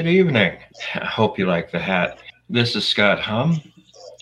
Good 0.00 0.08
evening. 0.08 0.56
I 0.94 1.04
hope 1.04 1.38
you 1.38 1.44
like 1.44 1.70
the 1.70 1.78
hat. 1.78 2.20
This 2.48 2.74
is 2.74 2.88
Scott 2.88 3.20
Hum. 3.20 3.60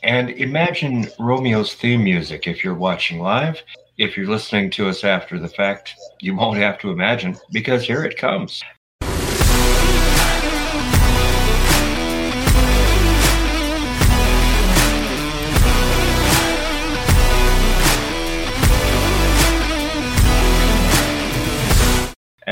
And 0.02 0.30
imagine 0.30 1.04
Romeo's 1.20 1.72
theme 1.74 2.02
music 2.02 2.48
if 2.48 2.64
you're 2.64 2.74
watching 2.74 3.20
live. 3.20 3.62
If 3.96 4.16
you're 4.16 4.26
listening 4.26 4.70
to 4.70 4.88
us 4.88 5.04
after 5.04 5.38
the 5.38 5.46
fact, 5.46 5.94
you 6.20 6.34
won't 6.34 6.58
have 6.58 6.80
to 6.80 6.90
imagine 6.90 7.36
because 7.52 7.84
here 7.84 8.02
it 8.02 8.18
comes. 8.18 8.60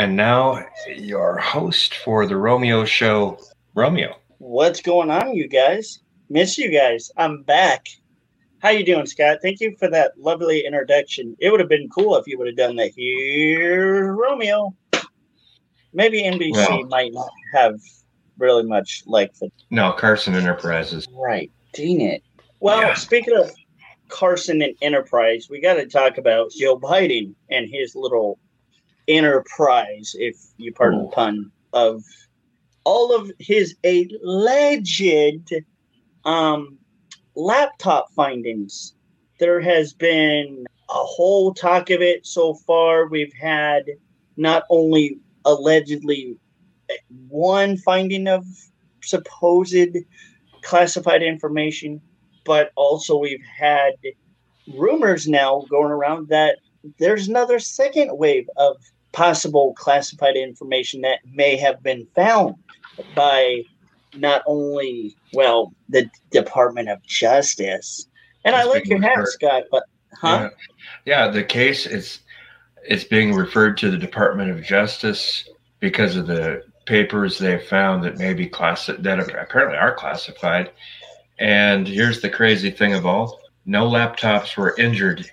And 0.07 0.14
now, 0.14 0.64
your 0.86 1.36
host 1.36 1.96
for 1.96 2.28
the 2.28 2.37
Romeo 2.37 2.84
Show, 2.84 3.41
Romeo. 3.74 4.15
What's 4.38 4.80
going 4.80 5.10
on, 5.10 5.34
you 5.34 5.48
guys? 5.48 5.98
Miss 6.30 6.56
you 6.56 6.70
guys. 6.70 7.10
I'm 7.16 7.42
back. 7.42 7.88
How 8.60 8.69
you 8.69 8.84
doing, 8.84 9.06
Scott? 9.06 9.38
Thank 9.42 9.59
you 9.59 9.74
for 9.80 9.91
that 9.91 10.12
lovely 10.16 10.65
introduction. 10.65 11.37
It 11.41 11.51
would 11.51 11.59
have 11.59 11.69
been 11.69 11.88
cool 11.88 12.15
if 12.15 12.29
you 12.29 12.38
would 12.38 12.46
have 12.46 12.56
done 12.56 12.77
that. 12.77 12.92
Here, 12.95 14.15
Romeo. 14.15 14.77
Maybe 15.92 16.23
NBC 16.23 16.52
well, 16.52 16.84
might 16.84 17.12
not 17.12 17.32
have 17.52 17.80
really 18.38 18.62
much 18.62 19.02
like 19.07 19.34
the. 19.41 19.51
No, 19.70 19.91
Carson 19.91 20.37
Enterprises. 20.37 21.09
Right. 21.12 21.51
Dang 21.73 22.01
it. 22.01 22.23
Well, 22.60 22.80
yeah. 22.80 22.95
speaking 22.95 23.37
of 23.37 23.51
Carson 24.07 24.62
and 24.62 24.77
Enterprise, 24.82 25.48
we 25.51 25.60
got 25.60 25.74
to 25.74 25.87
talk 25.87 26.16
about 26.16 26.52
Joe 26.52 26.79
Biden 26.79 27.34
and 27.51 27.68
his 27.68 27.96
little 27.96 28.38
enterprise, 29.09 30.15
if 30.19 30.37
you 30.56 30.73
pardon 30.73 31.02
the 31.02 31.09
pun, 31.09 31.51
of 31.73 32.02
all 32.84 33.15
of 33.15 33.30
his 33.38 33.76
alleged 33.85 35.52
um, 36.24 36.79
laptop 37.34 38.12
findings. 38.15 38.95
There 39.38 39.60
has 39.60 39.93
been 39.93 40.65
a 40.88 40.95
whole 40.95 41.52
talk 41.52 41.90
of 41.90 42.01
it 42.01 42.27
so 42.27 42.54
far. 42.54 43.07
We've 43.07 43.32
had 43.34 43.84
not 44.37 44.62
only 44.71 45.18
allegedly 45.45 46.38
one 47.29 47.77
finding 47.77 48.29
of 48.29 48.45
supposed 49.02 49.96
classified 50.62 51.23
information, 51.23 52.01
but 52.45 52.71
also 52.77 53.18
we've 53.18 53.45
had 53.59 53.93
rumors 54.74 55.29
now 55.29 55.65
going 55.68 55.90
around 55.90 56.29
that 56.29 56.59
there's 56.99 57.29
another 57.29 57.59
second 57.59 58.16
wave 58.16 58.49
of 58.57 58.77
possible 59.16 59.72
classified 59.78 60.36
information 60.36 61.00
that 61.00 61.20
may 61.24 61.56
have 61.56 61.82
been 61.82 62.06
found 62.14 62.54
by 63.14 63.62
not 64.14 64.42
only 64.47 65.16
well 65.32 65.72
the 65.88 66.10
Department 66.31 66.91
of 66.91 67.03
Justice. 67.03 68.09
And 68.44 68.54
it's 68.54 68.66
I 68.66 68.69
like 68.69 68.87
your 68.87 69.00
hat, 69.00 69.26
Scott, 69.28 69.64
but 69.70 69.84
huh? 70.12 70.50
Yeah. 71.06 71.25
yeah, 71.25 71.28
the 71.28 71.42
case 71.42 71.87
is 71.87 72.19
it's 72.87 73.04
being 73.04 73.32
referred 73.32 73.78
to 73.78 73.91
the 73.91 73.97
Department 73.97 74.50
of 74.50 74.62
Justice 74.62 75.48
because 75.81 76.16
of 76.16 76.26
the 76.26 76.62
papers 76.84 77.38
they 77.38 77.59
found 77.59 78.04
that 78.04 78.19
may 78.19 78.34
be 78.34 78.47
class 78.47 78.84
that 78.87 79.19
apparently 79.19 79.78
are 79.78 79.94
classified. 79.94 80.70
And 81.38 81.88
here's 81.88 82.20
the 82.20 82.28
crazy 82.28 82.70
thing 82.70 82.92
of 82.92 83.06
all: 83.06 83.41
no 83.64 83.88
laptops 83.88 84.59
were 84.59 84.76
injured 84.76 85.31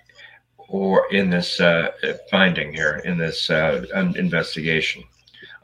or 0.73 1.05
in 1.11 1.29
this 1.29 1.59
uh, 1.59 1.91
finding 2.31 2.73
here 2.73 2.99
in 3.05 3.15
this 3.15 3.51
uh, 3.51 3.85
investigation, 4.15 5.03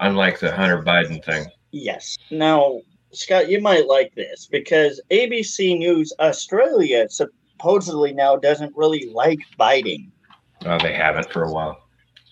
unlike 0.02 0.39
the 0.39 0.55
Hunter 0.55 0.83
Biden 0.83 1.25
thing. 1.25 1.47
Yes. 1.71 2.15
Now, 2.29 2.81
Scott, 3.11 3.49
you 3.49 3.59
might 3.59 3.87
like 3.87 4.13
this 4.13 4.45
because 4.45 5.02
ABC 5.09 5.80
News 5.80 6.13
Australia 6.19 7.09
supposedly 7.09 8.14
now 8.14 8.36
doesn't 8.36 8.77
really 8.77 9.09
like 9.11 9.39
Biden. 9.59 10.11
Oh, 10.65 10.77
they 10.77 10.93
haven't 10.93 11.33
for 11.33 11.43
a 11.43 11.52
while. 11.52 11.81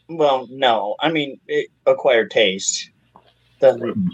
Well, 0.08 0.48
no. 0.52 0.98
I 1.00 1.10
mean, 1.10 1.40
it, 1.48 1.70
acquired 1.88 2.30
taste. 2.30 2.92
Doesn't. 3.60 4.12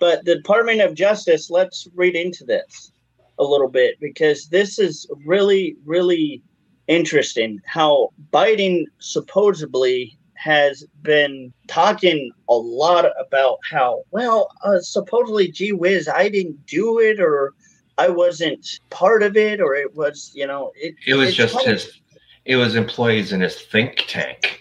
But 0.00 0.26
the 0.26 0.36
Department 0.36 0.82
of 0.82 0.94
Justice, 0.94 1.48
let's 1.48 1.88
read 1.94 2.14
into 2.14 2.44
this 2.44 2.92
a 3.38 3.42
little 3.42 3.70
bit 3.70 3.98
because 4.00 4.48
this 4.48 4.78
is 4.78 5.08
really, 5.24 5.76
really 5.86 6.42
interesting 6.88 7.60
how 7.66 8.10
Biden 8.32 8.84
supposedly 8.98 10.18
has 10.34 10.84
been 11.02 11.52
talking 11.68 12.30
a 12.48 12.54
lot 12.54 13.06
about 13.18 13.58
how, 13.70 14.02
well, 14.10 14.50
uh, 14.62 14.80
supposedly, 14.80 15.50
gee 15.50 15.72
whiz, 15.72 16.08
I 16.08 16.28
didn't 16.28 16.66
do 16.66 16.98
it 16.98 17.18
or 17.18 17.54
I 17.96 18.08
wasn't 18.08 18.80
part 18.90 19.22
of 19.22 19.36
it 19.36 19.60
or 19.60 19.74
it 19.74 19.94
was, 19.94 20.32
you 20.34 20.46
know, 20.46 20.72
it, 20.76 20.96
it 21.06 21.14
was 21.14 21.34
just 21.34 21.64
his, 21.64 22.00
it 22.44 22.56
was 22.56 22.74
employees 22.74 23.32
in 23.32 23.40
his 23.40 23.62
think 23.62 24.04
tank. 24.06 24.60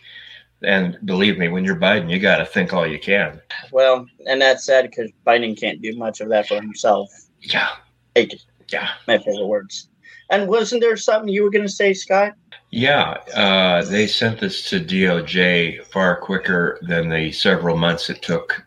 And 0.64 0.98
believe 1.04 1.38
me, 1.38 1.50
when 1.50 1.66
you're 1.66 1.76
Biden, 1.76 2.10
you 2.10 2.20
got 2.20 2.38
to 2.38 2.46
think 2.46 2.72
all 2.72 2.88
you 2.88 3.00
can. 3.00 3.42
Well, 3.74 4.06
and 4.26 4.42
that's 4.42 4.64
sad 4.64 4.90
because 4.90 5.12
Biden 5.28 5.60
can't 5.60 5.82
do 5.82 5.94
much 5.98 6.22
of 6.22 6.30
that 6.30 6.48
for 6.48 6.56
himself. 6.56 7.12
Yeah. 7.42 7.70
yeah. 8.16 8.92
My 9.06 9.18
favorite 9.18 9.48
words. 9.48 9.90
And 10.34 10.48
wasn't 10.48 10.82
there 10.82 10.98
something 10.98 11.30
you 11.30 11.44
were 11.44 11.52
going 11.52 11.66
to 11.66 11.72
say, 11.72 11.94
Scott? 11.94 12.34
Yeah, 12.72 13.20
uh, 13.36 13.86
they 13.86 14.08
sent 14.08 14.40
this 14.40 14.68
to 14.72 14.80
DOJ 14.80 15.86
far 15.86 16.20
quicker 16.20 16.80
than 16.82 17.10
the 17.10 17.32
several 17.32 17.78
months 17.78 18.10
it 18.10 18.24
took 18.24 18.66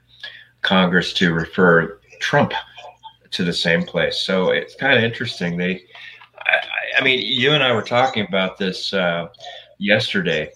Congress 0.62 1.12
to 1.14 1.34
refer 1.34 1.98
Trump 2.20 2.52
to 3.32 3.42
the 3.42 3.52
same 3.52 3.82
place. 3.82 4.18
So 4.18 4.50
it's 4.50 4.76
kind 4.76 4.96
of 4.96 5.02
interesting. 5.02 5.56
They, 5.56 5.82
I, 6.38 7.00
I, 7.00 7.02
mean, 7.02 7.18
you 7.20 7.50
and 7.50 7.64
I 7.64 7.72
were 7.72 7.82
talking 7.82 8.24
about 8.28 8.58
this 8.58 8.94
uh, 8.94 9.26
yesterday 9.78 10.52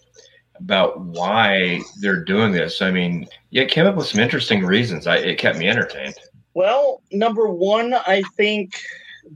about 0.60 1.00
why 1.00 1.81
they're 2.00 2.25
doing 2.25 2.53
this. 2.53 2.81
I 2.81 2.92
mean, 2.92 3.27
yeah, 3.50 3.62
it 3.62 3.71
came 3.72 3.87
up 3.87 3.97
with 3.97 4.06
some 4.06 4.21
interesting 4.21 4.65
reasons. 4.65 5.09
I, 5.09 5.16
it 5.16 5.38
kept 5.38 5.59
me 5.59 5.69
entertained. 5.69 6.15
Well, 6.54 7.03
number 7.10 7.48
one, 7.48 7.94
I 7.94 8.22
think 8.37 8.81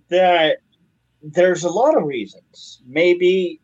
that 0.09 0.59
there's 1.25 1.65
a 1.65 1.71
lot 1.71 1.97
of 1.97 2.05
reasons. 2.05 2.83
Maybe 2.87 3.61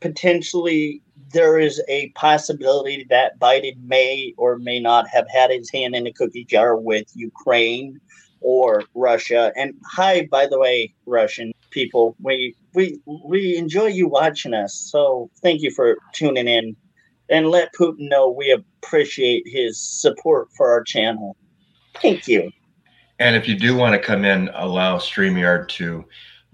potentially 0.00 1.02
there 1.32 1.58
is 1.58 1.82
a 1.88 2.08
possibility 2.10 3.06
that 3.10 3.38
Biden 3.38 3.76
may 3.82 4.34
or 4.38 4.58
may 4.58 4.80
not 4.80 5.08
have 5.08 5.26
had 5.28 5.50
his 5.50 5.70
hand 5.70 5.94
in 5.94 6.06
a 6.06 6.12
cookie 6.12 6.44
jar 6.44 6.76
with 6.76 7.06
Ukraine 7.14 8.00
or 8.40 8.84
Russia. 8.94 9.52
And 9.56 9.74
hi, 9.86 10.26
by 10.30 10.46
the 10.46 10.58
way, 10.58 10.94
Russian 11.06 11.52
people, 11.70 12.16
we 12.20 12.56
we 12.74 12.98
we 13.06 13.56
enjoy 13.56 13.86
you 13.86 14.08
watching 14.08 14.54
us. 14.54 14.74
So 14.74 15.30
thank 15.42 15.60
you 15.60 15.70
for 15.70 15.98
tuning 16.14 16.48
in, 16.48 16.76
and 17.28 17.48
let 17.48 17.74
Putin 17.74 18.08
know 18.08 18.30
we 18.30 18.50
appreciate 18.50 19.44
his 19.46 19.80
support 19.80 20.48
for 20.56 20.70
our 20.70 20.82
channel. 20.82 21.36
Thank 22.00 22.28
you. 22.28 22.50
And 23.18 23.36
if 23.36 23.46
you 23.46 23.56
do 23.56 23.76
want 23.76 23.94
to 23.94 23.98
come 23.98 24.24
in, 24.24 24.50
allow 24.54 24.98
Streamyard 24.98 25.68
to 25.68 26.04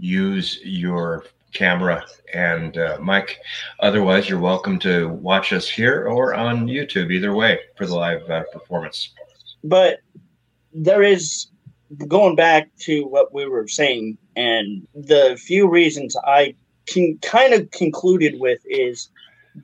use 0.01 0.61
your 0.65 1.25
camera 1.53 2.05
and 2.33 2.79
uh, 2.79 2.99
mic. 3.03 3.39
Otherwise, 3.81 4.29
you're 4.29 4.39
welcome 4.39 4.79
to 4.81 5.09
watch 5.09 5.53
us 5.53 5.69
here 5.69 6.07
or 6.07 6.35
on 6.35 6.67
YouTube, 6.67 7.13
either 7.13 7.35
way, 7.35 7.59
for 7.77 7.87
the 7.87 7.95
live 7.95 8.29
uh, 8.31 8.45
performance. 8.53 9.11
But 9.65 10.01
there 10.73 11.03
is 11.03 11.49
going 12.07 12.37
back 12.37 12.71
to 12.81 13.03
what 13.03 13.35
we 13.35 13.47
were 13.47 13.69
saying, 13.69 14.17
and 14.37 14.87
the 14.95 15.39
few 15.43 15.69
reasons 15.69 16.17
I 16.25 16.55
can 16.87 17.19
kind 17.19 17.53
of 17.53 17.71
concluded 17.73 18.39
with 18.39 18.61
is 18.65 19.11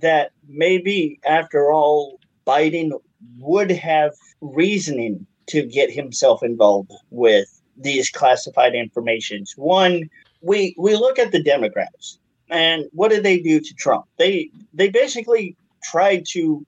that 0.00 0.32
maybe 0.48 1.20
after 1.24 1.72
all, 1.72 2.20
Biden 2.46 2.92
would 3.38 3.70
have 3.70 4.12
reasoning 4.40 5.26
to 5.48 5.62
get 5.62 5.90
himself 5.90 6.42
involved 6.42 6.92
with 7.10 7.60
these 7.76 8.10
classified 8.10 8.74
informations. 8.74 9.54
One, 9.56 10.08
we 10.46 10.74
we 10.78 10.94
look 10.94 11.18
at 11.18 11.32
the 11.32 11.42
Democrats 11.42 12.18
and 12.50 12.84
what 12.92 13.10
did 13.10 13.24
they 13.24 13.40
do 13.40 13.60
to 13.60 13.74
Trump? 13.74 14.06
They 14.18 14.50
they 14.72 14.88
basically 14.88 15.56
tried 15.82 16.24
to 16.30 16.64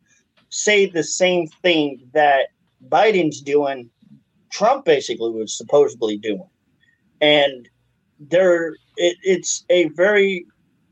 say 0.50 0.86
the 0.86 1.04
same 1.04 1.46
thing 1.62 2.00
that 2.12 2.48
Biden's 2.88 3.40
doing. 3.40 3.90
Trump 4.50 4.84
basically 4.84 5.30
was 5.30 5.56
supposedly 5.56 6.16
doing, 6.16 6.48
and 7.20 7.68
there 8.18 8.74
it, 8.96 9.16
it's 9.22 9.64
a 9.70 9.88
very, 9.90 10.46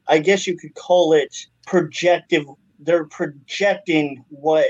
I 0.06 0.18
guess 0.18 0.46
you 0.46 0.56
could 0.56 0.74
call 0.74 1.12
it 1.12 1.34
projective. 1.66 2.44
They're 2.78 3.06
projecting 3.06 4.24
what 4.28 4.66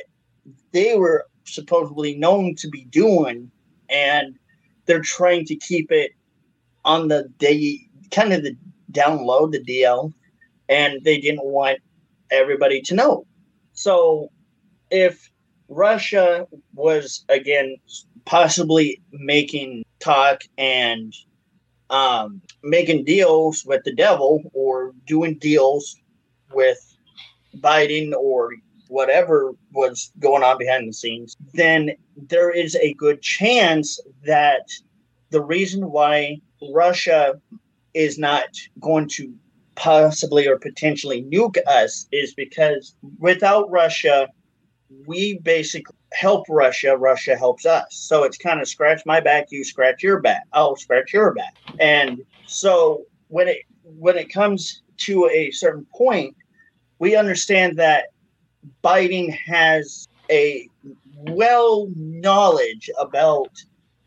they 0.73 0.97
were 0.97 1.27
supposedly 1.45 2.17
known 2.17 2.55
to 2.57 2.69
be 2.69 2.85
doing, 2.87 3.51
and 3.91 4.39
they're 4.87 5.01
trying 5.01 5.45
to 5.47 5.57
keep 5.57 5.91
it 5.91 6.13
on 6.85 7.09
the 7.09 7.29
day 7.39 7.86
kind 8.11 8.33
of 8.33 8.43
the 8.43 8.57
download 8.93 9.53
the 9.53 9.61
DL, 9.61 10.13
and 10.69 11.03
they 11.05 11.21
didn't 11.21 11.45
want 11.45 11.79
everybody 12.31 12.81
to 12.83 12.95
know. 12.95 13.27
So 13.73 14.31
if 14.91 15.31
Russia 15.69 16.47
was 16.75 17.25
again 17.29 17.77
possibly 18.25 19.01
making 19.13 19.85
talk 20.01 20.43
and 20.59 21.13
um, 21.91 22.43
making 22.63 23.05
deals 23.05 23.65
with 23.65 23.85
the 23.85 23.95
devil 23.95 24.43
or 24.53 24.93
doing 25.07 25.39
deals 25.39 25.97
with 26.53 26.79
Biden 27.59 28.13
or 28.13 28.55
whatever 28.89 29.53
was 29.73 30.13
going 30.19 30.43
on 30.43 30.59
behind 30.59 30.89
the 30.89 30.93
scenes, 30.93 31.37
then 31.55 31.93
there 32.17 32.51
is 32.51 32.77
a 32.77 32.95
good 32.95 33.23
chance 33.23 34.01
that 34.25 34.69
the 35.31 35.43
reason 35.43 35.91
why 35.91 36.39
Russia 36.73 37.41
is 37.97 38.19
not 38.19 38.49
going 38.81 39.09
to 39.09 39.35
possibly 39.75 40.47
or 40.47 40.59
potentially 40.59 41.23
nuke 41.25 41.59
us 41.67 42.07
is 42.13 42.35
because 42.35 42.95
without 43.19 43.71
Russia, 43.71 44.29
we 45.07 45.39
basically 45.39 45.95
help 46.13 46.45
Russia, 46.49 46.97
Russia 46.97 47.37
helps 47.37 47.65
us. 47.65 47.87
So 47.91 48.23
it's 48.23 48.37
kind 48.37 48.61
of 48.61 48.69
scratch 48.69 49.03
my 49.07 49.21
back, 49.21 49.47
you 49.51 49.65
scratch 49.65 50.03
your 50.03 50.21
back. 50.21 50.45
I'll 50.53 50.77
scratch 50.77 51.13
your 51.13 51.33
back. 51.35 51.57
And 51.81 52.21
so 52.47 53.03
when 53.29 53.49
it 53.49 53.59
when 53.83 54.17
it 54.17 54.33
comes 54.33 54.83
to 54.99 55.29
a 55.33 55.51
certain 55.53 55.87
point, 55.95 56.37
we 56.99 57.17
understand 57.17 57.79
that 57.79 58.07
Biden 58.85 59.33
has 59.33 60.07
a 60.31 60.69
well 61.29 61.89
knowledge 61.97 62.91
about 62.99 63.51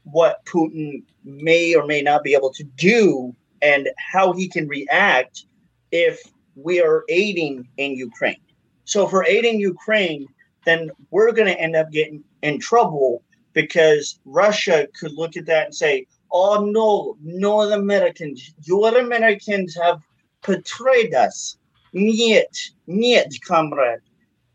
what 0.03 0.45
Putin 0.45 1.03
may 1.23 1.75
or 1.75 1.85
may 1.85 2.01
not 2.01 2.23
be 2.23 2.33
able 2.33 2.51
to 2.53 2.63
do 2.63 3.35
and 3.61 3.89
how 3.97 4.33
he 4.33 4.47
can 4.47 4.67
react 4.67 5.45
if 5.91 6.21
we 6.55 6.81
are 6.81 7.03
aiding 7.09 7.67
in 7.77 7.91
Ukraine. 7.95 8.41
So 8.85 9.05
if 9.05 9.11
we're 9.11 9.25
aiding 9.25 9.59
Ukraine, 9.59 10.27
then 10.65 10.91
we're 11.11 11.31
going 11.31 11.47
to 11.47 11.59
end 11.59 11.75
up 11.75 11.91
getting 11.91 12.23
in 12.41 12.59
trouble 12.59 13.23
because 13.53 14.19
Russia 14.25 14.87
could 14.99 15.13
look 15.13 15.37
at 15.37 15.45
that 15.45 15.65
and 15.65 15.75
say, 15.75 16.05
oh 16.31 16.65
no, 16.65 17.17
North 17.21 17.71
Americans, 17.71 18.53
your 18.63 18.97
Americans 18.97 19.75
have 19.81 20.01
betrayed 20.45 21.13
us. 21.13 21.57
Niet, 21.93 22.71
niet, 22.87 23.39
comrade, 23.45 24.01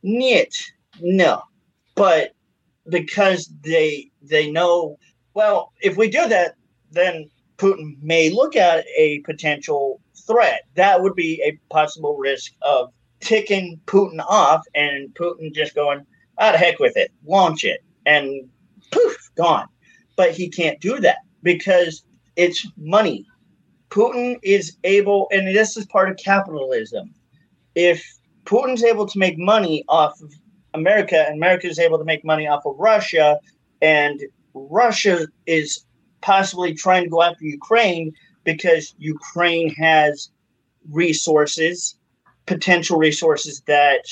niet, 0.02 0.54
no. 1.00 1.42
But 1.96 2.32
because 2.88 3.50
they 3.62 4.10
they 4.22 4.50
know, 4.50 4.98
well, 5.34 5.72
if 5.80 5.96
we 5.96 6.08
do 6.08 6.28
that, 6.28 6.54
then 6.90 7.28
Putin 7.58 7.96
may 8.02 8.30
look 8.30 8.56
at 8.56 8.84
a 8.96 9.20
potential 9.20 10.00
threat. 10.26 10.62
That 10.74 11.02
would 11.02 11.14
be 11.14 11.42
a 11.44 11.58
possible 11.72 12.16
risk 12.16 12.52
of 12.62 12.92
ticking 13.20 13.80
Putin 13.86 14.20
off 14.26 14.62
and 14.74 15.14
Putin 15.14 15.54
just 15.54 15.74
going, 15.74 16.04
out 16.40 16.54
of 16.54 16.60
heck 16.60 16.78
with 16.78 16.96
it, 16.96 17.12
launch 17.24 17.64
it, 17.64 17.80
and 18.06 18.48
poof, 18.90 19.30
gone. 19.36 19.66
But 20.16 20.32
he 20.32 20.48
can't 20.48 20.80
do 20.80 21.00
that 21.00 21.18
because 21.42 22.04
it's 22.36 22.66
money. 22.76 23.26
Putin 23.90 24.38
is 24.42 24.76
able, 24.84 25.28
and 25.30 25.46
this 25.48 25.76
is 25.76 25.86
part 25.86 26.10
of 26.10 26.16
capitalism. 26.16 27.14
If 27.74 28.04
Putin's 28.44 28.82
able 28.82 29.06
to 29.06 29.18
make 29.18 29.38
money 29.38 29.84
off 29.88 30.20
of 30.20 30.32
America, 30.74 31.24
and 31.26 31.36
America 31.36 31.68
is 31.68 31.78
able 31.78 31.98
to 31.98 32.04
make 32.04 32.24
money 32.24 32.46
off 32.46 32.66
of 32.66 32.74
Russia, 32.78 33.38
and 33.80 34.20
Russia 34.54 35.26
is 35.46 35.84
possibly 36.24 36.72
trying 36.72 37.04
to 37.04 37.10
go 37.10 37.22
after 37.22 37.44
Ukraine 37.44 38.10
because 38.44 38.94
Ukraine 38.98 39.68
has 39.74 40.30
resources, 40.90 41.96
potential 42.46 42.96
resources 42.96 43.62
that 43.66 44.04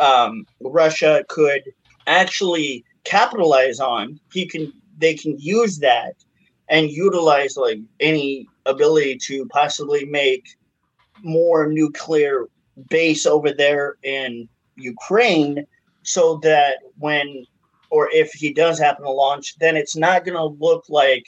um, 0.00 0.44
Russia 0.60 1.24
could 1.28 1.62
actually 2.08 2.84
capitalize 3.04 3.78
on. 3.78 4.18
He 4.32 4.46
can, 4.46 4.72
they 4.98 5.14
can 5.14 5.38
use 5.38 5.78
that 5.78 6.14
and 6.68 6.90
utilize 6.90 7.56
like 7.56 7.78
any 8.00 8.48
ability 8.66 9.16
to 9.28 9.46
possibly 9.46 10.04
make 10.04 10.44
more 11.22 11.68
nuclear 11.68 12.48
base 12.90 13.24
over 13.24 13.52
there 13.52 13.98
in 14.02 14.48
Ukraine 14.74 15.64
so 16.02 16.38
that 16.42 16.78
when 16.98 17.46
or 17.90 18.08
if 18.12 18.32
he 18.32 18.52
does 18.52 18.78
happen 18.78 19.04
to 19.04 19.10
launch, 19.10 19.56
then 19.58 19.76
it's 19.76 19.96
not 19.96 20.24
going 20.24 20.36
to 20.36 20.64
look 20.64 20.84
like 20.88 21.26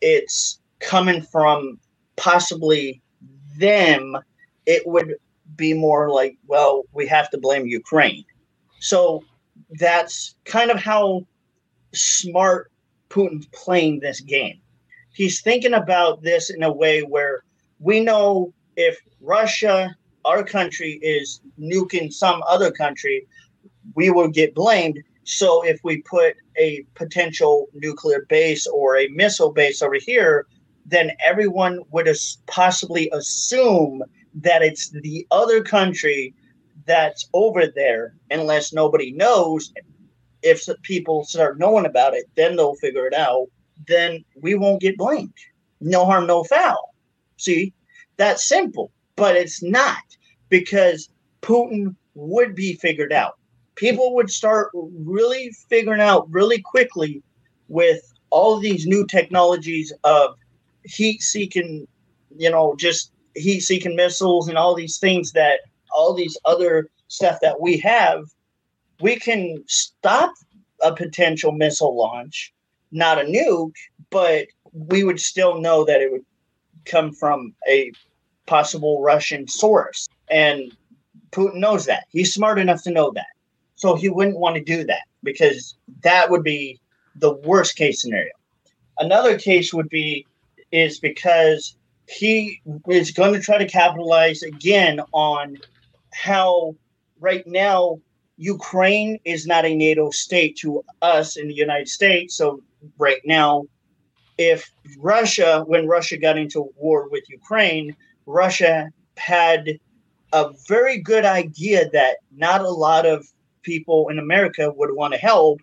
it's 0.00 0.60
coming 0.80 1.22
from 1.22 1.78
possibly 2.16 3.00
them. 3.58 4.16
It 4.66 4.82
would 4.86 5.14
be 5.56 5.74
more 5.74 6.10
like, 6.10 6.36
well, 6.46 6.84
we 6.92 7.06
have 7.06 7.30
to 7.30 7.38
blame 7.38 7.66
Ukraine. 7.66 8.24
So 8.80 9.22
that's 9.78 10.34
kind 10.44 10.70
of 10.70 10.78
how 10.78 11.26
smart 11.94 12.70
Putin's 13.10 13.46
playing 13.52 14.00
this 14.00 14.20
game. 14.20 14.58
He's 15.12 15.42
thinking 15.42 15.74
about 15.74 16.22
this 16.22 16.50
in 16.50 16.62
a 16.62 16.72
way 16.72 17.00
where 17.02 17.44
we 17.78 18.00
know 18.00 18.52
if 18.76 18.98
Russia, 19.20 19.94
our 20.24 20.42
country, 20.42 20.98
is 21.02 21.40
nuking 21.60 22.12
some 22.12 22.42
other 22.48 22.70
country, 22.70 23.26
we 23.94 24.10
will 24.10 24.28
get 24.28 24.54
blamed. 24.54 24.98
So 25.24 25.62
if 25.64 25.80
we 25.84 26.02
put 26.02 26.34
a 26.56 26.84
potential 26.94 27.68
nuclear 27.74 28.26
base 28.28 28.66
or 28.66 28.96
a 28.96 29.08
missile 29.08 29.52
base 29.52 29.82
over 29.82 29.94
here, 29.94 30.46
then 30.84 31.12
everyone 31.24 31.80
would 31.90 32.08
possibly 32.46 33.08
assume 33.12 34.02
that 34.34 34.62
it's 34.62 34.90
the 34.90 35.26
other 35.30 35.62
country 35.62 36.34
that's 36.86 37.28
over 37.32 37.66
there, 37.66 38.14
unless 38.30 38.72
nobody 38.72 39.12
knows. 39.12 39.72
If 40.42 40.66
people 40.82 41.24
start 41.24 41.58
knowing 41.58 41.86
about 41.86 42.14
it, 42.14 42.26
then 42.34 42.56
they'll 42.56 42.74
figure 42.74 43.06
it 43.06 43.14
out. 43.14 43.46
Then 43.86 44.24
we 44.40 44.56
won't 44.56 44.80
get 44.80 44.96
blamed. 44.96 45.32
No 45.80 46.04
harm, 46.04 46.26
no 46.26 46.42
foul. 46.44 46.94
See, 47.36 47.72
that's 48.16 48.48
simple, 48.48 48.90
but 49.14 49.36
it's 49.36 49.62
not 49.62 50.02
because 50.48 51.08
Putin 51.42 51.94
would 52.14 52.54
be 52.54 52.74
figured 52.74 53.12
out 53.12 53.38
people 53.82 54.14
would 54.14 54.30
start 54.30 54.70
really 54.72 55.50
figuring 55.68 56.00
out 56.00 56.30
really 56.30 56.62
quickly 56.62 57.20
with 57.66 58.12
all 58.30 58.60
these 58.60 58.86
new 58.86 59.04
technologies 59.04 59.92
of 60.04 60.36
heat 60.84 61.20
seeking, 61.20 61.88
you 62.36 62.48
know, 62.48 62.76
just 62.78 63.10
heat 63.34 63.58
seeking 63.58 63.96
missiles 63.96 64.46
and 64.46 64.56
all 64.56 64.76
these 64.76 64.98
things 64.98 65.32
that 65.32 65.58
all 65.92 66.14
these 66.14 66.38
other 66.44 66.88
stuff 67.08 67.38
that 67.42 67.60
we 67.60 67.76
have, 67.76 68.22
we 69.00 69.16
can 69.16 69.64
stop 69.66 70.32
a 70.80 70.94
potential 70.94 71.50
missile 71.50 71.96
launch, 71.96 72.54
not 72.92 73.20
a 73.20 73.24
nuke, 73.24 73.74
but 74.10 74.46
we 74.72 75.02
would 75.02 75.18
still 75.18 75.60
know 75.60 75.84
that 75.84 76.00
it 76.00 76.12
would 76.12 76.24
come 76.84 77.12
from 77.12 77.52
a 77.68 77.90
possible 78.46 79.02
Russian 79.02 79.48
source. 79.48 80.08
And 80.30 80.70
Putin 81.32 81.56
knows 81.56 81.86
that. 81.86 82.04
He's 82.10 82.32
smart 82.32 82.60
enough 82.60 82.84
to 82.84 82.92
know 82.92 83.10
that. 83.16 83.31
So 83.82 83.96
he 83.96 84.08
wouldn't 84.08 84.38
want 84.38 84.54
to 84.54 84.62
do 84.62 84.84
that 84.84 85.08
because 85.24 85.74
that 86.04 86.30
would 86.30 86.44
be 86.44 86.78
the 87.16 87.34
worst 87.38 87.74
case 87.74 88.00
scenario. 88.00 88.30
Another 89.00 89.36
case 89.36 89.74
would 89.74 89.88
be 89.88 90.24
is 90.70 91.00
because 91.00 91.76
he 92.06 92.62
is 92.88 93.10
going 93.10 93.34
to 93.34 93.40
try 93.40 93.58
to 93.58 93.66
capitalize 93.66 94.44
again 94.44 95.00
on 95.10 95.58
how 96.14 96.76
right 97.18 97.44
now 97.44 97.98
Ukraine 98.36 99.18
is 99.24 99.48
not 99.48 99.64
a 99.64 99.74
NATO 99.74 100.10
state 100.10 100.56
to 100.58 100.84
us 101.02 101.36
in 101.36 101.48
the 101.48 101.54
United 101.54 101.88
States. 101.88 102.36
So 102.36 102.62
right 102.98 103.20
now, 103.24 103.64
if 104.38 104.70
Russia, 104.98 105.64
when 105.66 105.88
Russia 105.88 106.18
got 106.18 106.38
into 106.38 106.70
war 106.76 107.08
with 107.10 107.28
Ukraine, 107.28 107.96
Russia 108.26 108.90
had 109.16 109.80
a 110.32 110.52
very 110.68 110.98
good 110.98 111.24
idea 111.24 111.90
that 111.90 112.18
not 112.30 112.60
a 112.60 112.70
lot 112.70 113.06
of 113.06 113.26
people 113.62 114.08
in 114.08 114.18
America 114.18 114.72
would 114.76 114.94
want 114.94 115.14
to 115.14 115.18
help 115.18 115.60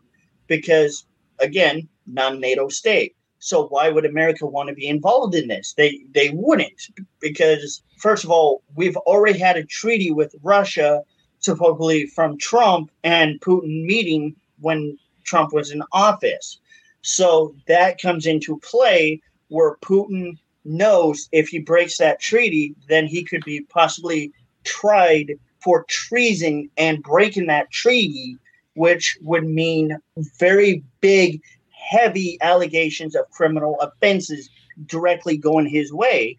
because, 0.48 1.06
again, 1.40 1.88
non 2.06 2.40
NATO 2.40 2.70
state. 2.70 3.16
So 3.40 3.68
why 3.68 3.90
would 3.90 4.06
America 4.06 4.46
want 4.46 4.70
to 4.70 4.76
be 4.76 4.88
involved 4.88 5.34
in 5.34 5.48
this? 5.48 5.74
They 5.78 6.02
they 6.14 6.30
wouldn't 6.32 6.90
because 7.22 7.82
first 7.98 8.24
of 8.24 8.32
all, 8.32 8.64
we've 8.76 8.98
already 8.98 9.40
had 9.40 9.56
a 9.56 9.64
treaty 9.64 10.12
with 10.12 10.36
Russia, 10.44 11.04
supposedly 11.40 12.08
from 12.08 12.38
Trump 12.38 12.92
and 13.04 13.40
Putin 13.40 13.86
meeting 13.86 14.36
when 14.60 14.98
Trump 15.24 15.54
was 15.54 15.72
in 15.72 15.82
office. 15.94 16.60
So 17.02 17.56
that 17.68 18.02
comes 18.02 18.26
into 18.26 18.60
play 18.60 19.22
where 19.48 19.78
Putin 19.78 20.38
knows 20.66 21.30
if 21.32 21.48
he 21.48 21.60
breaks 21.60 21.98
that 21.98 22.20
treaty, 22.20 22.76
then 22.88 23.08
he 23.08 23.24
could 23.24 23.44
be 23.46 23.62
possibly 23.62 24.32
tried 24.64 25.34
for 25.62 25.86
treason 25.90 26.70
and 26.78 27.04
breaking 27.04 27.48
that 27.48 27.72
treaty, 27.72 28.38
which 28.76 29.18
would 29.22 29.46
mean 29.46 29.98
very 30.40 30.84
big, 31.02 31.42
heavy 31.72 32.38
allegations 32.42 33.16
of 33.16 33.30
criminal 33.32 33.80
offenses 33.82 34.50
directly 34.86 35.38
going 35.38 35.68
his 35.68 35.92
way. 35.92 36.38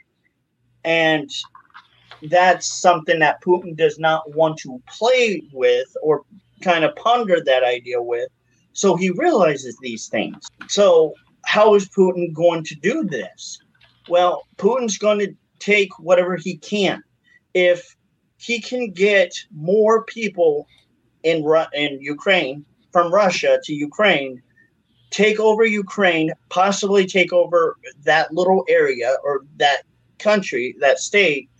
And 0.84 1.30
that's 2.24 2.66
something 2.66 3.18
that 3.20 3.42
Putin 3.42 3.76
does 3.76 3.98
not 3.98 4.34
want 4.34 4.58
to 4.58 4.82
play 4.88 5.42
with 5.52 5.88
or 6.02 6.24
kind 6.62 6.84
of 6.84 6.94
ponder 6.96 7.42
that 7.42 7.64
idea 7.64 8.00
with. 8.00 8.28
So 8.72 8.96
he 8.96 9.10
realizes 9.10 9.76
these 9.80 10.08
things. 10.08 10.46
So, 10.68 11.14
how 11.46 11.74
is 11.74 11.88
Putin 11.88 12.32
going 12.32 12.64
to 12.64 12.74
do 12.76 13.02
this? 13.02 13.58
Well, 14.08 14.44
Putin's 14.56 14.98
going 14.98 15.18
to 15.20 15.34
take 15.58 15.98
whatever 15.98 16.36
he 16.36 16.56
can. 16.58 17.02
If 17.54 17.96
he 18.40 18.60
can 18.60 18.90
get 18.90 19.34
more 19.54 20.04
people 20.04 20.66
in 21.22 21.44
Ru- 21.44 21.72
in 21.74 22.00
Ukraine 22.00 22.64
from 22.90 23.12
Russia 23.12 23.60
to 23.64 23.74
Ukraine, 23.74 24.42
take 25.10 25.38
over 25.38 25.64
Ukraine, 25.64 26.32
possibly 26.48 27.06
take 27.06 27.32
over 27.32 27.76
that 28.04 28.32
little 28.32 28.64
area 28.68 29.16
or 29.22 29.44
that 29.56 29.82
country, 30.18 30.74
that 30.80 30.98
state, 30.98 31.50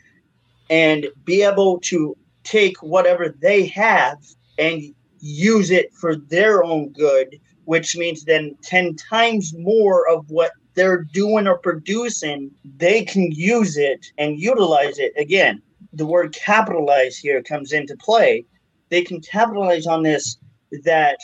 and 0.71 1.07
be 1.25 1.43
able 1.43 1.81
to 1.81 2.17
take 2.45 2.83
whatever 2.83 3.35
they 3.41 3.67
have 3.67 4.19
and 4.59 4.83
use 5.21 5.71
it 5.71 5.93
for 5.93 6.17
their 6.17 6.65
own 6.65 6.89
good, 6.93 7.39
which 7.65 7.95
means 7.95 8.25
then 8.25 8.57
10 8.63 8.97
times 8.97 9.53
more 9.59 10.09
of 10.09 10.31
what 10.31 10.53
they're 10.75 11.05
doing 11.13 11.47
or 11.47 11.59
producing, 11.59 12.51
they 12.77 13.05
can 13.05 13.31
use 13.33 13.77
it 13.77 14.07
and 14.17 14.41
utilize 14.41 14.99
it. 14.99 15.13
Again, 15.19 15.61
the 15.93 16.07
word 16.07 16.35
capitalize 16.35 17.17
here 17.17 17.43
comes 17.43 17.73
into 17.73 17.97
play. 17.97 18.45
They 18.89 19.03
can 19.03 19.21
capitalize 19.21 19.87
on 19.87 20.03
this 20.03 20.39
that, 20.85 21.19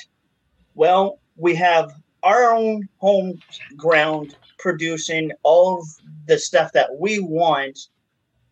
well, 0.74 1.20
we 1.36 1.54
have 1.54 1.92
our 2.22 2.52
own 2.52 2.88
home 2.98 3.38
ground 3.76 4.36
producing 4.58 5.30
all 5.42 5.80
of 5.80 5.86
the 6.26 6.38
stuff 6.38 6.72
that 6.72 6.98
we 6.98 7.20
want, 7.20 7.78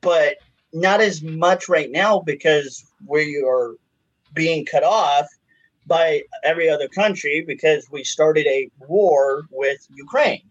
but 0.00 0.36
not 0.72 1.00
as 1.00 1.22
much 1.22 1.68
right 1.68 1.90
now 1.90 2.20
because 2.20 2.84
we 3.06 3.42
are 3.46 3.74
being 4.34 4.64
cut 4.66 4.84
off 4.84 5.26
by 5.86 6.22
every 6.42 6.68
other 6.68 6.88
country 6.88 7.44
because 7.46 7.86
we 7.90 8.04
started 8.04 8.46
a 8.46 8.70
war 8.78 9.44
with 9.50 9.86
Ukraine. 9.94 10.42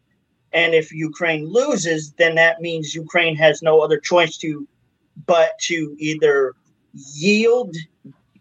And 0.53 0.74
if 0.75 0.91
Ukraine 0.91 1.48
loses, 1.48 2.13
then 2.13 2.36
that 2.36 2.62
means 2.62 2.93
Ukraine 2.93 3.36
has 3.36 3.62
no 3.62 3.79
other 3.82 4.00
choice 4.00 4.38
to 4.38 4.67
but 5.25 5.51
to 5.62 5.96
either 6.00 6.53
yield, 6.93 7.75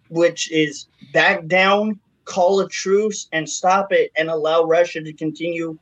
which 0.09 0.51
is 0.51 0.87
back 1.13 1.47
down, 1.47 1.99
call 2.25 2.61
a 2.61 2.69
truce, 2.69 3.29
and 3.33 3.49
stop 3.49 3.93
it 3.93 4.11
and 4.17 4.29
allow 4.29 4.65
Russia 4.65 5.03
to 5.03 5.13
continue 5.13 5.79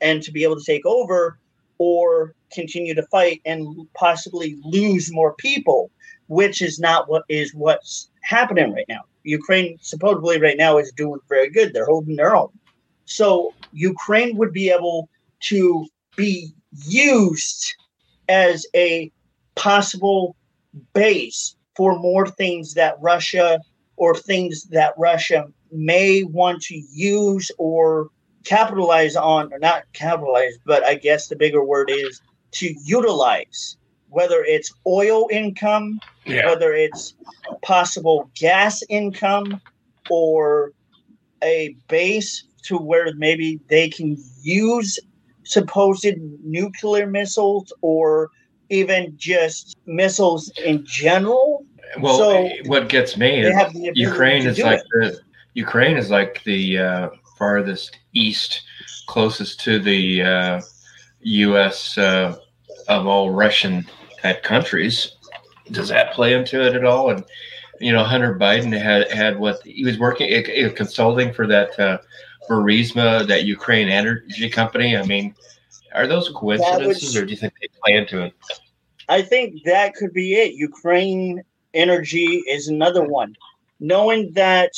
and 0.00 0.22
to 0.22 0.32
be 0.32 0.42
able 0.44 0.56
to 0.56 0.64
take 0.64 0.84
over, 0.84 1.38
or 1.78 2.34
continue 2.52 2.94
to 2.94 3.02
fight 3.04 3.40
and 3.44 3.88
possibly 3.94 4.56
lose 4.64 5.12
more 5.12 5.34
people, 5.34 5.90
which 6.28 6.62
is 6.62 6.78
not 6.78 7.08
what 7.08 7.24
is 7.28 7.54
what's 7.54 8.08
happening 8.22 8.72
right 8.72 8.86
now. 8.88 9.00
Ukraine 9.24 9.78
supposedly 9.80 10.40
right 10.40 10.56
now 10.56 10.78
is 10.78 10.92
doing 10.92 11.20
very 11.28 11.48
good. 11.50 11.72
They're 11.72 11.86
holding 11.86 12.16
their 12.16 12.36
own. 12.36 12.50
So 13.04 13.52
Ukraine 13.72 14.36
would 14.36 14.52
be 14.52 14.70
able 14.70 15.08
to 15.40 15.86
be 16.16 16.52
used 16.86 17.74
as 18.28 18.66
a 18.74 19.10
possible 19.54 20.36
base 20.94 21.56
for 21.76 21.98
more 21.98 22.26
things 22.26 22.74
that 22.74 22.96
Russia 23.00 23.60
or 23.96 24.14
things 24.14 24.64
that 24.64 24.94
Russia 24.98 25.46
may 25.70 26.22
want 26.24 26.62
to 26.62 26.82
use 26.90 27.50
or 27.58 28.08
capitalize 28.44 29.16
on, 29.16 29.52
or 29.52 29.58
not 29.58 29.84
capitalize, 29.92 30.58
but 30.66 30.84
I 30.84 30.94
guess 30.94 31.28
the 31.28 31.36
bigger 31.36 31.64
word 31.64 31.90
is 31.90 32.20
to 32.52 32.74
utilize, 32.84 33.76
whether 34.08 34.42
it's 34.42 34.72
oil 34.86 35.28
income, 35.30 36.00
yeah. 36.26 36.46
whether 36.46 36.72
it's 36.72 37.14
possible 37.62 38.30
gas 38.34 38.82
income, 38.88 39.60
or 40.10 40.72
a 41.42 41.76
base 41.88 42.44
to 42.64 42.76
where 42.76 43.12
maybe 43.14 43.60
they 43.68 43.88
can 43.88 44.16
use 44.42 44.98
supposed 45.44 46.06
nuclear 46.44 47.06
missiles 47.06 47.72
or 47.80 48.30
even 48.72 49.14
just 49.16 49.76
missiles 49.86 50.50
in 50.64 50.84
general. 50.84 51.64
Well, 52.00 52.16
so 52.16 52.48
what 52.64 52.88
gets 52.88 53.16
me 53.16 53.42
is 53.42 53.54
Ukraine 53.94 54.46
is 54.46 54.58
like 54.58 54.80
it. 54.80 54.86
the 54.92 55.20
Ukraine 55.54 55.98
is 55.98 56.10
like 56.10 56.42
the 56.44 56.78
uh, 56.78 57.08
farthest 57.38 57.98
east, 58.14 58.62
closest 59.06 59.60
to 59.60 59.78
the 59.78 60.22
uh, 60.22 60.60
U.S. 61.20 61.98
Uh, 61.98 62.36
of 62.88 63.06
all 63.06 63.30
Russian 63.30 63.86
type 64.22 64.42
countries. 64.42 65.16
Does 65.70 65.88
that 65.88 66.14
play 66.14 66.32
into 66.32 66.66
it 66.66 66.74
at 66.74 66.84
all? 66.84 67.10
And 67.10 67.24
you 67.78 67.92
know, 67.92 68.04
Hunter 68.04 68.34
Biden 68.38 68.72
had 68.72 69.10
had 69.10 69.38
what 69.38 69.60
he 69.64 69.84
was 69.84 69.98
working 69.98 70.32
uh, 70.32 70.70
consulting 70.74 71.34
for 71.34 71.46
that 71.46 71.78
uh, 71.78 71.98
Burisma, 72.48 73.26
that 73.26 73.44
Ukraine 73.44 73.88
energy 73.88 74.48
company. 74.48 74.96
I 74.96 75.04
mean, 75.04 75.34
are 75.94 76.06
those 76.06 76.28
coincidences, 76.30 77.16
or 77.16 77.24
do 77.24 77.30
you 77.30 77.36
think 77.36 77.54
they 77.60 77.68
play 77.84 77.96
into 77.96 78.22
it? 78.22 78.34
I 79.08 79.22
think 79.22 79.62
that 79.64 79.94
could 79.94 80.12
be 80.12 80.34
it. 80.34 80.54
Ukraine 80.54 81.42
energy 81.74 82.42
is 82.48 82.68
another 82.68 83.04
one. 83.04 83.34
Knowing 83.80 84.32
that 84.32 84.72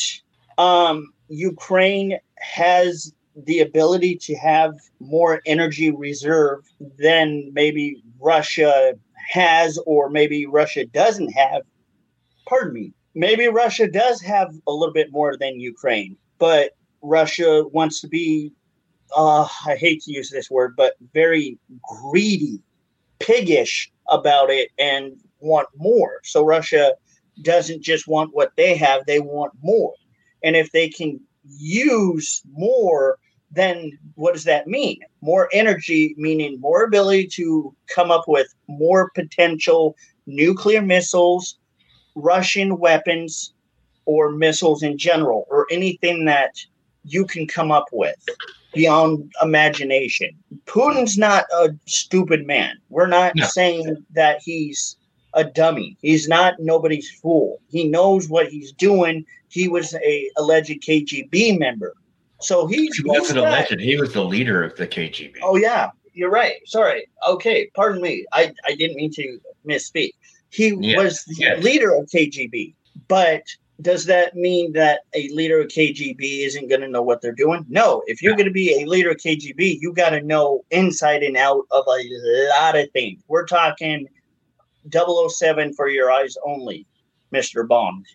um, 0.59 1.13
Ukraine 1.29 2.19
has 2.37 3.13
the 3.37 3.61
ability 3.61 4.17
to 4.17 4.35
have 4.37 4.75
more 5.01 5.41
energy 5.47 5.91
reserve 5.91 6.65
than 6.99 7.51
maybe 7.53 8.03
Russia 8.21 8.95
has, 9.29 9.79
or 9.87 10.09
maybe 10.09 10.47
Russia 10.47 10.87
doesn't 10.87 11.31
have. 11.33 11.63
Pardon 12.49 12.75
me. 12.75 12.93
Maybe 13.15 13.47
Russia 13.49 13.89
does 13.89 14.21
have 14.23 14.55
a 14.67 14.73
little 14.73 14.93
bit 14.93 15.13
more 15.13 15.37
than 15.37 15.61
Ukraine, 15.61 16.17
but 16.39 16.73
Russia 17.03 17.65
wants 17.69 18.01
to 18.01 18.09
be 18.09 18.53
uh, 19.15 19.47
I 19.67 19.77
hate 19.77 20.03
to 20.03 20.13
use 20.13 20.31
this 20.31 20.51
word, 20.51 20.75
but 20.77 20.95
very 21.13 21.59
greedy, 21.83 22.63
piggish 23.19 23.91
about 24.09 24.51
it 24.51 24.71
and 24.79 25.13
want 25.41 25.69
more. 25.77 26.21
So 26.25 26.45
Russia 26.45 26.93
doesn't 27.43 27.83
just 27.83 28.07
want 28.07 28.35
what 28.35 28.53
they 28.57 28.77
have, 28.77 29.07
they 29.07 29.21
want 29.21 29.53
more. 29.63 29.95
And 30.43 30.57
if 30.57 30.73
they 30.73 30.89
can 30.89 31.21
use 31.45 32.43
more, 32.53 33.19
then 33.51 33.99
what 34.15 34.35
does 34.35 34.45
that 34.45 34.67
mean? 34.67 35.01
More 35.21 35.49
energy, 35.53 36.15
meaning 36.19 36.61
more 36.61 36.85
ability 36.85 37.29
to 37.35 37.75
come 37.95 38.11
up 38.11 38.25
with 38.27 38.49
more 38.69 39.11
potential 39.15 39.97
nuclear 40.27 40.83
missiles, 40.83 41.59
Russian 42.15 42.79
weapons, 42.79 43.53
or 44.07 44.31
missiles 44.31 44.83
in 44.83 44.99
general, 44.99 45.47
or 45.51 45.67
anything 45.71 46.25
that 46.27 46.53
you 47.05 47.27
can 47.27 47.47
come 47.47 47.71
up 47.71 47.87
with 47.93 48.17
beyond 48.75 49.33
imagination. 49.43 50.31
Putin's 50.67 51.17
not 51.17 51.45
a 51.53 51.71
stupid 51.87 52.47
man. 52.47 52.77
We're 52.89 53.07
not 53.07 53.33
no. 53.37 53.47
saying 53.47 54.05
that 54.13 54.41
he's 54.43 54.97
a 55.35 55.45
dummy. 55.45 55.97
He's 56.01 56.29
not 56.29 56.55
nobody's 56.59 57.11
fool. 57.11 57.61
He 57.69 57.89
knows 57.89 58.29
what 58.29 58.49
he's 58.49 58.73
doing. 58.73 59.25
He 59.49 59.69
was 59.69 59.95
a 59.95 60.31
alleged 60.37 60.81
KGB 60.83 61.59
member. 61.59 61.95
So 62.41 62.67
he's 62.67 62.97
he 62.97 63.09
wasn't 63.09 63.39
alleged. 63.39 63.81
He 63.81 63.97
was 63.97 64.13
the 64.13 64.25
leader 64.25 64.63
of 64.63 64.77
the 64.77 64.87
KGB. 64.87 65.37
Oh 65.43 65.57
yeah, 65.57 65.91
you're 66.13 66.31
right. 66.31 66.57
Sorry. 66.67 67.07
Okay, 67.29 67.71
pardon 67.75 68.03
me. 68.03 68.25
I, 68.33 68.53
I 68.67 68.75
didn't 68.75 68.97
mean 68.97 69.13
to 69.13 69.39
misspeak. 69.67 70.13
He 70.51 70.77
yes. 70.81 70.97
was 70.97 71.25
the 71.25 71.35
yes. 71.39 71.63
leader 71.63 71.95
of 71.95 72.07
KGB, 72.07 72.75
but 73.09 73.43
does 73.81 74.05
that 74.07 74.37
mean 74.37 74.73
that 74.73 75.01
a 75.15 75.29
leader 75.31 75.61
of 75.61 75.69
KGB 75.69 76.47
isn't 76.47 76.69
going 76.69 76.81
to 76.81 76.89
know 76.89 77.03
what 77.03 77.21
they're 77.21 77.33
doing? 77.33 77.65
No. 77.69 78.03
If 78.07 78.23
you're 78.23 78.37
going 78.37 78.47
to 78.47 78.53
be 78.53 78.81
a 78.81 78.87
leader 78.87 79.11
of 79.11 79.17
KGB, 79.17 79.79
you 79.81 79.93
got 79.93 80.11
to 80.11 80.23
know 80.23 80.65
inside 80.71 81.23
and 81.23 81.37
out 81.37 81.65
of 81.71 81.85
a 81.87 82.51
lot 82.59 82.77
of 82.77 82.91
things. 82.93 83.23
We're 83.27 83.47
talking 83.47 84.07
007 84.93 85.75
for 85.75 85.89
your 85.89 86.13
eyes 86.13 86.37
only, 86.47 86.87
Mr. 87.33 87.67
Bond. 87.67 88.07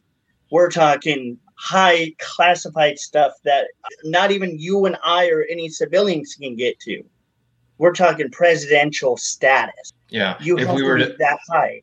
We're 0.50 0.72
talking 0.72 1.38
high 1.56 2.14
classified 2.20 2.98
stuff 2.98 3.34
that 3.44 3.68
not 4.06 4.32
even 4.32 4.58
you 4.58 4.86
and 4.86 4.98
I 5.04 5.30
or 5.30 5.46
any 5.50 5.68
civilians 5.68 6.36
can 6.36 6.56
get 6.56 6.80
to. 6.82 7.04
We're 7.80 7.94
talking 7.94 8.30
presidential 8.32 9.18
status. 9.18 9.94
Yeah. 10.08 10.38
You 10.40 10.58
if 10.58 10.68
have 10.68 10.76
we 10.76 10.84
were 10.84 10.98
to, 11.00 11.16
that 11.20 11.40
high 11.50 11.82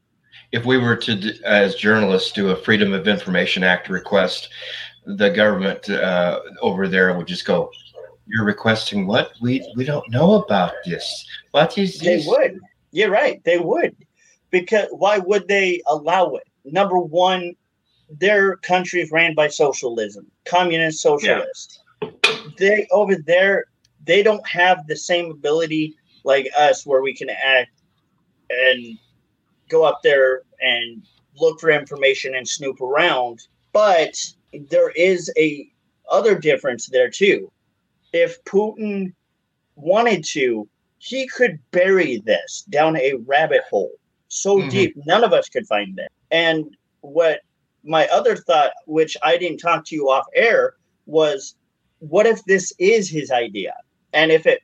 if 0.52 0.64
we 0.64 0.78
were 0.78 0.96
to, 0.96 1.38
as 1.44 1.74
journalists, 1.74 2.32
do 2.32 2.50
a 2.50 2.56
Freedom 2.56 2.92
of 2.92 3.08
Information 3.08 3.62
Act 3.62 3.88
request, 3.88 4.48
the 5.04 5.30
government 5.30 5.88
uh, 5.88 6.40
over 6.60 6.88
there 6.88 7.16
would 7.16 7.26
just 7.26 7.44
go, 7.44 7.70
"You're 8.26 8.44
requesting 8.44 9.06
what? 9.06 9.32
We 9.40 9.66
we 9.76 9.84
don't 9.84 10.08
know 10.10 10.34
about 10.42 10.72
this. 10.84 11.26
What 11.50 11.76
is 11.78 11.98
this?" 11.98 12.24
They 12.24 12.30
would. 12.30 12.60
You're 12.92 13.10
right. 13.10 13.42
They 13.44 13.58
would, 13.58 13.94
because 14.50 14.88
why 14.90 15.18
would 15.18 15.48
they 15.48 15.82
allow 15.86 16.34
it? 16.34 16.44
Number 16.64 16.98
one, 16.98 17.54
their 18.08 18.56
country 18.56 19.00
is 19.00 19.10
ran 19.10 19.34
by 19.34 19.48
socialism, 19.48 20.26
communist 20.44 21.00
socialists. 21.00 21.80
Yeah. 22.02 22.10
They 22.58 22.86
over 22.90 23.16
there, 23.16 23.66
they 24.04 24.22
don't 24.22 24.46
have 24.46 24.86
the 24.86 24.96
same 24.96 25.30
ability 25.30 25.94
like 26.24 26.48
us, 26.56 26.86
where 26.86 27.02
we 27.02 27.14
can 27.14 27.30
act 27.30 27.70
and 28.50 28.98
go 29.68 29.84
up 29.84 30.00
there 30.02 30.42
and 30.60 31.02
look 31.38 31.60
for 31.60 31.70
information 31.70 32.34
and 32.34 32.48
snoop 32.48 32.80
around. 32.80 33.46
But 33.72 34.14
there 34.70 34.90
is 34.90 35.30
a 35.36 35.68
other 36.10 36.38
difference 36.38 36.86
there 36.86 37.10
too. 37.10 37.50
If 38.12 38.42
Putin 38.44 39.12
wanted 39.74 40.24
to, 40.32 40.68
he 40.98 41.26
could 41.26 41.58
bury 41.70 42.22
this 42.24 42.64
down 42.70 42.96
a 42.96 43.14
rabbit 43.26 43.62
hole 43.68 43.92
so 44.28 44.58
mm-hmm. 44.58 44.68
deep 44.68 44.94
none 45.06 45.24
of 45.24 45.32
us 45.32 45.48
could 45.48 45.66
find 45.66 45.98
it. 45.98 46.10
And 46.30 46.76
what 47.00 47.40
my 47.84 48.06
other 48.08 48.36
thought, 48.36 48.72
which 48.86 49.16
I 49.22 49.36
didn't 49.36 49.58
talk 49.58 49.84
to 49.86 49.94
you 49.94 50.10
off 50.10 50.26
air, 50.34 50.74
was 51.06 51.54
what 52.00 52.26
if 52.26 52.44
this 52.44 52.72
is 52.78 53.08
his 53.08 53.30
idea? 53.30 53.74
And 54.12 54.32
if 54.32 54.46
it, 54.46 54.60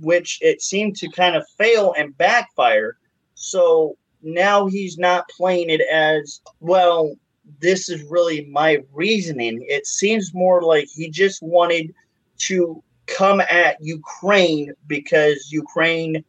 which 0.00 0.38
it 0.40 0.62
seemed 0.62 0.96
to 0.96 1.08
kind 1.08 1.36
of 1.36 1.44
fail 1.58 1.94
and 1.96 2.16
backfire. 2.16 2.96
So 3.34 3.96
now 4.24 4.66
he's 4.66 4.98
not 4.98 5.28
playing 5.28 5.70
it 5.70 5.82
as, 5.82 6.40
well, 6.60 7.14
this 7.60 7.88
is 7.88 8.02
really 8.04 8.46
my 8.46 8.78
reasoning. 8.92 9.64
It 9.68 9.86
seems 9.86 10.32
more 10.34 10.62
like 10.62 10.88
he 10.92 11.10
just 11.10 11.42
wanted 11.42 11.94
to 12.38 12.82
come 13.06 13.40
at 13.40 13.76
Ukraine 13.80 14.72
because 14.86 15.52
Ukraine, 15.52 16.24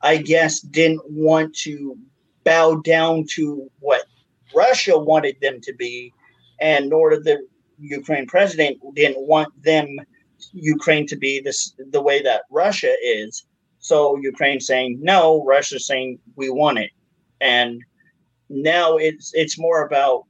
I 0.00 0.16
guess, 0.18 0.60
didn't 0.60 1.02
want 1.10 1.54
to 1.56 1.96
bow 2.44 2.76
down 2.76 3.26
to 3.34 3.70
what 3.80 4.04
Russia 4.54 4.98
wanted 4.98 5.36
them 5.40 5.60
to 5.62 5.74
be, 5.74 6.12
and 6.60 6.88
nor 6.88 7.10
did 7.10 7.24
the 7.24 7.46
Ukraine 7.78 8.26
president 8.26 8.78
didn't 8.94 9.26
want 9.26 9.48
them 9.62 9.96
Ukraine 10.52 11.06
to 11.06 11.16
be 11.16 11.40
this 11.40 11.74
the 11.90 12.00
way 12.00 12.22
that 12.22 12.42
Russia 12.50 12.92
is. 13.02 13.44
So 13.78 14.16
Ukraine 14.18 14.60
saying 14.60 14.98
no, 15.00 15.44
Russia 15.44 15.78
saying 15.78 16.18
we 16.36 16.50
want 16.50 16.78
it, 16.78 16.90
and 17.40 17.82
now 18.48 18.96
it's 18.96 19.32
it's 19.34 19.58
more 19.58 19.86
about 19.86 20.24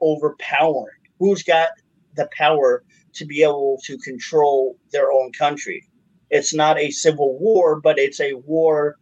overpowering. 0.00 0.96
Who's 1.18 1.42
got 1.42 1.70
the 2.16 2.28
power 2.36 2.82
to 3.14 3.24
be 3.24 3.42
able 3.42 3.78
to 3.84 3.98
control 3.98 4.76
their 4.92 5.12
own 5.12 5.32
country. 5.32 5.86
It's 6.30 6.54
not 6.54 6.78
a 6.78 6.90
civil 6.90 7.38
war, 7.38 7.80
but 7.80 7.98
it's 7.98 8.20
a 8.20 8.34
war 8.34 8.96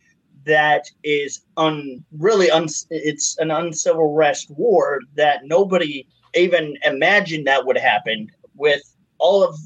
that 0.44 0.84
is 1.04 1.42
un 1.56 2.04
really 2.16 2.50
un, 2.50 2.68
it's 2.90 3.36
an 3.38 3.50
uncivil 3.50 4.14
rest 4.14 4.50
war 4.50 5.00
that 5.14 5.44
nobody 5.44 6.06
even 6.34 6.76
imagined 6.84 7.46
that 7.46 7.66
would 7.66 7.76
happen 7.76 8.30
with 8.54 8.80
all 9.18 9.42
of 9.42 9.58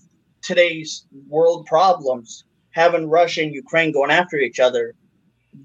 today's 0.42 1.06
world 1.28 1.66
problems 1.66 2.44
having 2.70 3.08
Russia 3.08 3.42
and 3.42 3.54
Ukraine 3.54 3.92
going 3.92 4.11
after 4.11 4.38
each 4.38 4.58
other. 4.58 4.94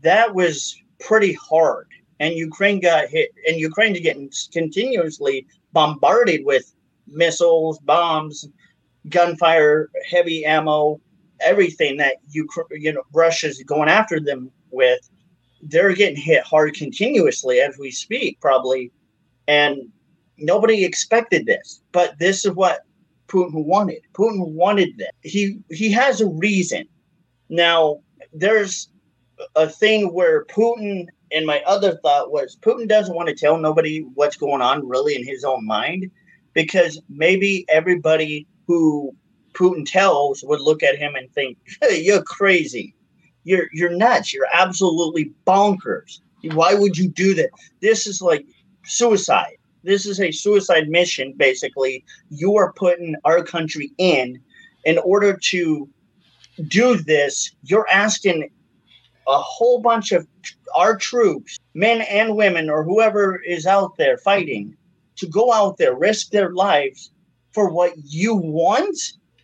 That 0.02 0.36
was 0.36 0.76
pretty 1.00 1.34
hard 1.34 1.88
and 2.20 2.34
Ukraine 2.34 2.80
got 2.80 3.08
hit 3.10 3.32
and 3.48 3.58
Ukraine's 3.58 4.00
getting 4.00 4.32
continuously 4.52 5.46
bombarded 5.74 6.46
with 6.46 6.74
missiles 7.08 7.80
bombs 7.80 8.48
gunfire 9.10 9.90
heavy 10.10 10.44
ammo 10.46 11.00
everything 11.42 11.98
that 11.98 12.18
Ukraine 12.30 12.68
you 12.72 12.94
know 12.94 13.04
Russia's 13.14 13.62
going 13.64 13.90
after 13.90 14.20
them 14.20 14.52
with, 14.72 15.10
they're 15.62 15.94
getting 15.94 16.22
hit 16.22 16.44
hard 16.44 16.76
continuously 16.76 17.60
as 17.60 17.78
we 17.78 17.92
speak, 17.92 18.40
probably. 18.40 18.92
And 19.48 19.90
nobody 20.38 20.84
expected 20.84 21.46
this, 21.46 21.82
but 21.92 22.18
this 22.20 22.46
is 22.46 22.52
what 22.52 22.82
Putin 23.28 23.66
wanted. 23.66 24.02
Putin 24.14 24.52
wanted 24.52 24.98
this. 24.98 25.10
He 25.24 25.60
he 25.70 25.92
has 25.92 26.22
a 26.22 26.28
reason. 26.28 26.88
Now 27.50 28.02
there's 28.34 28.90
a 29.56 29.70
thing 29.70 30.14
where 30.14 30.46
Putin 30.46 31.08
and 31.32 31.46
my 31.46 31.62
other 31.66 31.98
thought 31.98 32.32
was 32.32 32.58
Putin 32.62 32.88
doesn't 32.88 33.16
want 33.16 33.30
to 33.30 33.36
tell 33.36 33.58
nobody 33.58 34.02
what's 34.14 34.38
going 34.38 34.62
on 34.62 34.88
really 34.88 35.16
in 35.16 35.26
his 35.26 35.44
own 35.44 35.66
mind 35.66 36.10
because 36.54 37.02
maybe 37.10 37.66
everybody 37.70 38.48
who 38.66 39.16
Putin 39.54 39.86
tells 39.86 40.44
would 40.44 40.62
look 40.62 40.84
at 40.84 40.98
him 40.98 41.16
and 41.16 41.32
think, 41.32 41.58
hey, 41.82 42.02
you're 42.02 42.24
crazy 42.24 42.96
you're 43.48 43.70
you're 43.72 43.96
nuts. 43.96 44.34
You're 44.34 44.48
absolutely 44.54 45.32
bonkers. 45.48 46.20
Why 46.52 46.74
would 46.74 46.98
you 46.98 47.10
do 47.10 47.34
that? 47.36 47.50
This 47.82 48.06
is 48.06 48.22
like 48.22 48.46
suicide. 48.84 49.56
This 49.84 50.06
is 50.06 50.20
a 50.20 50.32
suicide 50.32 50.90
mission, 50.90 51.34
basically. 51.38 52.04
You 52.30 52.58
are 52.58 52.74
putting 52.74 53.16
our 53.24 53.42
country 53.44 53.94
in 53.98 54.40
in 54.84 54.98
order 54.98 55.38
to 55.52 55.90
do 56.68 56.98
this. 56.98 57.56
You're 57.64 57.88
asking 57.90 58.50
a 59.28 59.38
whole 59.38 59.80
bunch 59.82 60.12
of 60.12 60.26
our 60.76 60.96
troops, 60.96 61.60
men 61.74 62.02
and 62.02 62.36
women, 62.36 62.70
or 62.70 62.84
whoever 62.84 63.38
is 63.42 63.66
out 63.66 63.98
there 63.98 64.18
fighting, 64.18 64.76
to 65.18 65.28
go 65.28 65.52
out 65.52 65.78
there, 65.78 65.96
risk 65.96 66.30
their 66.30 66.52
lives 66.52 67.12
for 67.52 67.70
what 67.70 67.92
you 68.04 68.36
want. 68.36 68.98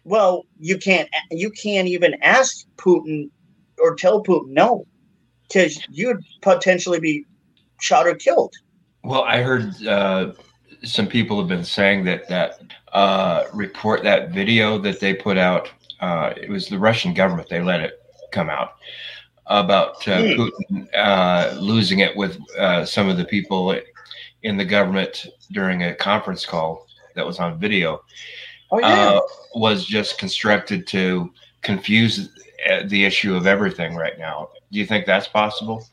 Well, 0.06 0.46
you 0.60 0.78
can't. 0.78 1.10
You 1.32 1.50
can't 1.52 1.88
even 1.88 2.15
ask 2.22 2.65
Putin 2.78 3.30
or 3.80 3.96
tell 3.96 4.24
Putin 4.24 4.50
no, 4.50 4.86
because 5.48 5.82
you'd 5.89 6.24
potentially 6.41 7.00
be 7.00 7.26
shot 7.82 8.08
or 8.08 8.15
killed. 8.15 8.54
Well, 9.04 9.24
I 9.24 9.41
heard 9.41 9.86
uh, 9.86 10.34
some 10.84 11.08
people 11.08 11.39
have 11.39 11.48
been 11.48 11.65
saying 11.65 12.06
that 12.06 12.28
that 12.30 12.62
uh, 12.93 13.46
report, 13.54 14.04
that 14.04 14.32
video 14.32 14.78
that 14.80 15.00
they 15.00 15.13
put 15.13 15.38
out, 15.38 15.69
uh, 16.00 16.34
it 16.38 16.50
was 16.50 16.67
the 16.67 16.80
Russian 16.80 17.13
government. 17.13 17.50
They 17.50 17.62
let 17.62 17.82
it 17.82 18.00
come 18.32 18.50
out 18.50 18.74
about 19.47 20.08
uh, 20.08 20.21
mm. 20.21 20.36
Putin 20.36 20.88
uh, 20.95 21.56
losing 21.60 21.99
it 21.99 22.15
with 22.15 22.39
uh, 22.58 22.86
some 22.86 23.10
of 23.10 23.17
the 23.17 23.25
people 23.25 23.77
in 24.43 24.58
the 24.58 24.65
government 24.65 25.27
during 25.51 25.84
a 25.84 25.95
conference 25.95 26.45
call 26.45 26.88
that 27.15 27.25
was 27.25 27.39
on 27.39 27.60
video. 27.60 28.01
Oh, 28.71 28.79
yeah. 28.79 29.19
was 29.53 29.86
just 29.86 30.17
constructed 30.17 30.88
to 30.88 31.32
confuse 31.62 32.29
the 32.86 33.06
issue 33.06 33.36
of 33.36 33.45
everything 33.45 33.95
right 33.95 34.17
now. 34.17 34.49
Do 34.71 34.79
you 34.79 34.86
think 34.86 35.06
that's 35.06 35.27
possible? 35.27 35.86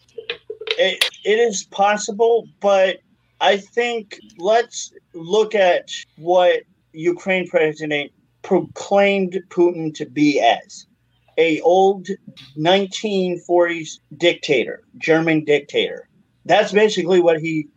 It, 0.79 1.05
it 1.25 1.39
is 1.39 1.65
possible, 1.65 2.49
but 2.61 3.01
I 3.41 3.57
think 3.59 4.19
let's 4.39 4.93
look 5.13 5.55
at 5.55 5.91
what 6.17 6.63
Ukraine 6.93 7.49
president 7.49 8.13
proclaimed 8.43 9.39
Putin 9.51 9.95
to 9.95 10.07
be 10.07 10.41
as 10.41 10.87
a 11.39 11.61
old 11.61 12.09
1940s 12.59 13.99
dictator, 14.17 14.83
German 14.99 15.45
dictator. 15.45 16.09
That's 16.45 16.73
basically 16.73 17.21
what 17.21 17.41
he 17.41 17.69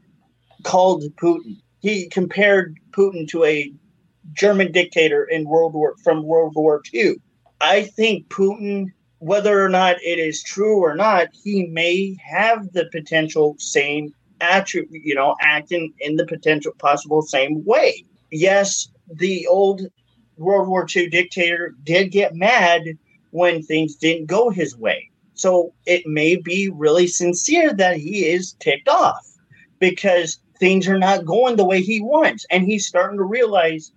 called 0.63 1.03
Putin. 1.15 1.57
He 1.79 2.07
compared 2.07 2.77
Putin 2.91 3.27
to 3.29 3.43
a 3.43 3.71
German 4.33 4.71
dictator 4.71 5.25
in 5.25 5.47
World 5.47 5.73
War 5.73 5.95
from 6.03 6.23
World 6.23 6.53
War 6.55 6.81
II. 6.93 7.15
I 7.59 7.83
think 7.83 8.29
Putin, 8.29 8.87
whether 9.19 9.63
or 9.63 9.69
not 9.69 9.97
it 10.01 10.19
is 10.19 10.43
true 10.43 10.79
or 10.79 10.95
not, 10.95 11.27
he 11.43 11.65
may 11.67 12.17
have 12.23 12.71
the 12.73 12.85
potential 12.91 13.55
same 13.59 14.13
attribute, 14.41 15.03
you 15.03 15.15
know, 15.15 15.35
acting 15.41 15.93
in 15.99 16.15
the 16.15 16.25
potential 16.25 16.73
possible 16.79 17.21
same 17.21 17.63
way. 17.65 18.05
Yes, 18.31 18.89
the 19.13 19.47
old 19.47 19.81
World 20.37 20.67
War 20.67 20.87
II 20.93 21.09
dictator 21.09 21.73
did 21.83 22.11
get 22.11 22.35
mad 22.35 22.83
when 23.33 23.63
things 23.63 23.95
didn't 23.95 24.27
go 24.27 24.51
his 24.51 24.77
way. 24.77 25.09
So 25.33 25.73
it 25.87 26.05
may 26.05 26.35
be 26.35 26.69
really 26.69 27.07
sincere 27.07 27.73
that 27.73 27.97
he 27.97 28.27
is 28.27 28.53
ticked 28.59 28.87
off 28.87 29.27
because 29.79 30.39
things 30.59 30.87
are 30.87 30.99
not 30.99 31.25
going 31.25 31.55
the 31.55 31.65
way 31.65 31.81
he 31.81 31.99
wants. 31.99 32.45
And 32.51 32.63
he's 32.63 32.85
starting 32.85 33.17
to 33.17 33.23
realize 33.23 33.91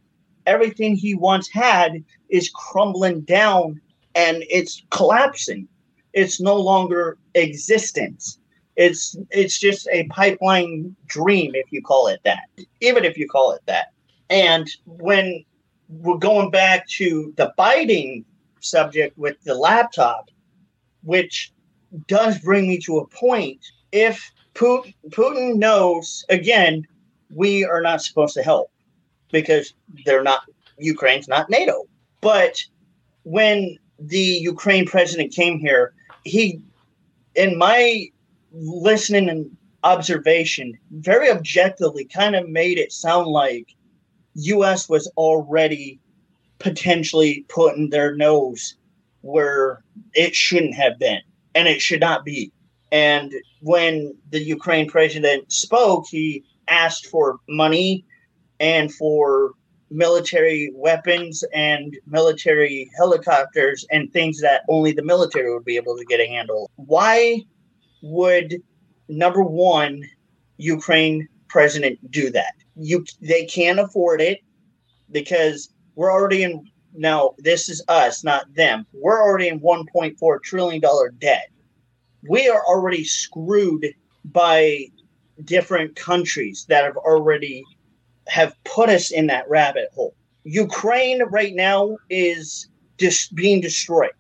everything 0.47 0.97
he 0.97 1.15
once 1.15 1.51
had 1.51 2.03
is 2.31 2.51
crumbling 2.55 3.21
down 3.21 3.79
and 4.15 4.43
it's 4.49 4.83
collapsing. 4.91 5.69
It's 6.15 6.41
no 6.41 6.57
longer 6.57 7.19
existence. 7.35 8.39
It's 8.77 9.17
it's 9.31 9.61
just 9.61 9.87
a 9.93 10.07
pipeline 10.09 10.97
dream, 11.07 11.55
if 11.55 11.71
you 11.71 11.83
call 11.83 12.07
it 12.07 12.21
that. 12.25 12.45
Even 12.81 13.05
if 13.05 13.19
you 13.19 13.29
call 13.29 13.53
it 13.53 13.61
that. 13.67 13.89
And 14.31 14.67
when 14.87 15.45
we're 15.89 16.17
going 16.17 16.51
back 16.51 16.89
to 16.89 17.35
the 17.37 17.53
Biden 17.59 18.25
subject 18.69 19.17
with 19.17 19.41
the 19.45 19.55
laptop, 19.55 20.31
which 21.03 21.53
does 22.07 22.39
bring 22.41 22.69
me 22.69 22.79
to 22.81 22.99
a 22.99 23.07
point. 23.07 23.65
If 23.93 24.33
Putin, 24.55 25.57
knows, 25.57 26.25
again, 26.29 26.87
we 27.31 27.65
are 27.65 27.81
not 27.81 28.03
supposed 28.03 28.35
to 28.35 28.43
help 28.43 28.71
because 29.31 29.75
they're 30.05 30.23
not 30.23 30.43
Ukraine's 30.79 31.29
not 31.29 31.51
NATO. 31.51 31.85
But 32.21 32.63
when 33.25 33.79
the 33.99 34.19
Ukraine 34.19 34.87
president 34.87 35.35
came 35.35 35.59
here, 35.59 35.95
he, 36.25 36.61
in 37.35 37.59
my 37.59 38.07
listening 38.53 39.29
and 39.29 39.57
observation, 39.85 40.79
very 40.91 41.31
objectively 41.31 42.05
kind 42.05 42.35
of 42.35 42.49
made 42.49 42.79
it 42.79 42.93
sound 42.93 43.29
like 43.29 43.75
U.S. 44.35 44.89
was 44.89 45.07
already 45.17 46.01
potentially 46.59 47.45
putting 47.49 47.91
their 47.91 48.15
nose 48.15 48.77
where 49.23 49.83
it 50.15 50.35
shouldn't 50.35 50.75
have 50.75 50.99
been, 50.99 51.21
and 51.55 51.69
it 51.69 51.81
should 51.81 52.01
not 52.01 52.25
be. 52.25 52.53
And 52.93 53.33
when 53.61 54.17
the 54.31 54.41
Ukraine 54.41 54.89
president 54.89 55.51
spoke, 55.53 56.07
he 56.09 56.45
asked 56.69 57.07
for 57.07 57.39
money 57.49 58.05
and 58.61 58.93
for 58.95 59.53
military 59.91 60.71
weapons 60.75 61.45
and 61.53 61.97
military 62.07 62.91
helicopters 62.97 63.85
and 63.91 64.13
things 64.13 64.41
that 64.41 64.63
only 64.69 64.93
the 64.93 65.03
military 65.03 65.53
would 65.53 65.65
be 65.65 65.77
able 65.77 65.97
to 65.97 66.05
get 66.05 66.21
a 66.21 66.27
handle. 66.27 66.71
Why 66.77 67.43
would 68.03 68.63
number 69.09 69.43
one 69.43 70.03
Ukraine 70.57 71.29
president 71.49 72.11
do 72.11 72.31
that? 72.31 72.55
You 72.77 73.05
they 73.21 73.45
can't 73.45 73.79
afford 73.79 74.21
it 74.21 74.41
because 75.11 75.69
we're 75.97 76.13
already 76.13 76.45
in 76.45 76.71
now 76.95 77.35
this 77.39 77.69
is 77.69 77.83
us, 77.89 78.25
not 78.25 78.55
them. 78.55 78.87
We're 78.93 79.21
already 79.21 79.49
in 79.49 79.61
1.4 79.61 80.43
trillion 80.43 80.81
dollar 80.81 81.11
debt. 81.11 81.49
We 82.29 82.49
are 82.49 82.65
already 82.65 83.05
screwed 83.05 83.87
by 84.25 84.87
different 85.45 85.97
countries 85.97 86.65
that 86.69 86.85
have 86.85 86.97
already 86.97 87.65
have 88.29 88.57
put 88.65 88.89
us 88.89 89.11
in 89.11 89.27
that 89.27 89.49
rabbit 89.49 89.89
hole. 89.95 90.15
Ukraine 90.45 91.23
right 91.25 91.55
now 91.55 91.97
is 92.09 92.69
just 92.99 93.35
being 93.35 93.61
destroyed. 93.61 94.11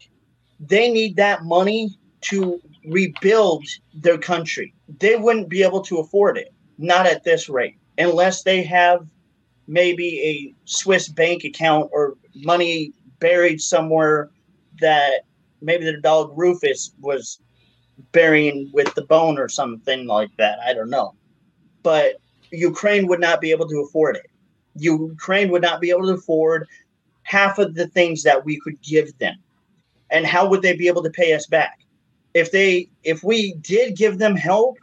They 0.60 0.90
need 0.90 1.16
that 1.16 1.44
money 1.44 1.98
to 2.22 2.60
rebuild 2.84 3.64
their 3.94 4.18
country. 4.18 4.74
They 5.00 5.16
wouldn't 5.16 5.48
be 5.48 5.62
able 5.62 5.80
to 5.82 5.98
afford 5.98 6.36
it, 6.36 6.52
not 6.78 7.06
at 7.06 7.24
this 7.24 7.48
rate, 7.48 7.76
unless 7.98 8.42
they 8.42 8.62
have 8.62 9.08
maybe 9.66 10.20
a 10.20 10.54
Swiss 10.64 11.08
bank 11.08 11.44
account 11.44 11.88
or 11.92 12.14
money 12.34 12.92
buried 13.18 13.60
somewhere 13.60 14.30
that 14.80 15.24
maybe 15.62 15.84
the 15.84 16.00
dog 16.00 16.32
Rufus 16.36 16.92
was 17.00 17.40
burying 18.12 18.70
with 18.72 18.94
the 18.94 19.04
bone 19.06 19.38
or 19.38 19.48
something 19.48 20.06
like 20.06 20.30
that. 20.36 20.58
I 20.64 20.74
don't 20.74 20.90
know. 20.90 21.14
But 21.82 22.16
Ukraine 22.50 23.06
would 23.08 23.20
not 23.20 23.40
be 23.40 23.50
able 23.50 23.68
to 23.68 23.80
afford 23.80 24.16
it. 24.16 24.26
Ukraine 24.74 25.50
would 25.50 25.62
not 25.62 25.80
be 25.80 25.90
able 25.90 26.06
to 26.06 26.14
afford 26.14 26.66
half 27.22 27.58
of 27.58 27.74
the 27.74 27.88
things 27.88 28.22
that 28.22 28.44
we 28.44 28.60
could 28.60 28.80
give 28.82 29.16
them. 29.18 29.36
And 30.10 30.26
how 30.26 30.48
would 30.48 30.62
they 30.62 30.76
be 30.76 30.88
able 30.88 31.02
to 31.02 31.10
pay 31.10 31.32
us 31.32 31.46
back? 31.46 31.80
If 32.34 32.52
they 32.52 32.88
if 33.02 33.24
we 33.24 33.54
did 33.54 33.96
give 33.96 34.18
them 34.18 34.36
help, 34.36 34.76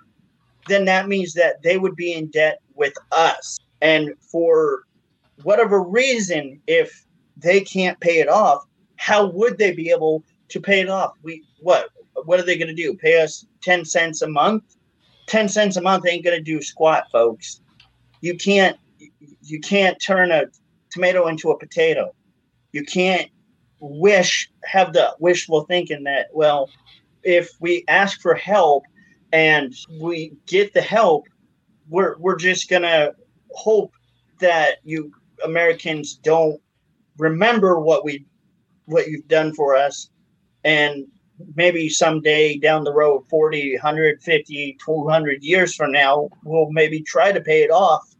then 0.68 0.86
that 0.86 1.08
means 1.08 1.34
that 1.34 1.62
they 1.62 1.78
would 1.78 1.96
be 1.96 2.14
in 2.14 2.28
debt 2.28 2.60
with 2.76 2.94
us. 3.12 3.60
And 3.84 4.14
for 4.22 4.84
whatever 5.44 5.84
reason, 5.84 6.62
if 6.68 7.06
they 7.36 7.60
can't 7.60 8.00
pay 8.00 8.20
it 8.20 8.30
off, 8.30 8.66
how 8.96 9.26
would 9.28 9.58
they 9.58 9.74
be 9.74 9.90
able 9.90 10.24
to 10.48 10.62
pay 10.62 10.80
it 10.80 10.90
off? 10.90 11.12
We 11.22 11.44
what 11.60 11.90
what 12.24 12.40
are 12.40 12.44
they 12.44 12.58
going 12.58 12.74
to 12.74 12.74
do? 12.74 12.96
Pay 12.96 13.22
us 13.22 13.46
10 13.62 13.84
cents 13.84 14.22
a 14.22 14.28
month? 14.28 14.64
10 15.28 15.50
cents 15.50 15.76
a 15.76 15.82
month 15.82 16.06
ain't 16.08 16.24
going 16.24 16.38
to 16.38 16.44
do 16.44 16.62
squat, 16.62 17.06
folks. 17.12 17.60
You 18.22 18.38
can't 18.38 18.78
you 19.42 19.60
can't 19.60 20.02
turn 20.02 20.32
a 20.32 20.46
tomato 20.90 21.28
into 21.28 21.52
a 21.52 21.60
potato. 21.60 22.16
You 22.72 22.86
can't 22.86 23.30
wish 23.82 24.50
have 24.64 24.94
the 24.94 25.14
wishful 25.20 25.66
thinking 25.66 26.06
that 26.06 26.28
well, 26.32 26.70
if 27.24 27.50
we 27.60 27.84
ask 27.90 28.22
for 28.22 28.34
help 28.34 28.86
and 29.34 29.74
we 30.00 30.32
get 30.46 30.74
the 30.74 30.82
help, 30.82 31.28
we're 31.90 32.18
we're 32.20 32.38
just 32.38 32.70
going 32.70 32.84
to 32.84 33.14
hope 33.54 33.94
that 34.40 34.78
you 34.84 35.12
Americans 35.44 36.16
don't 36.16 36.62
remember 37.18 37.80
what 37.80 38.04
we 38.04 38.26
what 38.86 39.08
you've 39.08 39.28
done 39.28 39.54
for 39.54 39.76
us. 39.76 40.10
And 40.64 41.06
maybe 41.56 41.90
someday 41.90 42.58
down 42.58 42.84
the 42.84 42.94
road 42.94 43.24
40 43.30 43.74
150 43.76 44.78
200 44.84 45.44
years 45.44 45.76
from 45.76 45.92
now 45.92 46.30
we'll 46.44 46.72
maybe 46.72 47.02
try 47.02 47.32
to 47.32 47.42
pay 47.42 47.64
it 47.64 47.72
off 47.72 48.16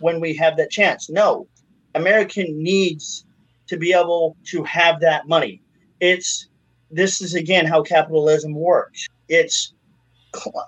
when 0.00 0.20
we 0.20 0.34
have 0.36 0.56
that 0.56 0.70
chance. 0.70 1.08
No 1.08 1.48
american 1.94 2.62
needs 2.62 3.24
to 3.66 3.76
be 3.76 3.92
able 3.92 4.36
to 4.44 4.62
have 4.64 5.00
that 5.00 5.26
money. 5.26 5.62
It's 6.00 6.48
this 6.90 7.20
is 7.20 7.34
again 7.34 7.66
how 7.66 7.82
capitalism 7.82 8.54
works. 8.54 9.06
It's 9.28 9.72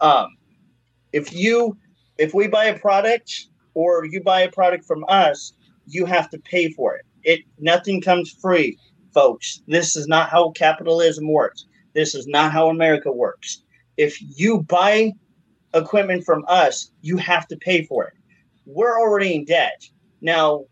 um, 0.00 0.36
if 1.12 1.32
you 1.32 1.76
if 2.18 2.34
we 2.34 2.48
buy 2.48 2.66
a 2.66 2.78
product 2.78 3.48
or 3.76 4.04
you 4.04 4.20
buy 4.22 4.40
a 4.40 4.50
product 4.50 4.84
from 4.84 5.04
us 5.08 5.52
you 5.86 6.04
have 6.04 6.28
to 6.28 6.38
pay 6.38 6.68
for 6.70 6.96
it 6.96 7.06
it 7.26 7.40
nothing 7.58 8.00
comes 8.00 8.30
free 8.30 8.78
folks. 9.16 9.62
This 9.66 9.96
is 9.96 10.06
not 10.06 10.28
how 10.28 10.50
capitalism 10.50 11.32
works. 11.32 11.64
This 11.94 12.14
is 12.14 12.26
not 12.26 12.52
how 12.52 12.68
America 12.68 13.10
works. 13.10 13.62
If 13.96 14.18
you 14.20 14.62
buy 14.62 15.12
equipment 15.72 16.24
from 16.24 16.44
us, 16.48 16.90
you 17.00 17.16
have 17.16 17.48
to 17.48 17.56
pay 17.56 17.86
for 17.86 18.04
it. 18.04 18.12
We're 18.66 19.00
already 19.00 19.34
in 19.34 19.46
debt. 19.46 19.88
Now, 20.20 20.66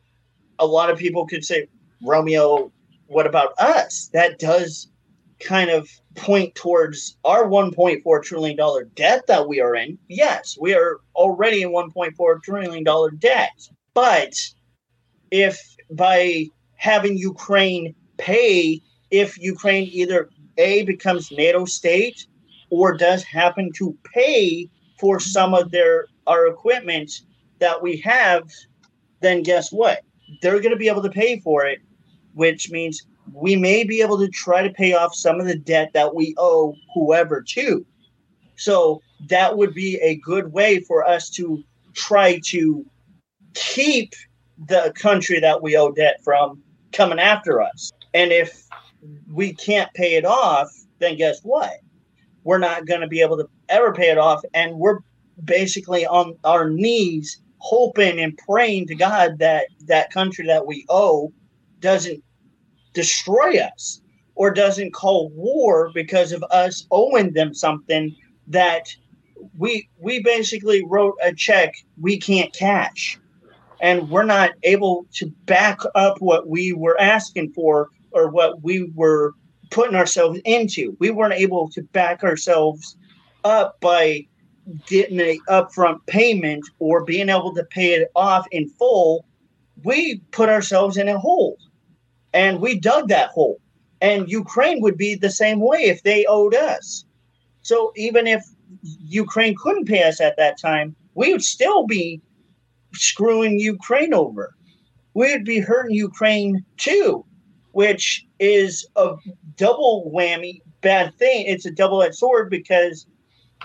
a 0.59 0.67
lot 0.67 0.91
of 0.91 0.99
people 0.99 1.27
could 1.27 1.43
say, 1.43 1.69
Romeo, 2.03 2.71
what 3.07 3.27
about 3.27 3.55
us? 3.59 4.11
That 4.13 4.39
does 4.39 4.89
kind 5.41 5.71
of 5.71 5.89
point 6.15 6.55
towards 6.55 7.17
our 7.25 7.45
$1.4 7.45 8.23
trillion 8.23 8.59
debt 8.95 9.27
that 9.27 9.49
we 9.49 9.61
are 9.61 9.75
in. 9.75 9.99
Yes, 10.09 10.57
we 10.61 10.75
are 10.75 11.01
already 11.15 11.63
in 11.63 11.71
$1.4 11.71 12.43
trillion 12.43 12.85
debt. 13.19 13.69
But 13.95 14.35
if 15.31 15.61
by 15.91 16.47
having 16.77 17.17
Ukraine 17.17 17.95
pay 18.17 18.81
if 19.11 19.39
Ukraine 19.39 19.89
either 19.93 20.29
A 20.59 20.83
becomes 20.85 21.31
NATO 21.31 21.65
state 21.65 22.27
or 22.71 22.97
does 22.97 23.23
happen 23.23 23.71
to 23.77 23.97
pay 24.13 24.69
for 24.99 25.21
some 25.21 25.55
of 25.55 25.71
their 25.71 26.07
our 26.27 26.49
equipment 26.49 27.11
that 27.61 27.81
we 27.81 27.99
have, 27.99 28.51
then 29.21 29.43
guess 29.43 29.71
what? 29.71 30.01
They're 30.41 30.61
going 30.61 30.73
to 30.73 30.85
be 30.85 30.89
able 30.89 31.03
to 31.03 31.11
pay 31.11 31.39
for 31.39 31.65
it, 31.65 31.79
which 32.33 32.71
means 32.71 33.07
we 33.35 33.57
may 33.57 33.83
be 33.83 34.01
able 34.01 34.17
to 34.19 34.29
try 34.29 34.63
to 34.63 34.73
pay 34.73 34.95
off 34.95 35.15
some 35.15 35.41
of 35.41 35.47
the 35.47 35.57
debt 35.57 35.91
that 35.93 36.15
we 36.15 36.35
owe 36.39 36.75
whoever 36.95 37.43
to. 37.43 37.85
So 38.57 39.03
that 39.29 39.57
would 39.57 39.75
be 39.75 39.97
a 39.97 40.17
good 40.17 40.53
way 40.53 40.81
for 40.81 41.05
us 41.05 41.29
to 41.31 41.63
try 41.95 42.41
to 42.47 42.87
keep 43.55 44.15
the 44.69 44.93
country 44.95 45.41
that 45.41 45.61
we 45.61 45.77
owe 45.77 45.91
debt 45.91 46.21
from 46.23 46.63
coming 46.93 47.19
after 47.19 47.61
us. 47.61 47.91
And 48.15 48.31
if 48.31 48.69
we 49.33 49.53
can't 49.53 49.93
pay 49.95 50.15
it 50.15 50.25
off, 50.25 50.71
then 51.01 51.17
guess 51.17 51.41
what? 51.43 51.73
We're 52.45 52.59
not 52.59 52.87
going 52.87 53.01
to 53.01 53.09
be 53.09 53.21
able 53.21 53.39
to 53.39 53.49
ever 53.69 53.93
pay 53.93 54.11
it 54.11 54.19
off. 54.19 54.43
And 54.55 54.77
we're 54.77 55.01
basically 55.45 56.07
on 56.07 56.37
our 56.45 56.71
knees 56.71 57.41
hoping 57.59 58.21
and 58.21 58.39
praying 58.47 58.87
to 58.87 58.95
God 58.95 59.39
that 59.39 59.67
that 59.87 60.13
country 60.13 60.47
that 60.47 60.67
we 60.67 60.85
owe 60.89 61.33
doesn't 61.81 62.23
destroy 62.95 63.59
us 63.59 64.01
or 64.35 64.51
doesn't 64.51 64.93
call 64.93 65.29
war 65.31 65.91
because 65.95 66.33
of 66.33 66.43
us 66.51 66.87
owing 66.91 67.33
them 67.35 67.53
something 67.55 68.15
that 68.47 68.89
we 69.59 69.89
we 69.99 70.23
basically 70.23 70.85
wrote 70.87 71.17
a 71.23 71.33
check 71.35 71.75
we 72.01 72.19
can't 72.19 72.53
cash 72.55 73.19
and 73.81 74.09
we're 74.09 74.25
not 74.25 74.53
able 74.63 75.07
to 75.13 75.27
back 75.45 75.81
up 75.95 76.21
what 76.21 76.49
we 76.49 76.73
were 76.73 76.99
asking 77.01 77.53
for 77.53 77.91
or 78.13 78.31
what 78.31 78.63
we 78.63 78.91
were 78.95 79.35
putting 79.71 79.97
ourselves 79.97 80.41
into. 80.45 80.97
We 81.01 81.11
weren't 81.11 81.35
able 81.35 81.69
to 81.71 81.83
back 81.83 82.23
ourselves 82.23 82.97
up 83.45 83.81
by 83.81 84.27
getting 84.87 85.21
an 85.21 85.39
upfront 85.49 85.99
payment 86.07 86.65
or 86.79 87.05
being 87.05 87.29
able 87.29 87.55
to 87.55 87.65
pay 87.65 87.95
it 87.95 88.11
off 88.15 88.47
in 88.53 88.69
full. 88.71 89.27
We 89.83 90.21
put 90.31 90.49
ourselves 90.49 90.97
in 90.97 91.09
a 91.09 91.19
hole 91.19 91.59
and 92.35 92.61
we 92.61 92.79
dug 92.79 93.09
that 93.09 93.31
hole. 93.31 93.61
And 94.01 94.29
Ukraine 94.29 94.83
would 94.83 94.99
be 94.99 95.15
the 95.15 95.31
same 95.31 95.61
way 95.61 95.85
if 95.85 96.03
they 96.03 96.27
owed 96.27 96.55
us. 96.55 97.07
So 97.63 97.93
even 97.97 98.27
if 98.27 98.45
Ukraine 98.83 99.55
couldn't 99.57 99.87
pay 99.87 100.03
us 100.03 100.21
at 100.21 100.37
that 100.37 100.59
time, 100.61 100.95
we 101.15 101.33
would 101.33 101.45
still 101.45 101.87
be 101.87 102.21
screwing 102.93 103.59
Ukraine 103.59 104.13
over. 104.13 104.55
We'd 105.15 105.45
be 105.45 105.61
hurting 105.61 105.95
Ukraine 105.97 106.63
too 106.77 107.25
which 107.75 108.25
is 108.39 108.87
a 108.95 109.17
double 109.57 110.11
whammy 110.15 110.61
bad 110.81 111.13
thing. 111.19 111.45
It's 111.47 111.67
a 111.67 111.73
double 111.73 112.03
edged 112.03 112.15
sword 112.15 112.49
because 112.49 113.05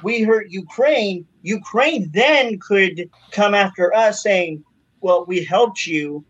we 0.02 0.24
hurt 0.24 0.50
Ukraine. 0.50 1.28
Ukraine 1.44 2.10
then 2.12 2.60
could 2.60 3.08
come 3.32 3.54
after 3.54 3.94
us 3.94 4.24
saying, 4.24 4.64
well, 5.02 5.26
we 5.26 5.44
helped 5.44 5.86
you, 5.86 6.26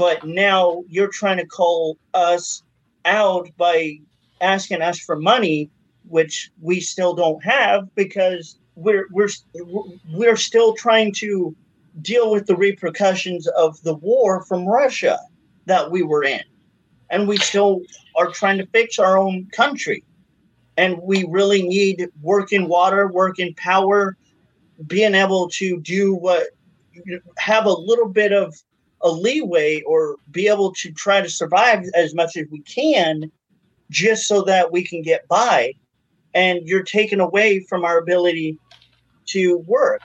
but 0.00 0.24
now 0.24 0.82
you're 0.88 1.10
trying 1.12 1.36
to 1.36 1.44
call 1.44 1.98
us 2.14 2.62
out 3.04 3.50
by 3.58 3.98
asking 4.40 4.80
us 4.80 4.98
for 4.98 5.14
money, 5.14 5.70
which 6.08 6.50
we 6.58 6.80
still 6.80 7.14
don't 7.14 7.44
have 7.44 7.94
because 7.94 8.58
we're 8.76 9.06
we're 9.12 9.28
we're 10.14 10.36
still 10.36 10.72
trying 10.72 11.12
to 11.12 11.54
deal 12.00 12.30
with 12.30 12.46
the 12.46 12.56
repercussions 12.56 13.46
of 13.48 13.78
the 13.82 13.92
war 13.92 14.42
from 14.46 14.66
Russia 14.66 15.18
that 15.66 15.90
we 15.90 16.02
were 16.02 16.24
in 16.24 16.40
and 17.10 17.28
we 17.28 17.36
still 17.36 17.82
are 18.16 18.28
trying 18.28 18.56
to 18.56 18.66
fix 18.68 18.98
our 18.98 19.18
own 19.18 19.48
country. 19.52 20.02
And 20.78 20.96
we 21.02 21.26
really 21.28 21.60
need 21.60 22.08
working 22.22 22.68
water, 22.68 23.08
working 23.08 23.54
power, 23.56 24.16
being 24.86 25.14
able 25.14 25.50
to 25.50 25.78
do 25.82 26.14
what 26.14 26.46
have 27.36 27.66
a 27.66 27.72
little 27.72 28.08
bit 28.08 28.32
of 28.32 28.54
a 29.02 29.10
leeway 29.10 29.82
or 29.82 30.16
be 30.30 30.48
able 30.48 30.72
to 30.74 30.92
try 30.92 31.20
to 31.20 31.28
survive 31.28 31.84
as 31.94 32.14
much 32.14 32.36
as 32.36 32.46
we 32.50 32.60
can 32.62 33.30
just 33.90 34.26
so 34.26 34.42
that 34.42 34.72
we 34.72 34.84
can 34.84 35.02
get 35.02 35.26
by. 35.28 35.72
And 36.34 36.60
you're 36.64 36.82
taken 36.82 37.20
away 37.20 37.60
from 37.60 37.84
our 37.84 37.98
ability 37.98 38.58
to 39.26 39.58
work. 39.58 40.02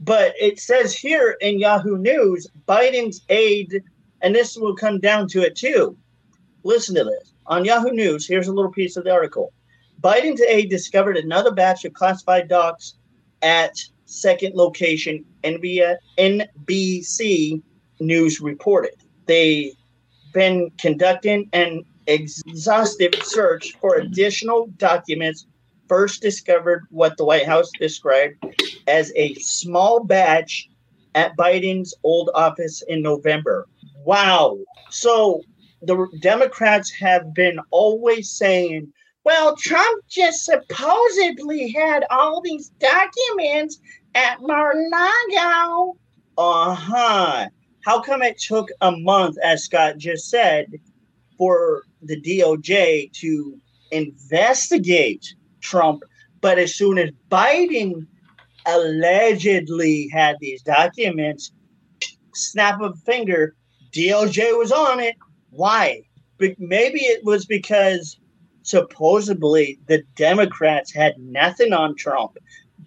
But 0.00 0.34
it 0.40 0.58
says 0.58 0.94
here 0.94 1.36
in 1.40 1.60
Yahoo 1.60 1.98
News 1.98 2.46
Biden's 2.66 3.22
aide, 3.28 3.82
and 4.22 4.34
this 4.34 4.56
will 4.56 4.74
come 4.74 4.98
down 4.98 5.28
to 5.28 5.42
it 5.42 5.54
too. 5.56 5.96
Listen 6.64 6.94
to 6.94 7.04
this. 7.04 7.32
On 7.46 7.64
Yahoo 7.64 7.90
News, 7.90 8.26
here's 8.26 8.48
a 8.48 8.52
little 8.52 8.70
piece 8.70 8.96
of 8.96 9.04
the 9.04 9.12
article. 9.12 9.52
Biden's 10.00 10.40
aide 10.40 10.70
discovered 10.70 11.16
another 11.16 11.52
batch 11.52 11.84
of 11.84 11.92
classified 11.92 12.48
docs 12.48 12.94
at 13.42 13.74
second 14.10 14.54
location, 14.54 15.24
NBA, 15.44 15.96
NBC 16.18 17.62
News 18.00 18.40
reported. 18.40 18.94
They've 19.26 19.72
been 20.32 20.70
conducting 20.78 21.48
an 21.52 21.84
exhaustive 22.06 23.14
search 23.22 23.76
for 23.80 23.96
additional 23.96 24.66
documents 24.78 25.46
first 25.88 26.22
discovered 26.22 26.86
what 26.90 27.16
the 27.16 27.24
White 27.24 27.46
House 27.46 27.68
described 27.78 28.44
as 28.86 29.12
a 29.16 29.34
small 29.34 30.04
batch 30.04 30.68
at 31.14 31.36
Biden's 31.36 31.94
old 32.04 32.30
office 32.34 32.82
in 32.88 33.02
November. 33.02 33.66
Wow. 34.04 34.58
So 34.90 35.42
the 35.82 36.06
Democrats 36.20 36.90
have 36.92 37.34
been 37.34 37.58
always 37.70 38.30
saying, 38.30 38.92
well, 39.24 39.56
Trump 39.56 40.04
just 40.08 40.44
supposedly 40.44 41.70
had 41.70 42.04
all 42.10 42.40
these 42.40 42.70
documents 42.80 43.80
at 44.14 44.40
Mar-a-Lago. 44.40 45.96
Uh 46.36 46.74
huh. 46.74 47.48
How 47.84 48.00
come 48.00 48.22
it 48.22 48.38
took 48.38 48.68
a 48.80 48.92
month, 48.92 49.36
as 49.42 49.64
Scott 49.64 49.98
just 49.98 50.28
said, 50.28 50.66
for 51.38 51.82
the 52.02 52.20
DOJ 52.20 53.12
to 53.12 53.58
investigate 53.90 55.34
Trump? 55.60 56.02
But 56.40 56.58
as 56.58 56.74
soon 56.74 56.98
as 56.98 57.10
Biden 57.30 58.06
allegedly 58.66 60.08
had 60.12 60.36
these 60.40 60.62
documents, 60.62 61.52
snap 62.34 62.80
of 62.80 62.92
a 62.92 62.96
finger, 62.96 63.54
DOJ 63.92 64.56
was 64.58 64.72
on 64.72 65.00
it. 65.00 65.16
Why? 65.50 66.02
But 66.38 66.58
maybe 66.58 67.00
it 67.00 67.24
was 67.24 67.46
because 67.46 68.18
supposedly 68.62 69.78
the 69.86 70.02
Democrats 70.16 70.92
had 70.92 71.18
nothing 71.18 71.72
on 71.72 71.96
Trump, 71.96 72.36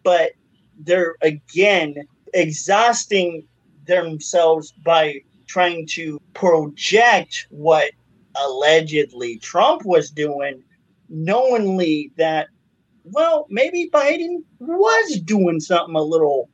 but 0.03 0.31
they're 0.79 1.15
again 1.21 1.95
exhausting 2.33 3.45
themselves 3.85 4.71
by 4.83 5.21
trying 5.47 5.85
to 5.85 6.19
project 6.33 7.47
what 7.49 7.91
allegedly 8.35 9.37
Trump 9.37 9.85
was 9.85 10.09
doing, 10.09 10.63
knowingly 11.09 12.11
that, 12.17 12.47
well, 13.03 13.45
maybe 13.49 13.89
Biden 13.93 14.43
was 14.59 15.19
doing 15.19 15.59
something 15.59 15.95
a 15.95 16.01
little 16.01 16.49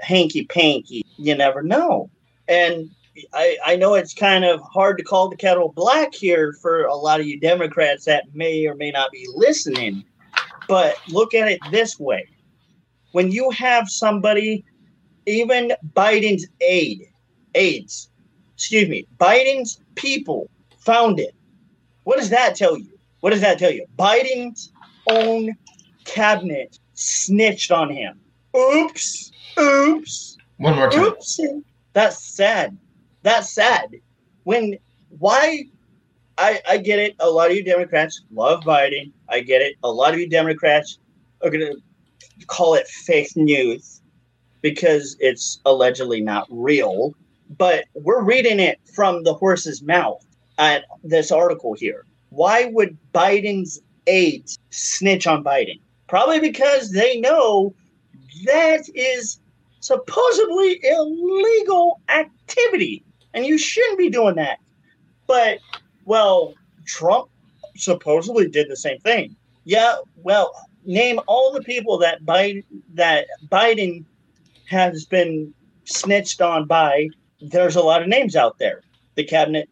hanky 0.00 0.44
panky. 0.46 1.04
You 1.18 1.34
never 1.34 1.62
know. 1.62 2.10
And 2.48 2.90
I, 3.34 3.58
I 3.66 3.76
know 3.76 3.94
it's 3.94 4.14
kind 4.14 4.44
of 4.44 4.60
hard 4.62 4.98
to 4.98 5.04
call 5.04 5.28
the 5.28 5.36
kettle 5.36 5.72
black 5.74 6.14
here 6.14 6.54
for 6.62 6.84
a 6.84 6.94
lot 6.94 7.20
of 7.20 7.26
you 7.26 7.38
Democrats 7.38 8.06
that 8.06 8.34
may 8.34 8.66
or 8.66 8.74
may 8.74 8.90
not 8.90 9.10
be 9.12 9.26
listening, 9.34 10.04
but 10.68 10.96
look 11.08 11.34
at 11.34 11.48
it 11.48 11.60
this 11.70 11.98
way. 12.00 12.26
When 13.12 13.30
you 13.30 13.50
have 13.50 13.88
somebody, 13.88 14.64
even 15.26 15.72
Biden's 15.94 16.46
aide, 16.60 17.06
aides, 17.54 18.10
excuse 18.54 18.88
me, 18.88 19.06
Biden's 19.18 19.80
people 19.94 20.50
found 20.78 21.20
it. 21.20 21.34
What 22.04 22.18
does 22.18 22.30
that 22.30 22.56
tell 22.56 22.76
you? 22.76 22.98
What 23.20 23.30
does 23.30 23.40
that 23.42 23.58
tell 23.58 23.70
you? 23.70 23.86
Biden's 23.98 24.72
own 25.08 25.54
cabinet 26.04 26.78
snitched 26.94 27.70
on 27.70 27.90
him. 27.90 28.18
Oops. 28.56 29.30
Oops. 29.58 30.36
One 30.56 30.76
more 30.76 30.90
time. 30.90 31.04
Oops. 31.04 31.40
That's 31.92 32.24
sad 32.24 32.76
that's 33.22 33.50
sad. 33.50 33.94
When 34.44 34.76
why 35.18 35.64
I 36.38 36.60
I 36.68 36.76
get 36.78 36.98
it. 36.98 37.14
A 37.20 37.28
lot 37.30 37.50
of 37.50 37.56
you 37.56 37.64
Democrats 37.64 38.22
love 38.32 38.62
Biden. 38.64 39.12
I 39.28 39.40
get 39.40 39.62
it. 39.62 39.76
A 39.82 39.90
lot 39.90 40.14
of 40.14 40.20
you 40.20 40.28
Democrats 40.28 40.98
are 41.42 41.50
gonna 41.50 41.74
call 42.46 42.74
it 42.74 42.86
fake 42.88 43.36
news 43.36 44.00
because 44.60 45.16
it's 45.20 45.60
allegedly 45.64 46.20
not 46.20 46.46
real. 46.50 47.14
But 47.58 47.84
we're 47.94 48.22
reading 48.22 48.60
it 48.60 48.80
from 48.94 49.24
the 49.24 49.34
horse's 49.34 49.82
mouth 49.82 50.24
at 50.58 50.84
this 51.04 51.30
article 51.30 51.74
here. 51.74 52.06
Why 52.30 52.66
would 52.66 52.96
Biden's 53.12 53.80
aides 54.06 54.58
snitch 54.70 55.26
on 55.26 55.44
Biden? 55.44 55.80
Probably 56.08 56.40
because 56.40 56.92
they 56.92 57.20
know 57.20 57.74
that 58.46 58.88
is 58.94 59.38
supposedly 59.80 60.80
illegal 60.82 62.00
activity 62.08 63.04
and 63.34 63.46
you 63.46 63.58
shouldn't 63.58 63.98
be 63.98 64.10
doing 64.10 64.36
that. 64.36 64.58
But 65.26 65.58
well, 66.04 66.54
Trump 66.86 67.28
supposedly 67.76 68.48
did 68.48 68.68
the 68.68 68.76
same 68.76 68.98
thing. 69.00 69.36
Yeah, 69.64 69.96
well, 70.16 70.52
name 70.84 71.20
all 71.26 71.52
the 71.52 71.62
people 71.62 71.98
that 71.98 72.24
Biden 72.24 72.64
that 72.94 73.26
Biden 73.48 74.04
has 74.68 75.04
been 75.04 75.52
snitched 75.84 76.40
on 76.40 76.66
by. 76.66 77.08
There's 77.40 77.76
a 77.76 77.82
lot 77.82 78.02
of 78.02 78.08
names 78.08 78.36
out 78.36 78.58
there. 78.58 78.82
The 79.16 79.24
cabinet 79.24 79.68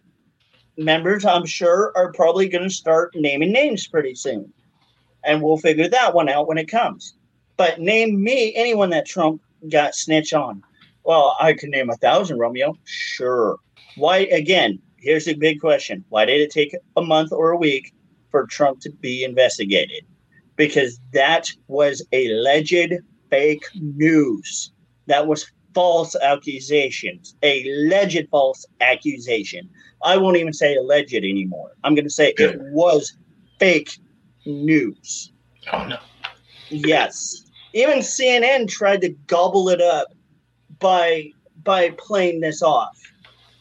members, 0.76 1.24
I'm 1.24 1.46
sure, 1.46 1.92
are 1.96 2.12
probably 2.12 2.48
going 2.48 2.68
to 2.68 2.74
start 2.74 3.12
naming 3.14 3.52
names 3.52 3.86
pretty 3.86 4.14
soon, 4.14 4.52
and 5.24 5.42
we'll 5.42 5.58
figure 5.58 5.88
that 5.88 6.14
one 6.14 6.28
out 6.28 6.48
when 6.48 6.58
it 6.58 6.66
comes. 6.66 7.14
But 7.56 7.80
name 7.80 8.22
me 8.22 8.54
anyone 8.54 8.90
that 8.90 9.06
Trump 9.06 9.42
got 9.68 9.94
snitched 9.94 10.34
on. 10.34 10.62
Well, 11.04 11.36
I 11.40 11.52
can 11.52 11.70
name 11.70 11.90
a 11.90 11.96
thousand, 11.96 12.38
Romeo. 12.38 12.76
Sure. 12.84 13.58
Why, 13.96 14.18
again, 14.18 14.80
here's 14.96 15.24
the 15.24 15.34
big 15.34 15.60
question 15.60 16.04
why 16.08 16.24
did 16.24 16.40
it 16.40 16.50
take 16.50 16.74
a 16.96 17.02
month 17.02 17.32
or 17.32 17.50
a 17.50 17.56
week 17.56 17.94
for 18.30 18.46
Trump 18.46 18.80
to 18.80 18.90
be 18.90 19.24
investigated? 19.24 20.04
Because 20.60 21.00
that 21.14 21.50
was 21.68 22.06
alleged 22.12 22.92
fake 23.30 23.64
news. 23.74 24.70
That 25.06 25.26
was 25.26 25.50
false 25.74 26.14
accusations, 26.20 27.34
a 27.42 27.66
alleged 27.66 28.28
false 28.30 28.66
accusation. 28.82 29.70
I 30.04 30.18
won't 30.18 30.36
even 30.36 30.52
say 30.52 30.76
alleged 30.76 31.14
anymore. 31.14 31.70
I'm 31.82 31.94
going 31.94 32.04
to 32.04 32.10
say 32.10 32.34
it 32.36 32.60
was 32.72 33.16
fake 33.58 33.96
news. 34.44 35.32
Oh, 35.72 35.86
no. 35.86 35.98
Yes. 36.68 37.42
Even 37.72 38.00
CNN 38.00 38.68
tried 38.68 39.00
to 39.00 39.08
gobble 39.28 39.70
it 39.70 39.80
up 39.80 40.08
by 40.78 41.30
by 41.64 41.88
playing 41.96 42.40
this 42.40 42.60
off. 42.60 42.98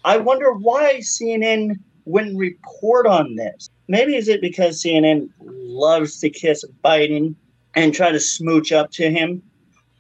I 0.04 0.18
wonder 0.18 0.52
why 0.52 0.96
CNN 0.96 1.78
wouldn't 2.04 2.38
report 2.38 3.08
on 3.08 3.36
this. 3.36 3.70
Maybe 3.88 4.18
is 4.18 4.28
it 4.28 4.42
because 4.42 4.84
CNN 4.84 5.30
loves 5.80 6.20
to 6.20 6.30
kiss 6.30 6.63
Biden 6.84 7.36
and 7.76 7.94
try 7.94 8.12
to 8.12 8.20
smooch 8.20 8.72
up 8.72 8.92
to 8.92 9.10
him? 9.10 9.42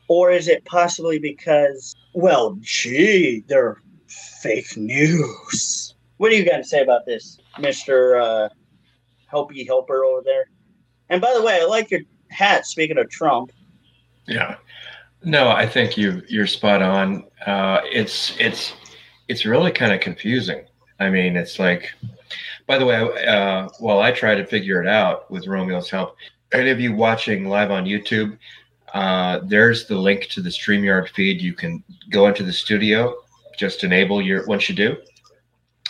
Or 0.07 0.31
is 0.31 0.47
it 0.47 0.65
possibly 0.65 1.19
because, 1.19 1.95
well, 2.13 2.57
gee, 2.61 3.43
they're 3.47 3.81
fake 4.41 4.75
news? 4.75 5.93
What 6.17 6.29
do 6.29 6.35
you 6.35 6.43
got 6.49 6.57
to 6.57 6.63
say 6.63 6.81
about 6.81 7.05
this, 7.05 7.39
Mr. 7.57 8.21
Uh, 8.21 8.49
Helpy 9.31 9.65
Helper 9.65 10.03
over 10.03 10.21
there? 10.23 10.49
And 11.09 11.21
by 11.21 11.33
the 11.33 11.43
way, 11.43 11.59
I 11.61 11.65
like 11.65 11.91
your 11.91 12.01
hat, 12.29 12.65
speaking 12.65 12.97
of 12.97 13.09
Trump. 13.09 13.51
Yeah. 14.27 14.57
No, 15.23 15.49
I 15.49 15.67
think 15.67 15.97
you 15.97 16.21
you're 16.27 16.47
spot 16.47 16.81
on. 16.81 17.25
Uh, 17.45 17.81
it's 17.85 18.35
it's 18.39 18.73
it's 19.27 19.45
really 19.45 19.71
kind 19.71 19.93
of 19.93 19.99
confusing. 19.99 20.63
I 20.99 21.09
mean, 21.09 21.35
it's 21.37 21.59
like, 21.59 21.93
by 22.69 22.77
the 22.77 22.85
way, 22.85 23.25
uh, 23.25 23.67
while 23.79 23.99
I 23.99 24.11
try 24.11 24.35
to 24.35 24.45
figure 24.45 24.79
it 24.79 24.87
out 24.87 25.29
with 25.31 25.47
Romeo's 25.47 25.89
help, 25.89 26.15
any 26.53 26.69
of 26.69 26.79
you 26.79 26.93
watching 26.93 27.49
live 27.49 27.71
on 27.71 27.85
YouTube, 27.85 28.37
uh, 28.93 29.39
there's 29.43 29.87
the 29.87 29.97
link 29.97 30.27
to 30.27 30.39
the 30.39 30.51
StreamYard 30.51 31.09
feed. 31.09 31.41
You 31.41 31.55
can 31.55 31.83
go 32.11 32.27
into 32.27 32.43
the 32.43 32.53
studio, 32.53 33.15
just 33.57 33.83
enable 33.83 34.21
your, 34.21 34.45
once 34.45 34.69
you 34.69 34.75
do, 34.75 34.97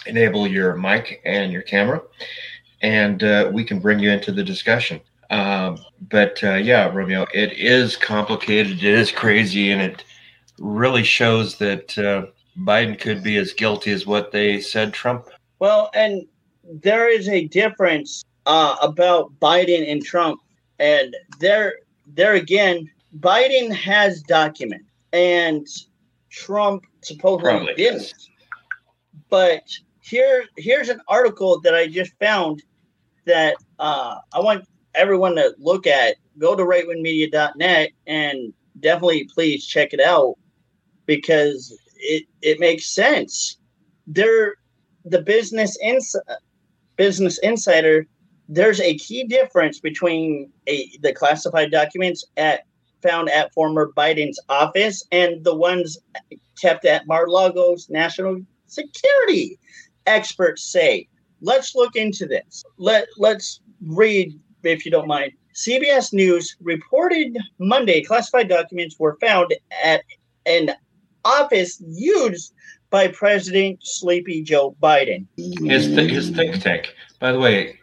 enable 0.06 0.48
your 0.48 0.78
mic 0.78 1.22
and 1.26 1.52
your 1.52 1.64
camera, 1.64 2.02
and 2.82 3.26
uh, 3.26 3.52
we 3.54 3.66
can 3.66 3.82
bring 3.82 4.00
you 4.00 4.10
into 4.10 4.32
the 4.32 4.44
discussion. 4.44 5.02
Um, 5.32 5.80
but 6.10 6.42
uh, 6.46 6.56
yeah, 6.56 6.90
Romeo, 6.94 7.26
it 7.34 7.52
is 7.58 7.98
complicated. 7.98 8.78
It 8.78 8.84
is 8.86 9.12
crazy, 9.12 9.72
and 9.72 9.82
it 9.82 10.06
really 10.60 11.04
shows 11.04 11.58
that 11.58 11.98
uh, 11.98 12.28
Biden 12.58 12.98
could 12.98 13.22
be 13.22 13.36
as 13.36 13.52
guilty 13.52 13.92
as 13.92 14.08
what 14.08 14.32
they 14.32 14.62
said 14.62 14.94
Trump. 14.94 15.28
Well, 15.60 15.92
and 15.94 16.26
there 16.70 17.10
is 17.10 17.28
a 17.28 17.48
difference 17.48 18.24
uh, 18.46 18.76
about 18.82 19.38
Biden 19.40 19.92
and 19.92 20.04
Trump, 20.04 20.40
and 20.80 21.16
there, 21.40 21.80
there 22.08 22.36
again, 22.36 22.90
Biden 23.20 23.74
has 23.74 24.22
documents, 24.22 24.86
and 25.12 25.68
Trump 26.30 26.84
supposedly 27.02 27.52
Probably, 27.52 27.74
didn't. 27.74 28.14
But 29.30 29.64
here, 30.02 30.46
here's 30.58 30.90
an 30.90 31.02
article 31.08 31.60
that 31.62 31.76
I 31.76 31.88
just 31.88 32.14
found 32.20 32.64
that 33.26 33.56
uh, 33.80 34.18
I 34.34 34.40
want 34.40 34.66
everyone 34.96 35.36
to 35.36 35.54
look 35.58 35.88
at. 35.88 36.16
Go 36.38 36.56
to 36.56 36.64
rightwingmedia.net 36.64 37.90
and 38.08 38.54
definitely 38.80 39.30
please 39.34 39.66
check 39.66 39.94
it 39.94 40.00
out 40.00 40.36
because 41.06 41.78
it 41.96 42.24
it 42.42 42.60
makes 42.60 42.88
sense. 42.88 43.58
There, 44.08 44.56
the 45.06 45.22
business 45.22 45.78
ins- 45.84 46.16
business 47.00 47.40
insider. 47.40 48.06
There's 48.50 48.82
a 48.82 48.98
key 48.98 49.24
difference 49.24 49.80
between 49.80 50.52
a 50.68 50.92
the 51.02 51.14
classified 51.14 51.72
documents 51.72 52.26
at 52.36 52.66
found 53.02 53.30
at 53.30 53.54
former 53.54 53.92
Biden's 53.96 54.40
office 54.50 55.02
and 55.12 55.42
the 55.46 55.56
ones 55.56 55.98
kept 56.62 56.84
at 56.84 57.08
Mar-a-Lago's 57.08 57.90
national 57.90 58.42
security. 58.68 59.58
Experts 60.06 60.64
say. 60.64 61.08
Let's 61.42 61.74
look 61.74 61.96
into 61.96 62.26
this. 62.26 62.64
Let 62.78 63.08
let's 63.18 63.62
read 63.82 64.38
if 64.64 64.84
you 64.84 64.92
don't 64.92 65.08
mind. 65.08 65.32
CBS 65.56 66.12
News 66.12 66.58
reported 66.62 67.38
Monday 67.60 68.04
classified 68.04 68.50
documents 68.50 69.00
were 69.00 69.18
found 69.22 69.54
at 69.84 70.04
an 70.46 70.72
office 71.24 71.82
used 71.88 72.54
by 72.90 73.08
President 73.08 73.80
Sleepy 73.84 74.42
Joe 74.42 74.76
Biden. 74.82 75.26
His 75.38 75.88
th- 75.88 76.12
his 76.12 76.30
think 76.32 76.62
tank. 76.62 76.96
By 77.20 77.32
the 77.32 77.40
way, 77.40 77.80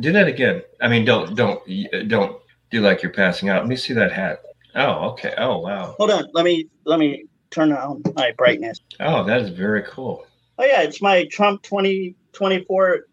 do 0.00 0.12
that 0.12 0.26
again. 0.26 0.62
I 0.80 0.88
mean, 0.88 1.04
don't 1.04 1.34
don't 1.34 1.60
don't 2.08 2.40
do 2.70 2.80
like 2.80 3.02
you're 3.02 3.12
passing 3.12 3.48
out. 3.48 3.62
Let 3.62 3.68
me 3.68 3.76
see 3.76 3.92
that 3.94 4.12
hat. 4.12 4.42
Oh, 4.74 5.10
okay. 5.10 5.34
Oh, 5.36 5.58
wow. 5.58 5.94
Hold 5.98 6.10
on, 6.10 6.28
let 6.32 6.44
me 6.44 6.68
let 6.84 6.98
me 6.98 7.26
turn 7.50 7.72
on 7.72 8.02
my 8.16 8.32
brightness. 8.32 8.80
Oh, 9.00 9.24
that 9.24 9.42
is 9.42 9.50
very 9.50 9.82
cool. 9.82 10.26
Oh 10.58 10.64
yeah, 10.64 10.82
it's 10.82 11.02
my 11.02 11.26
Trump 11.26 11.62
2024 11.62 13.06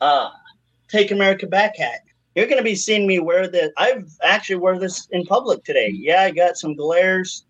uh 0.00 0.30
Take 0.88 1.10
America 1.10 1.46
Back 1.46 1.76
hat. 1.76 2.00
You're 2.34 2.46
gonna 2.46 2.62
be 2.62 2.74
seeing 2.74 3.06
me 3.06 3.18
wear 3.18 3.46
this. 3.46 3.70
I've 3.76 4.10
actually 4.22 4.56
wore 4.56 4.78
this 4.78 5.06
in 5.10 5.24
public 5.26 5.64
today. 5.64 5.90
Yeah, 5.94 6.22
I 6.22 6.30
got 6.30 6.56
some 6.56 6.74
glares 6.74 7.44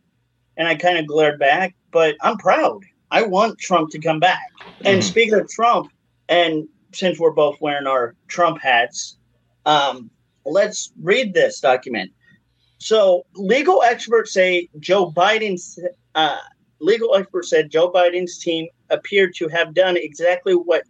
and 0.56 0.66
I 0.68 0.74
kind 0.74 0.98
of 0.98 1.06
glared 1.06 1.38
back, 1.38 1.74
but 1.92 2.16
I'm 2.20 2.36
proud. 2.36 2.82
I 3.12 3.22
want 3.22 3.58
Trump 3.58 3.90
to 3.90 4.00
come 4.00 4.18
back. 4.18 4.48
And 4.84 5.00
Mhm. 5.00 5.04
speaking 5.04 5.34
of 5.34 5.48
Trump, 5.50 5.92
and 6.28 6.66
since 6.94 7.18
we're 7.18 7.30
both 7.32 7.60
wearing 7.60 7.86
our 7.86 8.14
Trump 8.28 8.60
hats, 8.60 9.18
um, 9.66 10.10
let's 10.46 10.92
read 11.00 11.34
this 11.34 11.60
document. 11.60 12.10
So, 12.78 13.24
legal 13.36 13.82
experts 13.82 14.32
say 14.32 14.68
Joe 14.80 15.12
Biden's 15.12 15.78
uh, 16.14 16.38
legal 16.80 17.14
experts 17.14 17.50
said 17.50 17.70
Joe 17.70 17.92
Biden's 17.92 18.38
team 18.38 18.66
appeared 18.90 19.34
to 19.36 19.48
have 19.48 19.72
done 19.72 19.96
exactly 19.96 20.54
what 20.54 20.82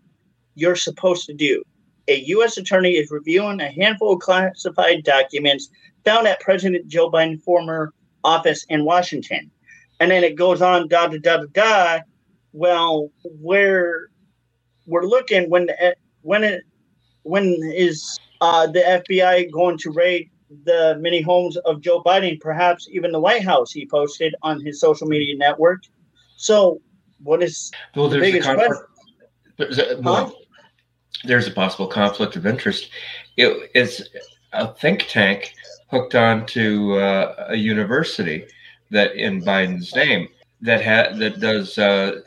you're 0.54 0.76
supposed 0.76 1.26
to 1.26 1.35
do. 1.35 1.62
A 2.08 2.16
U.S. 2.37 2.56
attorney 2.56 2.92
is 2.92 3.11
reviewing 3.11 3.61
a 3.61 3.70
handful 3.70 4.14
of 4.14 4.20
classified 4.20 5.04
documents 5.04 5.68
found 6.04 6.26
at 6.26 6.40
President 6.40 6.88
Joe 6.88 7.11
Biden's 7.11 7.42
former 7.44 7.92
office 8.24 8.64
in 8.68 8.85
Washington. 8.85 9.50
And 10.00 10.11
then 10.11 10.24
it 10.24 10.35
goes 10.35 10.62
on, 10.62 10.88
da 10.88 11.08
da 11.08 11.18
da 11.18 11.37
da 11.38 11.46
da. 11.52 12.00
Well, 12.52 13.10
we're 13.24 14.10
we're 14.86 15.06
looking 15.06 15.48
when 15.50 15.68
when 16.22 16.44
it 16.44 16.62
when 17.22 17.44
is 17.62 18.18
uh, 18.40 18.66
the 18.66 18.80
FBI 18.80 19.50
going 19.52 19.78
to 19.78 19.90
raid 19.90 20.28
the 20.64 20.98
many 21.00 21.22
homes 21.22 21.56
of 21.58 21.80
Joe 21.80 22.02
Biden, 22.02 22.40
perhaps 22.40 22.88
even 22.90 23.12
the 23.12 23.20
White 23.20 23.44
House? 23.44 23.72
He 23.72 23.86
posted 23.86 24.34
on 24.42 24.60
his 24.60 24.80
social 24.80 25.06
media 25.06 25.36
network. 25.36 25.82
So, 26.36 26.80
what 27.22 27.42
is 27.42 27.70
Well, 27.94 28.08
the 28.08 28.18
biggest 28.18 28.46
conflict. 28.48 28.70
question? 28.74 28.86
There's 29.58 29.78
a, 29.78 30.00
well, 30.00 30.34
there's 31.24 31.46
a 31.46 31.52
possible 31.52 31.86
conflict 31.86 32.36
of 32.36 32.46
interest. 32.46 32.90
It's 33.36 34.02
a 34.52 34.74
think 34.74 35.06
tank 35.08 35.54
hooked 35.90 36.14
on 36.14 36.46
to 36.46 36.98
uh, 36.98 37.46
a 37.50 37.56
university 37.56 38.46
that 38.90 39.14
in 39.14 39.42
Biden's 39.42 39.94
name 39.94 40.28
that 40.60 40.82
ha- 40.84 41.16
that 41.18 41.40
does 41.40 41.78
uh, 41.78 42.20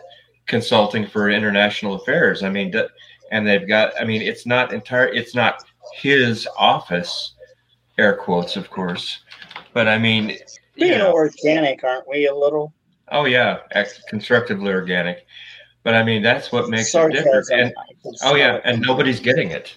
consulting 0.48 1.08
for 1.08 1.30
international 1.30 1.96
affairs. 1.96 2.44
I 2.44 2.50
mean, 2.50 2.74
and 3.32 3.48
they've 3.48 3.68
got. 3.68 3.94
I 4.00 4.06
mean, 4.06 4.22
it's 4.22 4.46
not 4.46 4.74
entire. 4.74 5.08
It's 5.08 5.36
not 5.36 5.64
his 5.94 6.48
office, 6.58 7.34
air 7.98 8.16
quotes, 8.16 8.56
of 8.56 8.70
course. 8.70 9.20
But 9.74 9.88
I 9.88 9.98
mean, 9.98 10.30
you 10.76 10.88
Being 10.88 11.00
know, 11.00 11.14
organic, 11.14 11.84
aren't 11.84 12.08
we? 12.08 12.28
A 12.28 12.36
little 12.36 12.74
oh 13.12 13.26
yeah, 13.26 13.60
constructively 14.08 14.72
organic. 14.72 15.26
But 15.84 15.94
I 15.94 16.04
mean, 16.04 16.24
that's 16.24 16.52
what 16.52 16.70
makes 16.70 16.94
it 16.96 17.12
different. 17.12 17.48
And, 17.52 17.74
Oh 18.24 18.36
yeah, 18.36 18.60
and 18.64 18.82
nobody's 18.82 19.20
getting 19.20 19.52
it. 19.52 19.76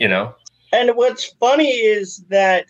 You 0.00 0.08
know. 0.08 0.34
And 0.72 0.96
what's 0.96 1.26
funny 1.38 1.70
is 1.70 2.24
that 2.28 2.66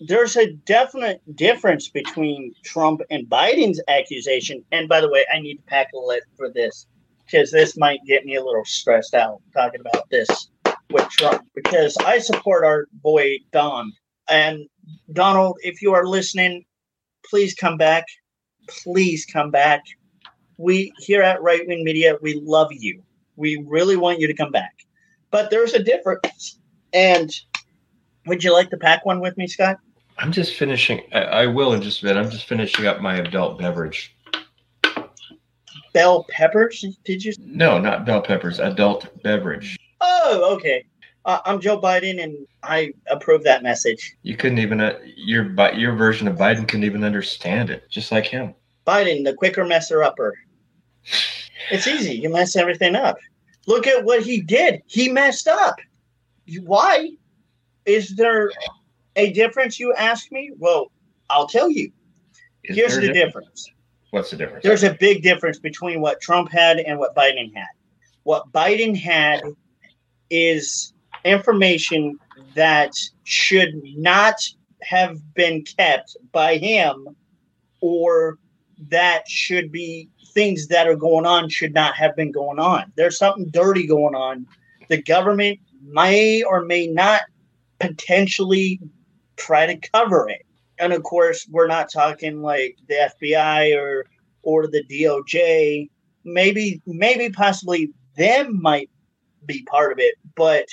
there's 0.00 0.36
a 0.36 0.52
definite 0.52 1.20
difference 1.36 1.88
between 1.88 2.54
Trump 2.64 3.00
and 3.10 3.28
Biden's 3.28 3.80
accusation. 3.88 4.64
And 4.70 4.88
by 4.88 5.00
the 5.00 5.10
way, 5.10 5.24
I 5.32 5.40
need 5.40 5.56
to 5.56 5.62
pack 5.62 5.88
a 5.94 5.98
lid 5.98 6.22
for 6.36 6.50
this 6.50 6.86
because 7.24 7.50
this 7.50 7.76
might 7.76 8.00
get 8.06 8.24
me 8.24 8.36
a 8.36 8.44
little 8.44 8.64
stressed 8.64 9.14
out 9.14 9.40
talking 9.52 9.80
about 9.80 10.08
this 10.10 10.50
with 10.90 11.08
Trump 11.10 11.46
because 11.54 11.96
I 11.98 12.18
support 12.18 12.64
our 12.64 12.86
boy 13.02 13.38
Don. 13.52 13.92
And 14.30 14.66
Donald, 15.12 15.58
if 15.62 15.82
you 15.82 15.92
are 15.94 16.06
listening, 16.06 16.64
please 17.28 17.54
come 17.54 17.76
back. 17.76 18.04
Please 18.68 19.26
come 19.26 19.50
back. 19.50 19.82
We 20.56 20.92
here 20.98 21.22
at 21.22 21.42
Right 21.42 21.66
Wing 21.66 21.84
Media, 21.84 22.16
we 22.20 22.40
love 22.42 22.68
you. 22.70 23.02
We 23.36 23.62
really 23.66 23.96
want 23.96 24.20
you 24.20 24.26
to 24.26 24.34
come 24.34 24.50
back. 24.50 24.74
But 25.30 25.50
there's 25.50 25.74
a 25.74 25.82
difference. 25.82 26.58
And 26.92 27.30
would 28.26 28.42
you 28.42 28.52
like 28.52 28.70
to 28.70 28.76
pack 28.76 29.04
one 29.04 29.20
with 29.20 29.36
me, 29.36 29.46
Scott? 29.46 29.78
I'm 30.18 30.32
just 30.32 30.54
finishing. 30.54 31.02
I, 31.12 31.20
I 31.20 31.46
will 31.46 31.72
in 31.72 31.82
just 31.82 32.02
a 32.02 32.06
minute. 32.06 32.20
I'm 32.20 32.30
just 32.30 32.46
finishing 32.46 32.86
up 32.86 33.00
my 33.00 33.16
adult 33.16 33.58
beverage. 33.58 34.16
Bell 35.94 36.26
peppers? 36.28 36.84
Did 37.04 37.24
you? 37.24 37.32
No, 37.38 37.78
not 37.78 38.04
bell 38.04 38.20
peppers. 38.20 38.58
Adult 38.58 39.06
beverage. 39.22 39.78
Oh, 40.00 40.54
okay. 40.56 40.84
Uh, 41.24 41.38
I'm 41.44 41.60
Joe 41.60 41.80
Biden, 41.80 42.22
and 42.22 42.46
I 42.62 42.92
approve 43.10 43.44
that 43.44 43.62
message. 43.62 44.16
You 44.22 44.36
couldn't 44.36 44.58
even. 44.58 44.80
Uh, 44.80 44.98
your 45.16 45.52
your 45.74 45.94
version 45.94 46.26
of 46.26 46.36
Biden 46.36 46.66
couldn't 46.66 46.84
even 46.84 47.04
understand 47.04 47.70
it. 47.70 47.88
Just 47.88 48.10
like 48.10 48.26
him. 48.26 48.54
Biden, 48.86 49.24
the 49.24 49.34
quicker 49.34 49.64
messer 49.64 50.02
upper. 50.02 50.34
It's 51.70 51.86
easy. 51.86 52.14
You 52.14 52.30
mess 52.30 52.56
everything 52.56 52.94
up. 52.96 53.18
Look 53.66 53.86
at 53.86 54.02
what 54.02 54.22
he 54.22 54.40
did. 54.40 54.80
He 54.86 55.10
messed 55.10 55.48
up. 55.48 55.76
Why? 56.62 57.10
Is 57.84 58.16
there 58.16 58.50
a 59.18 59.32
difference, 59.32 59.78
you 59.78 59.92
ask 59.94 60.30
me? 60.32 60.52
Well, 60.56 60.90
I'll 61.28 61.48
tell 61.48 61.70
you. 61.70 61.92
Is 62.64 62.76
Here's 62.76 62.96
the 62.96 63.10
a 63.10 63.12
difference. 63.12 63.70
What's 64.10 64.30
the 64.30 64.36
difference? 64.36 64.62
There's 64.64 64.84
a 64.84 64.94
big 64.94 65.22
difference 65.22 65.58
between 65.58 66.00
what 66.00 66.20
Trump 66.20 66.50
had 66.50 66.78
and 66.78 66.98
what 66.98 67.14
Biden 67.14 67.54
had. 67.54 67.66
What 68.22 68.50
Biden 68.52 68.96
had 68.96 69.42
is 70.30 70.92
information 71.24 72.18
that 72.54 72.92
should 73.24 73.82
not 73.96 74.36
have 74.82 75.18
been 75.34 75.64
kept 75.64 76.16
by 76.32 76.56
him 76.56 77.08
or 77.80 78.38
that 78.88 79.28
should 79.28 79.72
be 79.72 80.08
things 80.32 80.68
that 80.68 80.86
are 80.86 80.96
going 80.96 81.26
on 81.26 81.48
should 81.48 81.74
not 81.74 81.94
have 81.94 82.14
been 82.14 82.30
going 82.30 82.58
on. 82.58 82.92
There's 82.96 83.18
something 83.18 83.50
dirty 83.50 83.86
going 83.86 84.14
on. 84.14 84.46
The 84.88 85.02
government 85.02 85.58
may 85.82 86.42
or 86.42 86.64
may 86.64 86.86
not 86.86 87.22
potentially 87.80 88.80
try 89.38 89.66
to 89.66 89.88
cover 89.92 90.28
it. 90.28 90.44
And 90.78 90.92
of 90.92 91.02
course, 91.02 91.46
we're 91.50 91.66
not 91.66 91.90
talking 91.92 92.42
like 92.42 92.76
the 92.88 93.10
FBI 93.22 93.76
or 93.76 94.04
or 94.42 94.66
the 94.66 94.84
DOJ. 94.84 95.88
Maybe 96.24 96.82
maybe 96.86 97.30
possibly 97.30 97.90
them 98.16 98.60
might 98.60 98.90
be 99.46 99.62
part 99.64 99.92
of 99.92 99.98
it, 99.98 100.14
but 100.36 100.66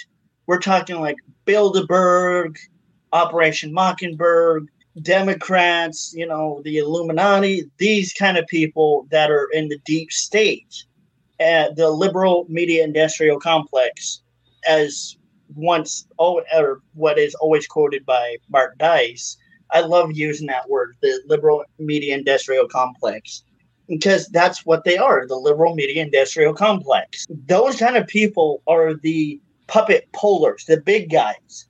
we're 0.48 0.60
talking 0.60 1.00
like 1.00 1.18
Bilderberg, 1.46 2.58
Operation 3.14 3.74
Mockingbird, 3.74 4.68
Democrats, 5.02 6.14
you 6.16 6.26
know, 6.26 6.62
the 6.64 6.78
Illuminati, 6.78 7.70
these 7.78 8.14
kind 8.14 8.38
of 8.38 8.46
people 8.48 9.08
that 9.12 9.30
are 9.30 9.50
in 9.52 9.68
the 9.68 9.80
deep 9.86 10.12
state, 10.12 10.84
uh, 11.40 11.70
the 11.76 11.90
liberal 11.90 12.46
media 12.50 12.84
industrial 12.84 13.40
complex, 13.40 14.22
as 14.68 15.18
once, 15.56 16.08
oh, 16.20 16.42
or 16.54 16.82
what 16.94 17.18
is 17.18 17.36
always 17.36 17.68
quoted 17.68 18.06
by 18.06 18.38
Mark 18.50 18.78
Dice. 18.78 19.38
I 19.72 19.82
love 19.82 20.12
using 20.14 20.48
that 20.48 20.70
word, 20.70 20.96
the 21.02 21.22
liberal 21.28 21.64
media 21.80 22.16
industrial 22.16 22.68
complex, 22.68 23.44
because 23.88 24.28
that's 24.28 24.66
what 24.66 24.84
they 24.84 24.98
are 24.98 25.26
the 25.28 25.36
liberal 25.36 25.76
media 25.76 26.04
industrial 26.04 26.54
complex. 26.54 27.26
Those 27.48 27.78
kind 27.78 27.98
of 27.98 28.08
people 28.08 28.62
are 28.68 28.94
the 28.94 29.42
puppet 29.68 30.08
pullers, 30.14 30.66
the 30.66 30.78
big 30.78 31.10
guys. 31.10 31.68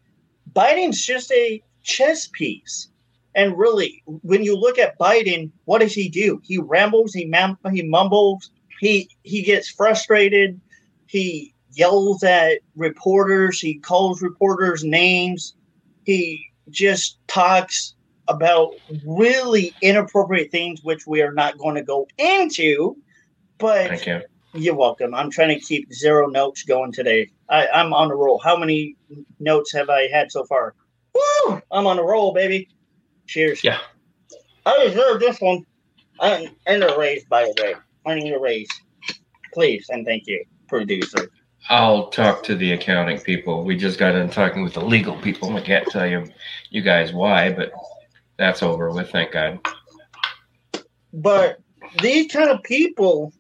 Biden's 0.54 1.02
just 1.06 1.32
a 1.32 1.62
chess 1.84 2.28
piece. 2.28 2.90
And 3.34 3.58
really, 3.58 4.02
when 4.06 4.44
you 4.44 4.56
look 4.56 4.80
at 4.80 4.98
Biden, 4.98 5.52
what 5.66 5.82
does 5.82 5.94
he 5.94 6.08
do? 6.08 6.42
He 6.44 6.58
rambles, 6.58 7.14
he 7.14 7.26
mam- 7.26 7.58
he 7.72 7.84
mumbles, 7.84 8.50
he 8.80 9.10
he 9.24 9.42
gets 9.42 9.70
frustrated, 9.70 10.60
he 11.08 11.54
yells 11.76 12.24
at 12.24 12.60
reporters, 12.76 13.60
he 13.60 13.80
calls 13.80 14.22
reporters 14.22 14.84
names, 14.84 15.56
he 16.04 16.46
just 16.70 17.18
talks 17.28 17.96
about 18.28 18.74
really 19.06 19.74
inappropriate 19.82 20.52
things, 20.52 20.84
which 20.84 21.06
we 21.06 21.22
are 21.22 21.34
not 21.34 21.58
going 21.58 21.76
to 21.76 21.84
go 21.84 22.08
into. 22.18 22.98
But 23.58 23.90
Thank 23.90 24.08
you. 24.08 24.22
you're 24.54 24.76
welcome. 24.76 25.14
I'm 25.14 25.30
trying 25.30 25.58
to 25.58 25.64
keep 25.64 25.92
zero 25.94 26.28
notes 26.28 26.64
going 26.64 26.92
today. 26.92 27.30
I, 27.50 27.68
I'm 27.68 27.94
on 27.94 28.12
a 28.12 28.16
roll. 28.16 28.40
How 28.40 28.58
many 28.58 28.96
notes 29.40 29.72
have 29.74 29.90
I 29.90 30.08
had 30.08 30.32
so 30.32 30.44
far? 30.46 30.74
Woo! 31.14 31.62
I'm 31.72 31.88
on 31.88 32.00
a 32.00 32.04
roll, 32.04 32.34
baby. 32.34 32.68
Cheers. 33.28 33.64
Yeah. 33.64 33.80
I 34.66 34.88
deserve 34.88 35.20
this 35.20 35.40
one. 35.40 35.66
I, 36.20 36.50
and 36.66 36.84
a 36.84 36.98
raise, 36.98 37.24
by 37.26 37.44
the 37.44 37.64
way. 37.64 37.76
I 38.06 38.16
need 38.16 38.34
a 38.34 38.40
raise. 38.40 38.70
Please 39.54 39.86
and 39.90 40.06
thank 40.06 40.28
you, 40.28 40.44
producer. 40.68 41.30
I'll 41.70 42.10
talk 42.10 42.44
to 42.44 42.56
the 42.56 42.74
accounting 42.74 43.20
people. 43.20 43.64
We 43.64 43.76
just 43.76 43.98
got 43.98 44.12
done 44.12 44.30
talking 44.30 44.64
with 44.64 44.74
the 44.74 44.86
legal 44.86 45.16
people. 45.18 45.56
I 45.56 45.62
can't 45.62 45.88
tell 45.88 46.06
you, 46.06 46.28
you 46.70 46.82
guys 46.82 47.12
why, 47.12 47.52
but 47.52 47.72
that's 48.38 48.62
over 48.62 48.92
with. 48.92 49.10
Thank 49.10 49.32
God. 49.32 49.60
But 51.14 51.60
these 52.02 52.32
kind 52.32 52.50
of 52.50 52.62
people, 52.64 53.34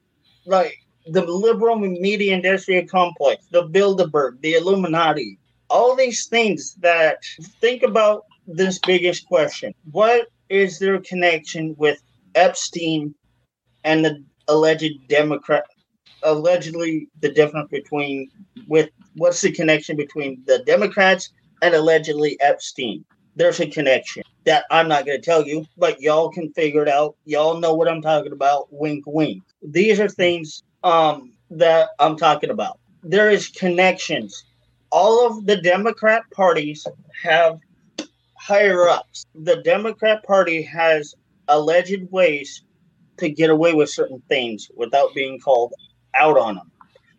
like 0.45 0.75
the 1.05 1.23
liberal 1.23 1.77
media 1.77 2.33
industrial 2.33 2.87
complex, 2.87 3.45
the 3.51 3.67
Bilderberg, 3.67 4.41
the 4.41 4.55
Illuminati, 4.55 5.37
all 5.69 5.95
these 5.95 6.25
things 6.27 6.75
that 6.75 7.19
think 7.61 7.83
about 7.83 8.25
this 8.47 8.79
biggest 8.79 9.27
question. 9.27 9.73
What 9.91 10.27
is 10.49 10.79
their 10.79 10.99
connection 10.99 11.75
with 11.77 12.01
Epstein 12.33 13.13
and 13.83 14.05
the 14.05 14.23
alleged 14.47 15.07
Democrat 15.07 15.65
allegedly 16.23 17.07
the 17.21 17.29
difference 17.29 17.69
between 17.69 18.29
with 18.67 18.89
what's 19.15 19.41
the 19.41 19.51
connection 19.51 19.95
between 19.95 20.41
the 20.45 20.59
Democrats 20.65 21.31
and 21.61 21.73
allegedly 21.73 22.37
Epstein? 22.41 23.05
There's 23.35 23.59
a 23.59 23.67
connection 23.67 24.23
that 24.45 24.65
I'm 24.71 24.87
not 24.87 25.05
going 25.05 25.19
to 25.19 25.25
tell 25.25 25.45
you, 25.45 25.65
but 25.77 25.99
y'all 25.99 26.29
can 26.29 26.51
figure 26.53 26.83
it 26.83 26.89
out. 26.89 27.15
Y'all 27.25 27.59
know 27.59 27.73
what 27.73 27.87
I'm 27.87 28.01
talking 28.01 28.31
about. 28.31 28.67
Wink, 28.71 29.03
wink. 29.07 29.43
These 29.61 29.99
are 29.99 30.07
things 30.07 30.63
um, 30.83 31.33
that 31.49 31.89
I'm 31.99 32.15
talking 32.15 32.51
about. 32.51 32.79
There 33.03 33.29
is 33.29 33.49
connections. 33.49 34.45
All 34.91 35.27
of 35.27 35.45
the 35.45 35.57
Democrat 35.57 36.23
parties 36.31 36.87
have 37.23 37.59
higher 38.37 38.87
ups. 38.87 39.25
The 39.33 39.57
Democrat 39.63 40.23
Party 40.23 40.61
has 40.61 41.15
alleged 41.47 42.11
ways 42.11 42.63
to 43.17 43.29
get 43.29 43.49
away 43.49 43.73
with 43.73 43.89
certain 43.89 44.21
things 44.29 44.69
without 44.75 45.13
being 45.15 45.39
called 45.39 45.73
out 46.17 46.37
on 46.37 46.55
them. 46.55 46.71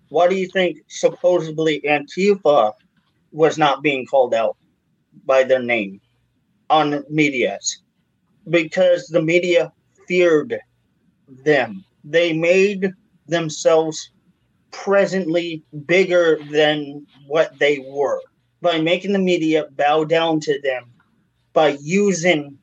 Why 0.09 0.29
do 0.29 0.37
you 0.37 0.49
think 0.49 0.79
supposedly 0.89 1.81
Antifa 1.83 2.73
was 3.33 3.59
not 3.59 3.83
being 3.83 4.07
called 4.07 4.35
out 4.35 4.57
by 5.25 5.45
their 5.45 5.63
name 5.63 6.01
on 6.71 7.05
medias? 7.11 7.83
Because 8.49 9.07
the 9.09 9.23
media 9.23 9.73
feared 10.07 10.59
them. 11.45 11.85
They 12.05 12.33
made 12.33 12.93
themselves 13.27 14.11
presently 14.71 15.63
bigger 15.87 16.39
than 16.51 17.07
what 17.27 17.59
they 17.59 17.85
were 17.89 18.21
by 18.61 18.81
making 18.81 19.13
the 19.13 19.19
media 19.19 19.67
bow 19.73 20.05
down 20.05 20.41
to 20.41 20.61
them 20.63 20.85
by 21.53 21.77
using 21.81 22.59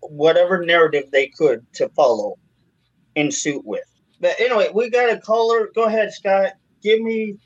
whatever 0.00 0.64
narrative 0.64 1.04
they 1.10 1.28
could 1.28 1.64
to 1.72 1.88
follow 1.90 2.36
in 3.14 3.30
suit 3.30 3.64
with. 3.64 3.93
But 4.24 4.40
anyway, 4.40 4.70
we 4.72 4.88
got 4.88 5.12
a 5.12 5.18
caller. 5.18 5.68
Go 5.74 5.84
ahead, 5.84 6.10
Scott. 6.10 6.54
Give 6.82 6.98
me 7.02 7.36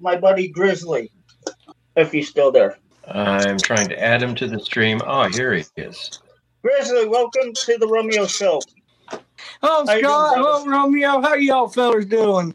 my 0.00 0.16
buddy 0.16 0.48
Grizzly, 0.48 1.12
if 1.94 2.10
he's 2.10 2.28
still 2.28 2.50
there. 2.50 2.76
I'm 3.06 3.56
trying 3.56 3.88
to 3.90 4.02
add 4.02 4.20
him 4.20 4.34
to 4.34 4.48
the 4.48 4.58
stream. 4.58 5.00
Oh, 5.06 5.28
here 5.28 5.54
he 5.54 5.62
is. 5.76 6.18
Grizzly, 6.60 7.06
welcome 7.06 7.52
to 7.54 7.78
the 7.78 7.86
Romeo 7.86 8.26
Show. 8.26 8.60
Oh, 9.62 9.86
How 9.86 9.92
you 9.92 10.00
doing, 10.00 10.02
Scott. 10.02 10.34
brother? 10.34 10.48
Oh, 10.48 10.66
Romeo. 10.66 11.20
How 11.20 11.34
y'all 11.34 11.68
fellas 11.68 12.06
doing? 12.06 12.52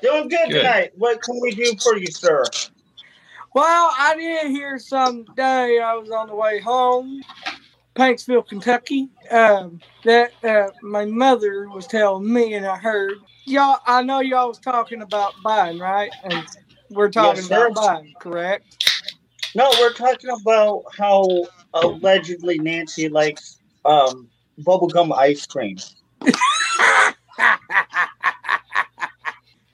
Doing 0.00 0.28
good, 0.30 0.48
Good. 0.48 0.62
tonight. 0.62 0.92
What 0.96 1.20
can 1.20 1.38
we 1.42 1.50
do 1.50 1.74
for 1.82 1.98
you, 1.98 2.06
sir? 2.06 2.42
Well, 3.54 3.90
I 3.98 4.14
did 4.16 4.50
hear 4.50 4.78
some 4.78 5.26
day 5.36 5.78
I 5.78 5.94
was 5.94 6.10
on 6.10 6.28
the 6.28 6.34
way 6.34 6.58
home, 6.58 7.20
Paintsville, 8.00 8.48
Kentucky, 8.48 9.10
um, 9.30 9.78
that 10.04 10.32
uh, 10.42 10.68
my 10.80 11.04
mother 11.04 11.68
was 11.68 11.86
telling 11.86 12.32
me, 12.32 12.54
and 12.54 12.64
I 12.64 12.78
heard 12.78 13.18
y'all. 13.44 13.76
I 13.86 14.02
know 14.02 14.20
y'all 14.20 14.48
was 14.48 14.58
talking 14.58 15.02
about 15.02 15.34
buying, 15.42 15.78
right? 15.78 16.10
And 16.24 16.42
we're 16.88 17.10
talking 17.10 17.44
Yes, 17.44 17.50
about 17.50 17.74
Biden, 17.74 18.14
correct? 18.18 18.86
No, 19.54 19.70
we're 19.78 19.92
talking 19.92 20.30
about 20.30 20.84
how 20.96 21.46
allegedly 21.74 22.58
Nancy 22.58 23.10
likes 23.10 23.60
um, 23.84 24.30
bubblegum 24.62 25.14
ice 25.14 25.44
cream. 25.44 25.76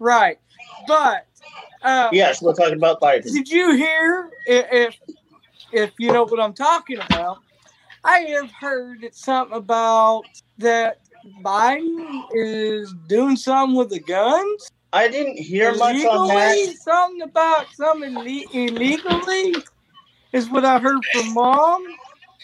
right, 0.00 0.38
but 0.88 1.28
uh, 1.82 2.08
Yes, 2.10 2.42
we're 2.42 2.54
talking 2.54 2.74
about 2.74 3.00
Biden. 3.00 3.32
Did 3.32 3.48
you 3.48 3.76
hear 3.76 4.30
if 4.48 4.96
if 5.72 5.92
you 6.00 6.10
know 6.10 6.24
what 6.24 6.40
I'm 6.40 6.54
talking 6.54 6.98
about? 6.98 7.38
I 8.06 8.20
have 8.40 8.50
heard 8.52 9.02
it's 9.02 9.20
something 9.24 9.56
about 9.56 10.22
that 10.58 11.00
Biden 11.42 12.22
is 12.32 12.94
doing 13.08 13.36
something 13.36 13.76
with 13.76 13.90
the 13.90 13.98
guns. 13.98 14.70
I 14.92 15.08
didn't 15.08 15.38
hear 15.38 15.74
much 15.74 15.96
on 16.04 16.30
Illegally? 16.30 16.66
that. 16.66 16.76
Something 16.82 17.22
about 17.22 17.66
something 17.74 18.14
ille- 18.14 18.46
illegally 18.52 19.56
is 20.32 20.48
what 20.48 20.64
I 20.64 20.78
heard 20.78 21.04
from 21.12 21.34
mom. 21.34 21.84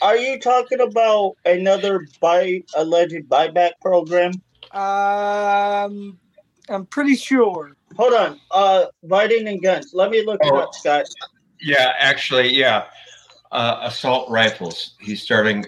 Are 0.03 0.17
you 0.17 0.41
talking 0.41 0.81
about 0.81 1.37
another 1.45 2.07
buy 2.21 2.65
alleged 2.77 3.29
buyback 3.29 3.73
program? 3.81 4.33
Um, 4.73 6.19
I'm 6.69 6.87
pretty 6.87 7.15
sure. 7.15 7.77
Hold 7.97 8.15
on. 8.15 8.41
Uh, 8.51 8.87
Biden 9.07 9.49
and 9.49 9.63
guns. 9.63 9.93
Let 9.95 10.11
me 10.11 10.25
look 10.27 10.41
it 10.43 10.51
Oh. 10.53 10.57
up, 10.59 10.75
Scott. 10.75 11.07
Yeah, 11.61 11.93
actually, 11.99 12.49
yeah. 12.53 12.87
Uh, 13.53 13.81
assault 13.83 14.29
rifles. 14.31 14.95
He's 14.99 15.23
starting 15.23 15.65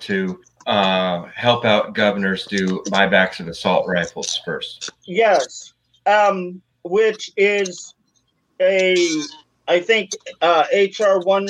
to 0.00 0.40
uh, 0.66 1.22
help 1.34 1.64
out 1.64 1.94
governors 1.94 2.44
do 2.46 2.82
buybacks 2.88 3.38
of 3.38 3.46
assault 3.46 3.86
rifles 3.86 4.40
first. 4.44 4.90
Yes. 5.06 5.72
Um, 6.06 6.60
which 6.82 7.30
is 7.36 7.94
a, 8.60 8.96
I 9.68 9.78
think, 9.80 10.10
uh, 10.42 10.64
HR 10.74 11.20
one 11.24 11.46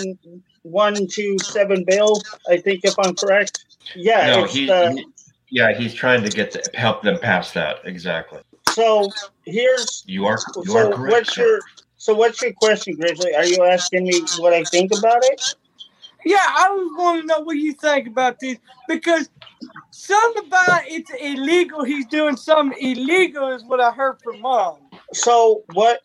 one 0.63 1.07
two 1.07 1.39
seven 1.39 1.85
bill. 1.85 2.21
I 2.51 2.59
think 2.59 2.81
if 2.85 2.95
I'm 3.03 3.15
correct. 3.15 3.65
Yeah. 3.97 4.27
no, 4.27 4.45
it's 4.45 4.53
he, 4.55 4.67
the, 4.67 4.93
he- 4.93 5.07
yeah, 5.49 5.73
he's 5.77 5.95
trying 5.95 6.23
to 6.23 6.29
get 6.31 6.51
to 6.53 6.63
help 6.79 7.03
them 7.03 7.19
pass 7.19 7.53
that. 7.53 7.79
Exactly. 7.85 8.41
so 8.73 9.09
here's 9.47 10.05
You 10.07 10.27
are 10.27 10.39
you 10.57 10.65
so 10.73 10.79
are 10.79 10.93
correct. 10.93 11.11
what's 11.13 11.37
your 11.37 11.59
so 11.97 12.15
what's 12.15 12.41
your 12.43 12.53
question, 12.53 12.95
Grizzly? 12.97 13.35
Are 13.35 13.45
you 13.45 13.65
asking 13.65 14.05
me 14.05 14.21
what 14.39 14.53
I 14.53 14.63
think 14.65 14.93
about 14.97 15.23
it? 15.25 15.43
Yeah, 16.25 16.39
I 16.45 16.69
was 16.71 16.91
want 16.97 17.21
to 17.23 17.27
know 17.27 17.41
what 17.41 17.57
you 17.57 17.73
think 17.73 18.07
about 18.09 18.39
this 18.41 18.59
because 18.89 19.31
something 19.91 20.47
about 20.47 20.83
it's 20.87 21.11
illegal. 21.21 21.85
He's 21.85 22.07
doing 22.07 22.37
something 22.37 22.79
illegal, 22.81 23.49
is 23.53 23.65
what 23.65 23.81
I 23.81 23.91
heard 23.91 24.21
from 24.23 24.41
mom. 24.41 24.79
So 25.13 25.63
what, 25.73 26.01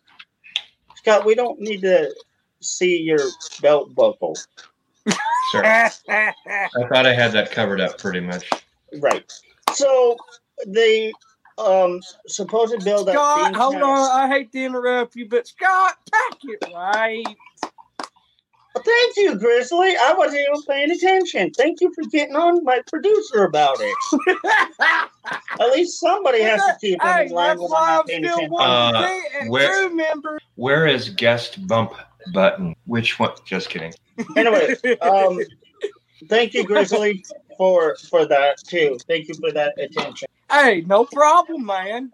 Scott? 0.95 1.25
We 1.25 1.35
don't 1.35 1.59
need 1.59 1.81
to 1.81 2.13
see 2.61 2.97
your 3.01 3.19
belt 3.61 3.93
buckle, 3.93 4.35
Sir, 5.51 5.63
I 6.09 6.33
thought 6.89 7.05
I 7.05 7.13
had 7.13 7.31
that 7.33 7.51
covered 7.51 7.79
up 7.81 7.97
pretty 7.97 8.21
much. 8.21 8.49
right? 8.99 9.31
So 9.73 10.17
the 10.65 11.13
um 11.57 11.99
supposed 12.27 12.83
bill 12.83 13.03
that 13.05 13.13
Scott, 13.13 13.55
hold 13.55 13.75
passed- 13.75 13.85
on. 13.85 14.21
I 14.21 14.27
hate 14.27 14.51
to 14.53 14.63
interrupt 14.63 15.15
you, 15.15 15.27
but 15.27 15.47
Scott, 15.47 15.95
pack 16.11 16.39
it 16.43 16.73
right. 16.73 17.25
Thank 18.83 19.17
you, 19.17 19.35
Grizzly. 19.35 19.95
I 19.95 20.13
wasn't 20.17 20.41
even 20.41 20.61
paying 20.63 20.91
attention. 20.91 21.51
Thank 21.51 21.79
you 21.79 21.93
for 21.93 22.03
getting 22.09 22.35
on 22.35 22.63
my 22.65 22.81
producer 22.87 23.45
about 23.45 23.77
it. 23.79 25.09
At 25.59 25.71
least 25.71 25.99
somebody 25.99 26.41
has 26.41 26.59
to 26.61 26.75
keep 26.81 27.01
him 27.01 27.07
hey, 27.07 27.25
in 27.27 27.31
line 27.31 27.57
when 27.57 27.65
I'm 27.67 27.71
why 27.71 27.95
not 27.95 28.07
paying 28.07 28.25
attention. 28.25 28.53
Uh, 28.53 28.91
the 29.43 29.49
where- 29.49 29.87
crew 29.87 29.95
member. 29.95 30.39
Where 30.55 30.87
is 30.87 31.09
guest 31.09 31.65
bump 31.67 31.93
button? 32.33 32.75
Which 32.85 33.17
one? 33.17 33.31
Just 33.45 33.69
kidding. 33.69 33.93
Anyway, 34.35 34.75
um, 35.01 35.39
thank 36.29 36.53
you, 36.53 36.65
Grizzly, 36.65 37.23
for 37.57 37.95
for 38.09 38.25
that 38.25 38.57
too. 38.57 38.97
Thank 39.07 39.29
you 39.29 39.35
for 39.35 39.51
that 39.53 39.79
attention. 39.79 40.27
hey, 40.51 40.83
no 40.85 41.05
problem, 41.05 41.65
man. 41.65 42.11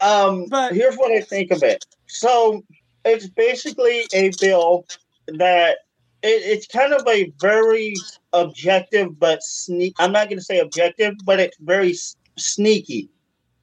Um, 0.00 0.46
But- 0.48 0.74
here's 0.74 0.96
what 0.96 1.12
I 1.12 1.20
think 1.20 1.50
of 1.50 1.62
it. 1.62 1.84
So 2.06 2.64
it's 3.04 3.28
basically 3.28 4.06
a 4.14 4.30
bill 4.40 4.86
that 5.38 5.78
it, 6.22 6.42
it's 6.44 6.66
kind 6.66 6.92
of 6.92 7.06
a 7.06 7.32
very 7.40 7.94
objective, 8.32 9.18
but 9.18 9.42
sneak. 9.42 9.94
I'm 9.98 10.12
not 10.12 10.28
going 10.28 10.38
to 10.38 10.44
say 10.44 10.58
objective, 10.58 11.14
but 11.24 11.40
it's 11.40 11.56
very 11.60 11.90
s- 11.90 12.16
sneaky. 12.38 13.08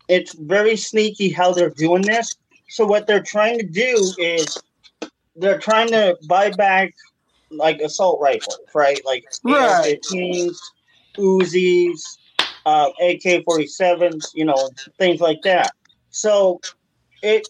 It's 0.08 0.34
very 0.34 0.76
sneaky 0.76 1.30
how 1.30 1.54
they're 1.54 1.72
doing 1.72 2.04
this. 2.04 2.36
So 2.70 2.86
what 2.86 3.08
they're 3.08 3.24
trying 3.24 3.60
to 3.60 3.66
do 3.66 4.14
is 4.18 4.64
they're 5.36 5.60
trying 5.60 5.92
to 5.92 6.16
buy 6.28 6.52
back 6.52 6.94
like 7.52 7.80
assault 7.82 8.20
rifles, 8.22 8.60
right? 8.74 9.02
Like 9.06 9.26
Right. 9.44 10.00
AR-15s, 10.12 10.58
Uzis, 11.18 12.18
uh, 12.66 12.90
AK-47s, 13.02 14.32
you 14.34 14.46
know, 14.46 14.70
things 14.98 15.22
like 15.22 15.42
that. 15.44 15.74
So 16.10 16.62
it 17.22 17.48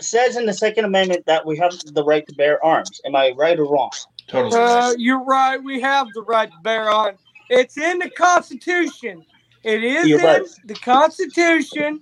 says 0.00 0.36
in 0.36 0.46
the 0.46 0.52
Second 0.54 0.84
Amendment 0.84 1.24
that 1.26 1.44
we 1.44 1.56
have 1.58 1.72
the 1.94 2.04
right 2.04 2.26
to 2.26 2.34
bear 2.34 2.64
arms. 2.64 3.00
Am 3.04 3.16
I 3.16 3.32
right 3.36 3.58
or 3.58 3.66
wrong? 3.66 3.90
Totally. 4.28 4.54
Uh, 4.58 4.94
you're 4.98 5.24
right. 5.24 5.62
We 5.62 5.80
have 5.80 6.12
the 6.14 6.22
right 6.22 6.50
to 6.50 6.58
bear 6.62 6.88
arms. 6.90 7.18
It's 7.50 7.78
in 7.78 7.98
the 7.98 8.10
Constitution. 8.10 9.24
It 9.64 9.82
is 9.82 10.06
You're 10.06 10.18
in 10.18 10.24
right. 10.26 10.42
the 10.64 10.74
Constitution. 10.74 12.00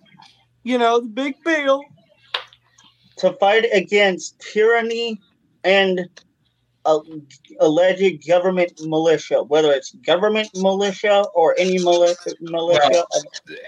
You 0.65 0.79
know, 0.79 1.01
the 1.01 1.09
big 1.09 1.35
bill. 1.45 1.85
To 3.19 3.33
fight 3.35 3.67
against 3.73 4.39
tyranny 4.41 5.21
and 5.65 6.09
uh, 6.85 7.01
alleged 7.61 8.27
government 8.27 8.73
militia, 8.81 9.43
whether 9.43 9.73
it's 9.73 9.93
government 10.07 10.51
militia 10.55 11.25
or 11.35 11.55
any 11.59 11.79
militia, 11.79 12.35
militia. 12.41 13.05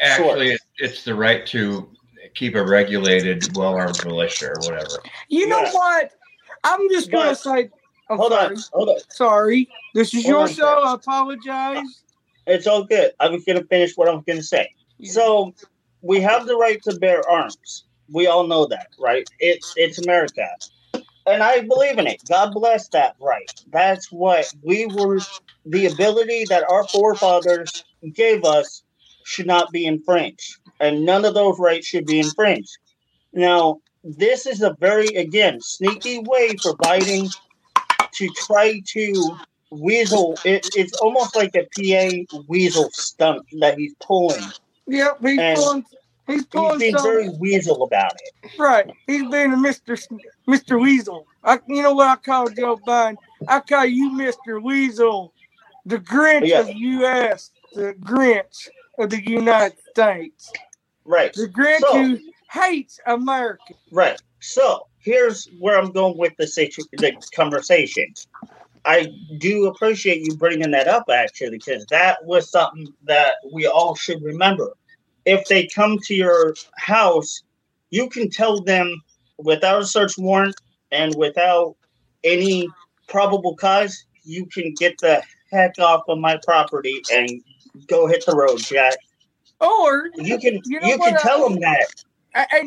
Actually, 0.01 0.51
it- 0.53 0.61
it's 0.79 1.05
the 1.05 1.14
right 1.14 1.45
to 1.47 1.89
keep 2.35 2.55
a 2.55 2.64
regulated, 2.64 3.57
well-armed 3.57 4.05
militia 4.05 4.49
or 4.51 4.61
whatever. 4.61 5.03
You 5.29 5.49
know 5.49 5.61
Yeah. 5.62 5.72
what? 5.72 6.11
I'm 6.64 6.89
just 6.91 7.11
gonna 7.11 7.31
But- 7.31 7.39
say. 7.39 7.70
I'm 8.11 8.16
hold 8.16 8.33
sorry. 8.33 8.57
on, 8.57 8.62
hold 8.72 8.89
on. 8.89 8.97
Sorry. 9.11 9.68
This 9.95 10.14
is 10.14 10.24
Hold 10.24 10.35
your 10.35 10.49
show. 10.49 10.83
I 10.83 10.95
apologize. 10.95 12.03
It's 12.47 12.66
all 12.66 12.85
good. 12.85 13.12
I'm 13.20 13.33
going 13.45 13.59
to 13.59 13.64
finish 13.66 13.99
what 13.99 14.09
I'm 14.09 14.22
going 14.22 14.39
to 14.39 14.43
say. 14.43 14.72
So 15.05 15.55
we 16.01 16.18
have 16.22 16.47
the 16.47 16.57
right 16.57 16.83
to 16.85 16.99
bear 16.99 17.29
arms. 17.29 17.85
We 18.11 18.26
all 18.26 18.47
know 18.47 18.64
that, 18.66 18.87
right? 18.99 19.29
It's 19.41 19.74
it's 19.76 19.99
America. 19.99 20.49
And 21.26 21.43
I 21.43 21.61
believe 21.61 21.99
in 21.99 22.07
it. 22.07 22.22
God 22.26 22.55
bless 22.55 22.89
that 22.89 23.16
right. 23.20 23.53
That's 23.70 24.11
what 24.11 24.51
we 24.62 24.87
were 24.87 25.18
the 25.66 25.85
ability 25.87 26.47
that 26.49 26.64
our 26.70 26.89
forefathers 26.89 27.85
gave 28.14 28.45
us 28.45 28.83
should 29.24 29.47
not 29.47 29.70
be 29.70 29.85
infringed. 29.85 30.57
And 30.81 31.05
none 31.05 31.24
of 31.24 31.35
those 31.35 31.59
rights 31.59 31.87
should 31.87 32.07
be 32.07 32.20
infringed. 32.20 32.76
Now, 33.33 33.81
this 34.05 34.47
is 34.47 34.62
a 34.62 34.76
very 34.81 35.09
again 35.09 35.61
sneaky 35.61 36.20
way 36.20 36.57
for 36.62 36.74
Biden 36.76 37.33
to 38.12 38.29
try 38.47 38.81
to 38.87 39.37
weasel 39.70 40.39
it, 40.45 40.66
it's 40.76 40.97
almost 40.99 41.37
like 41.37 41.55
a 41.55 41.64
PA 41.76 42.39
weasel 42.49 42.89
stunt 42.93 43.43
that 43.61 43.76
he's 43.79 43.95
pulling. 44.01 44.43
Yep, 44.87 45.18
he's 45.20 45.39
And 45.39 45.57
pulling. 45.59 45.85
He's 46.26 46.45
pulling. 46.47 46.70
He's 46.72 46.79
being 46.81 46.95
some. 46.97 47.03
very 47.05 47.29
weasel 47.39 47.83
about 47.83 48.12
it. 48.14 48.51
Right. 48.59 48.91
He's 49.07 49.29
being 49.31 49.53
a 49.53 49.57
Mr. 49.57 49.99
Mr. 50.49 50.81
Weasel. 50.81 51.26
I, 51.45 51.59
you 51.68 51.83
know 51.83 51.93
what 51.95 52.09
I 52.09 52.16
call 52.16 52.49
Joe 52.51 52.79
Biden? 52.87 53.16
I 53.47 53.61
call 53.61 53.85
you 53.85 54.11
Mr. 54.12 54.62
Weasel, 54.62 55.33
the 55.87 55.99
Grinch 55.99 56.47
Yeah. 56.47 56.61
of 56.61 56.66
the 56.68 56.76
U.S., 56.76 57.51
the 57.74 57.95
Grinch 58.01 58.68
of 58.99 59.11
the 59.11 59.22
United 59.22 59.79
States, 59.91 60.53
Right. 61.09 61.32
the 61.32 61.48
Grinch 61.48 61.80
So- 61.80 62.02
who 62.02 62.18
hates 62.52 63.00
America. 63.06 63.74
Right. 63.90 64.20
So 64.40 64.86
here's 64.98 65.46
where 65.59 65.78
I'm 65.78 65.90
going 65.90 66.16
with 66.18 66.34
the 66.38 66.46
situ- 66.46 66.82
the 66.92 67.12
conversation. 67.34 68.12
I 68.84 69.09
do 69.38 69.66
appreciate 69.66 70.20
you 70.20 70.36
bringing 70.36 70.70
that 70.70 70.86
up 70.86 71.04
actually, 71.11 71.50
because 71.50 71.84
that 71.86 72.24
was 72.24 72.50
something 72.50 72.92
that 73.04 73.34
we 73.52 73.66
all 73.66 73.94
should 73.94 74.22
remember. 74.22 74.72
If 75.24 75.46
they 75.48 75.66
come 75.66 75.98
to 76.04 76.14
your 76.14 76.54
house, 76.76 77.42
you 77.90 78.09
can 78.09 78.30
tell 78.30 78.61
them 78.62 79.02
without 79.38 79.82
a 79.82 79.86
search 79.86 80.16
warrant 80.18 80.56
and 80.92 81.14
without 81.16 81.74
any 82.24 82.68
probable 83.09 83.56
cause, 83.56 84.04
you 84.24 84.46
can 84.46 84.74
get 84.74 84.98
the 84.98 85.22
heck 85.50 85.78
off 85.78 86.02
of 86.09 86.18
my 86.18 86.38
property 86.44 87.02
and 87.12 87.42
go 87.86 88.06
hit 88.06 88.24
the 88.26 88.34
road, 88.34 88.59
Jack. 88.59 88.94
Or, 89.61 90.09
You 90.16 90.38
can 90.38 90.54
You 90.64 90.80
you, 90.82 90.98
can 90.98 91.14
uh, 91.14 91.18
I- 91.18 91.22
tell 91.22 91.48
them 91.48 91.59
that. 91.61 91.86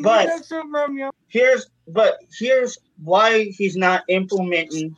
But- 0.02 0.24
you 0.24 0.28
know 0.28 0.42
something, 0.42 0.72
Romeo? 0.72 1.10
here's 1.28 1.66
but 1.88 2.18
here's 2.38 2.76
why 3.02 3.44
he's 3.56 3.76
not 3.76 4.02
implementing 4.08 4.94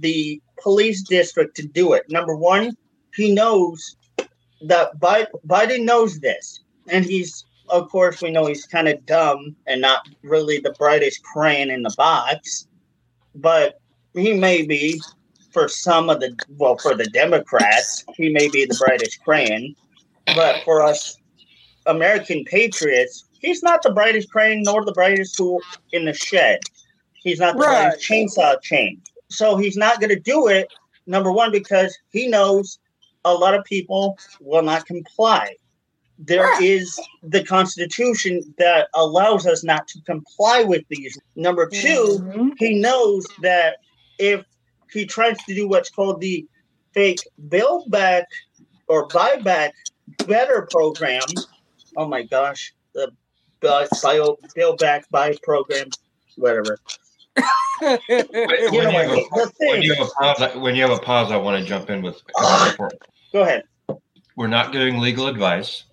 the 0.00 0.40
police 0.62 1.02
district 1.02 1.56
to 1.56 1.66
do 1.66 1.94
it. 1.94 2.04
Number 2.10 2.36
one, 2.36 2.76
he 3.14 3.32
knows 3.32 3.96
that 4.62 4.98
Bi- 5.00 5.26
Biden 5.46 5.84
knows 5.84 6.20
this, 6.20 6.60
and 6.88 7.04
he's 7.04 7.44
of 7.70 7.88
course 7.88 8.20
we 8.20 8.30
know 8.30 8.46
he's 8.46 8.66
kind 8.66 8.88
of 8.88 9.04
dumb 9.06 9.54
and 9.66 9.80
not 9.80 10.00
really 10.22 10.58
the 10.58 10.72
brightest 10.72 11.22
crayon 11.22 11.70
in 11.70 11.82
the 11.82 11.94
box, 11.96 12.66
but 13.36 13.80
he 14.12 14.34
may 14.34 14.62
be 14.66 15.00
for 15.52 15.66
some 15.68 16.10
of 16.10 16.20
the 16.20 16.36
well 16.58 16.76
for 16.76 16.94
the 16.94 17.06
Democrats 17.06 18.04
he 18.16 18.28
may 18.28 18.48
be 18.48 18.66
the 18.66 18.76
brightest 18.84 19.22
crayon, 19.24 19.74
but 20.34 20.62
for 20.64 20.82
us 20.82 21.16
American 21.86 22.44
patriots, 22.44 23.24
he's 23.40 23.62
not 23.62 23.82
the 23.82 23.92
brightest 23.92 24.30
crayon 24.30 24.62
nor 24.62 24.84
the 24.84 24.92
brightest 24.92 25.36
tool 25.36 25.60
in 25.92 26.04
the 26.04 26.12
shed. 26.12 26.60
He's 27.22 27.38
not 27.38 27.54
the 27.54 27.64
Right. 27.64 27.88
brightest 27.88 28.08
chainsaw 28.08 28.60
chain. 28.62 29.00
So 29.28 29.56
he's 29.56 29.76
not 29.76 30.00
going 30.00 30.10
to 30.10 30.18
do 30.18 30.48
it, 30.48 30.68
number 31.06 31.32
one, 31.32 31.52
because 31.52 31.96
he 32.10 32.26
knows 32.26 32.78
a 33.24 33.34
lot 33.34 33.54
of 33.54 33.64
people 33.64 34.18
will 34.40 34.62
not 34.62 34.86
comply. 34.86 35.54
There 36.18 36.42
Right. 36.42 36.62
is 36.62 37.00
the 37.22 37.42
Constitution 37.44 38.54
that 38.58 38.88
allows 38.94 39.46
us 39.46 39.64
not 39.64 39.88
to 39.88 40.00
comply 40.02 40.62
with 40.62 40.84
these. 40.88 41.18
Number 41.36 41.66
2 41.66 42.18
Mhm. 42.20 42.52
he 42.58 42.74
knows 42.74 43.26
that 43.40 43.78
if 44.18 44.44
he 44.92 45.06
tries 45.06 45.38
to 45.44 45.54
do 45.54 45.68
what's 45.68 45.90
called 45.90 46.20
the 46.20 46.46
fake 46.92 47.20
bill 47.48 47.84
back 47.88 48.26
or 48.88 49.08
buyback 49.08 49.72
better 50.26 50.66
program, 50.70 51.20
oh 51.96 52.08
my 52.08 52.22
gosh, 52.22 52.74
the 52.94 53.10
bio 53.60 54.36
bill 54.54 54.76
back 54.76 55.08
buy 55.10 55.34
program, 55.42 55.88
whatever. 56.36 56.78
When, 57.80 57.98
You 58.08 58.28
when 58.72 58.90
have 58.90 59.10
a, 59.10 59.22
when 59.60 59.82
you 59.82 59.94
have 59.94 60.06
a 60.06 60.10
pause, 60.10 60.42
I- 60.42 60.56
when 60.56 60.74
you 60.74 60.82
have 60.82 60.90
a 60.90 60.98
pause, 61.00 61.30
I 61.32 61.36
want 61.36 61.62
to 61.62 61.66
jump 61.68 61.88
in 61.90 62.02
with. 62.02 62.16
a 62.36 62.40
couple 62.42 62.70
important- 62.70 63.02
Go 63.32 63.40
ahead. 63.42 63.64
We're 64.36 64.48
not 64.48 64.72
giving 64.72 64.98
legal 64.98 65.28
advice. 65.28 65.84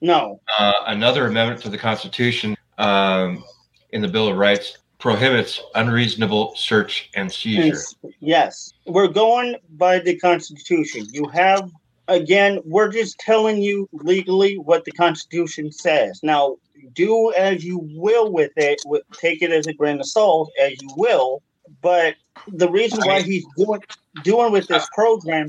No, 0.00 0.40
Uh, 0.58 0.72
another 0.86 1.26
amendment 1.26 1.60
to 1.62 1.68
the 1.68 1.76
Constitution 1.76 2.56
um, 2.78 3.44
in 3.90 4.00
the 4.00 4.08
Bill 4.08 4.28
of 4.28 4.36
Rights 4.38 4.78
prohibits 4.98 5.60
unreasonable 5.74 6.54
search 6.56 7.10
and 7.14 7.30
seizure. 7.30 7.78
Yes. 8.20 8.72
We're 8.86 9.08
going 9.08 9.56
by 9.70 9.98
the 9.98 10.16
Constitution. 10.18 11.06
You 11.12 11.26
have, 11.28 11.70
again, 12.10 12.60
we're 12.64 12.90
just 12.90 13.18
telling 13.18 13.62
you 13.62 13.88
legally 13.92 14.58
what 14.58 14.84
the 14.84 14.92
Constitution 14.92 15.72
says. 15.72 16.20
Now, 16.22 16.56
do 16.94 17.32
as 17.32 17.64
you 17.64 17.80
will 17.94 18.32
with 18.32 18.52
it, 18.56 18.80
wi- 18.84 19.02
take 19.12 19.42
it 19.42 19.52
as 19.52 19.66
a 19.66 19.72
grain 19.72 20.00
of 20.00 20.06
salt, 20.06 20.50
as 20.60 20.80
you 20.80 20.92
will. 20.96 21.42
But 21.82 22.16
the 22.48 22.70
reason 22.70 23.00
why 23.04 23.22
he's 23.22 23.46
doing 23.56 23.80
doing 24.22 24.52
with 24.52 24.66
this 24.68 24.88
program 24.94 25.46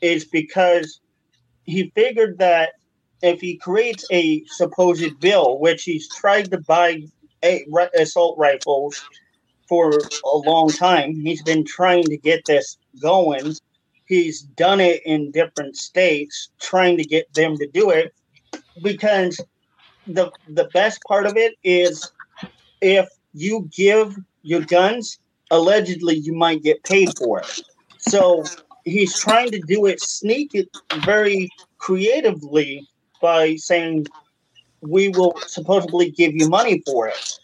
is 0.00 0.24
because 0.26 1.00
he 1.64 1.90
figured 1.94 2.38
that 2.38 2.70
if 3.22 3.40
he 3.40 3.56
creates 3.58 4.06
a 4.12 4.44
supposed 4.46 5.20
bill, 5.20 5.58
which 5.58 5.82
he's 5.84 6.08
tried 6.14 6.50
to 6.52 6.58
buy 6.60 7.02
a, 7.44 7.64
assault 7.98 8.36
rifles 8.38 9.04
for 9.68 10.10
a 10.24 10.36
long 10.36 10.72
time. 10.72 11.14
He's 11.14 11.42
been 11.42 11.64
trying 11.64 12.08
to 12.10 12.16
get 12.18 12.46
this 12.46 12.78
going. 13.00 13.54
He's 14.06 14.42
done 14.42 14.80
it 14.80 15.02
in 15.04 15.30
different 15.30 15.76
states, 15.76 16.50
trying 16.60 16.96
to 16.98 17.04
get 17.04 17.32
them 17.34 17.56
to 17.58 17.66
do 17.68 17.90
it. 17.90 18.14
Because 18.82 19.40
the 20.06 20.30
the 20.48 20.68
best 20.74 21.00
part 21.08 21.26
of 21.26 21.36
it 21.36 21.54
is 21.62 22.12
if 22.80 23.08
you 23.32 23.68
give 23.74 24.14
your 24.42 24.60
guns, 24.62 25.18
allegedly 25.50 26.16
you 26.16 26.34
might 26.34 26.62
get 26.62 26.82
paid 26.84 27.16
for 27.16 27.40
it. 27.40 27.62
So 27.98 28.44
he's 28.84 29.18
trying 29.18 29.50
to 29.52 29.60
do 29.62 29.86
it 29.86 30.00
sneak 30.00 30.54
it 30.54 30.68
very 31.04 31.50
creatively 31.78 32.86
by 33.20 33.56
saying 33.56 34.06
we 34.80 35.08
will 35.08 35.34
supposedly 35.46 36.10
give 36.10 36.34
you 36.34 36.48
money 36.48 36.82
for 36.84 37.08
it. 37.08 37.38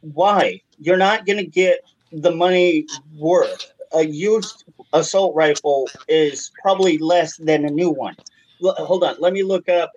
Why? 0.00 0.60
You're 0.78 0.96
not 0.96 1.26
going 1.26 1.38
to 1.38 1.46
get 1.46 1.80
the 2.12 2.30
money 2.30 2.86
worth. 3.16 3.72
A 3.92 4.02
used 4.04 4.64
assault 4.92 5.34
rifle 5.34 5.88
is 6.08 6.50
probably 6.62 6.98
less 6.98 7.36
than 7.36 7.64
a 7.64 7.70
new 7.70 7.90
one. 7.90 8.16
L- 8.64 8.74
hold 8.78 9.04
on, 9.04 9.16
let 9.18 9.32
me 9.32 9.42
look 9.42 9.68
up 9.68 9.92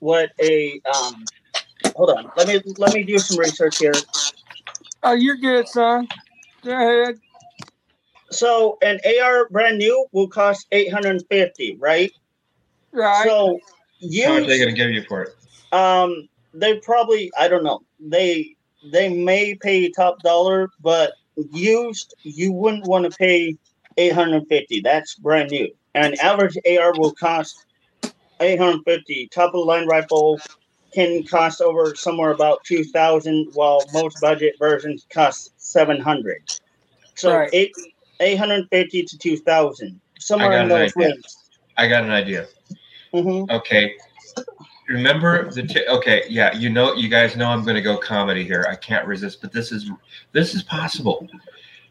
what 0.00 0.30
a 0.40 0.80
um. 0.92 1.24
Hold 1.96 2.10
on, 2.10 2.30
let 2.36 2.48
me 2.48 2.60
let 2.78 2.94
me 2.94 3.02
do 3.02 3.18
some 3.18 3.38
research 3.38 3.76
here. 3.78 3.92
Oh, 5.02 5.12
you're 5.12 5.36
good, 5.36 5.66
son. 5.68 6.08
Go 6.64 6.72
ahead. 6.72 7.18
So 8.30 8.78
an 8.82 9.00
AR 9.20 9.48
brand 9.48 9.78
new 9.78 10.06
will 10.12 10.28
cost 10.28 10.66
850, 10.70 11.76
right? 11.80 12.12
Right. 12.92 13.24
So 13.24 13.58
How 14.24 14.34
much 14.34 14.44
are 14.44 14.46
they 14.46 14.58
going 14.58 14.74
to 14.74 14.74
give 14.74 14.90
you 14.90 15.02
for 15.02 15.22
it? 15.22 15.36
um, 15.72 16.28
they 16.54 16.78
probably 16.78 17.30
I 17.38 17.48
don't 17.48 17.64
know. 17.64 17.80
They 17.98 18.56
they 18.92 19.08
may 19.08 19.54
pay 19.54 19.90
top 19.90 20.22
dollar, 20.22 20.70
but 20.80 21.12
used 21.36 22.14
you 22.22 22.52
wouldn't 22.52 22.84
want 22.84 23.04
to 23.04 23.10
pay 23.12 23.56
850. 23.96 24.80
That's 24.80 25.14
brand 25.16 25.50
new. 25.50 25.68
An 25.94 26.14
average 26.20 26.56
AR 26.66 26.94
will 26.96 27.12
cost 27.12 27.64
850. 28.40 29.28
Top 29.32 29.46
of 29.48 29.52
the 29.52 29.58
line 29.58 29.86
rifle 29.86 30.40
can 30.92 31.24
cost 31.24 31.60
over 31.60 31.94
somewhere 31.94 32.30
about 32.30 32.64
2000 32.64 33.48
while 33.52 33.88
most 33.92 34.20
budget 34.20 34.54
versions 34.58 35.06
cost 35.12 35.52
700. 35.58 36.42
So 37.16 37.36
Right. 37.36 37.50
eight, 37.52 37.72
850 38.20 39.04
to 39.04 39.18
2000. 39.18 40.00
Somewhere 40.18 40.50
got 40.50 40.62
in 40.62 40.68
those 40.68 40.92
idea. 40.96 41.08
ranges. 41.08 41.36
I 41.76 41.88
got 41.88 42.04
an 42.04 42.10
idea. 42.10 42.46
hmm 43.12 43.44
Okay. 43.50 43.94
Remember 44.90 45.48
the 45.52 45.62
t- 45.62 45.86
okay, 45.88 46.24
yeah, 46.28 46.52
you 46.52 46.68
know, 46.68 46.94
you 46.94 47.08
guys 47.08 47.36
know 47.36 47.46
I'm 47.48 47.62
going 47.62 47.76
to 47.76 47.80
go 47.80 47.96
comedy 47.96 48.42
here. 48.42 48.66
I 48.68 48.74
can't 48.74 49.06
resist, 49.06 49.40
but 49.40 49.52
this 49.52 49.70
is 49.70 49.88
this 50.32 50.52
is 50.52 50.64
possible. 50.64 51.28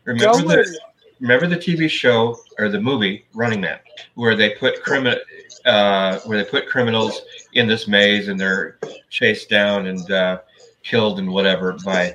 Remember 0.03 0.41
the 0.41 0.79
remember 1.21 1.47
the 1.47 1.55
TV 1.55 1.89
show 1.89 2.37
or 2.57 2.67
the 2.67 2.81
movie 2.81 3.25
Running 3.33 3.61
Man, 3.61 3.79
where 4.15 4.35
they 4.35 4.49
put 4.49 4.83
criminal 4.83 5.17
uh, 5.63 6.19
where 6.25 6.43
they 6.43 6.49
put 6.49 6.67
criminals 6.67 7.21
in 7.53 7.67
this 7.67 7.87
maze 7.87 8.27
and 8.27 8.37
they're 8.37 8.77
chased 9.09 9.49
down 9.49 9.87
and 9.87 10.11
uh, 10.11 10.39
killed 10.83 11.19
and 11.19 11.31
whatever 11.31 11.77
by 11.85 12.13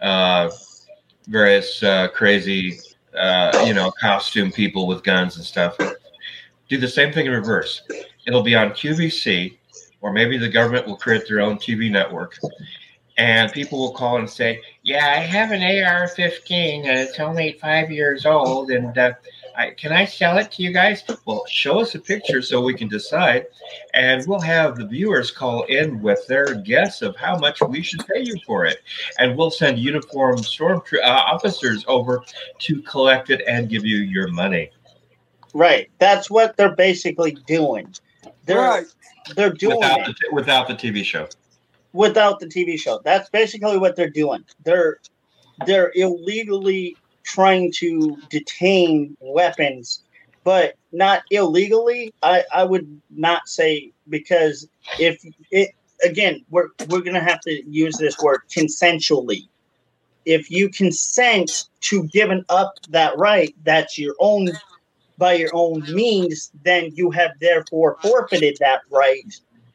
uh, 0.00 0.50
various 1.28 1.84
uh, 1.84 2.08
crazy 2.08 2.80
uh, 3.16 3.64
you 3.64 3.74
know 3.74 3.92
costume 4.00 4.50
people 4.50 4.88
with 4.88 5.04
guns 5.04 5.36
and 5.36 5.44
stuff. 5.44 5.76
Do 6.68 6.78
the 6.78 6.88
same 6.88 7.12
thing 7.12 7.26
in 7.26 7.32
reverse. 7.32 7.82
It'll 8.26 8.42
be 8.42 8.56
on 8.56 8.70
QVC, 8.70 9.56
or 10.00 10.12
maybe 10.12 10.38
the 10.38 10.48
government 10.48 10.86
will 10.86 10.96
create 10.96 11.26
their 11.28 11.40
own 11.40 11.56
TV 11.58 11.90
network. 11.90 12.38
And 13.18 13.50
people 13.50 13.78
will 13.78 13.92
call 13.92 14.18
and 14.18 14.28
say, 14.28 14.60
"Yeah, 14.82 15.06
I 15.06 15.20
have 15.20 15.50
an 15.50 15.62
AR-15, 15.62 16.86
and 16.86 16.98
it's 16.98 17.18
only 17.18 17.52
five 17.52 17.90
years 17.90 18.26
old, 18.26 18.70
and 18.70 18.96
uh, 18.98 19.14
I, 19.56 19.70
can 19.70 19.90
I 19.90 20.04
sell 20.04 20.36
it 20.36 20.52
to 20.52 20.62
you 20.62 20.70
guys?" 20.70 21.02
Well, 21.24 21.46
show 21.48 21.80
us 21.80 21.94
a 21.94 21.98
picture 21.98 22.42
so 22.42 22.60
we 22.60 22.74
can 22.74 22.88
decide, 22.88 23.46
and 23.94 24.22
we'll 24.26 24.40
have 24.40 24.76
the 24.76 24.84
viewers 24.84 25.30
call 25.30 25.62
in 25.62 26.02
with 26.02 26.26
their 26.26 26.56
guess 26.56 27.00
of 27.00 27.16
how 27.16 27.38
much 27.38 27.62
we 27.62 27.80
should 27.80 28.06
pay 28.06 28.20
you 28.20 28.36
for 28.46 28.66
it, 28.66 28.82
and 29.18 29.34
we'll 29.34 29.50
send 29.50 29.78
uniformed 29.78 30.44
storm 30.44 30.82
tr- 30.84 30.96
uh, 31.02 31.08
officers 31.08 31.86
over 31.88 32.22
to 32.58 32.82
collect 32.82 33.30
it 33.30 33.40
and 33.48 33.70
give 33.70 33.86
you 33.86 33.96
your 33.96 34.28
money. 34.28 34.70
Right. 35.54 35.90
That's 35.98 36.30
what 36.30 36.58
they're 36.58 36.76
basically 36.76 37.32
doing. 37.46 37.94
They're 38.46 38.58
Right. 38.58 38.86
they're 39.34 39.52
doing 39.52 39.78
Without 39.78 40.08
it 40.08 40.16
the, 40.20 40.34
without 40.34 40.68
the 40.68 40.74
TV 40.74 41.04
show. 41.04 41.28
without 41.92 42.40
the 42.40 42.46
TV 42.46 42.78
show. 42.78 43.00
That's 43.04 43.28
basically 43.30 43.78
what 43.78 43.96
they're 43.96 44.10
doing. 44.10 44.44
They're 44.64 44.98
they're 45.66 45.92
illegally 45.94 46.96
trying 47.24 47.72
to 47.72 48.16
detain 48.30 49.16
weapons, 49.20 50.02
but 50.44 50.76
not 50.92 51.22
illegally. 51.30 52.12
I 52.22 52.44
I 52.54 52.64
would 52.64 53.00
not 53.10 53.48
say 53.48 53.92
because 54.08 54.68
if 55.00 55.20
it 55.50 55.70
again 56.04 56.44
we're 56.50 56.68
we're 56.88 57.00
gonna 57.00 57.22
have 57.24 57.40
to 57.40 57.68
use 57.68 57.96
this 57.96 58.16
word 58.18 58.40
consensually. 58.48 59.48
If 60.24 60.50
you 60.50 60.68
consent 60.68 61.68
to 61.82 62.02
giving 62.08 62.44
up 62.48 62.74
that 62.90 63.16
right, 63.16 63.54
that's 63.64 63.96
your 63.98 64.14
own 64.18 64.50
by 65.18 65.34
your 65.34 65.50
own 65.52 65.82
means, 65.94 66.50
then 66.64 66.90
you 66.94 67.10
have 67.10 67.32
therefore 67.40 67.98
forfeited 68.02 68.56
that 68.60 68.82
right 68.90 69.34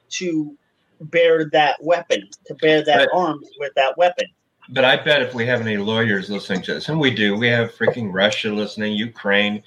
to 0.09 0.55
bear 1.01 1.49
that 1.51 1.83
weapon, 1.83 2.29
to 2.45 2.53
bear 2.55 2.83
that 2.83 3.09
But- 3.11 3.17
arms 3.17 3.47
with 3.59 3.73
that 3.75 3.97
weapon. 3.97 4.27
But 4.69 4.85
I 4.85 4.95
bet 4.95 5.21
if 5.21 5.33
we 5.33 5.45
have 5.47 5.59
any 5.59 5.77
lawyers 5.77 6.29
listening 6.29 6.61
to 6.63 6.75
this, 6.75 6.87
and 6.87 6.99
we 6.99 7.11
do, 7.11 7.35
we 7.35 7.47
have 7.47 7.75
freaking 7.75 8.13
Russia 8.13 8.49
listening, 8.53 8.93
Ukraine, 8.93 9.63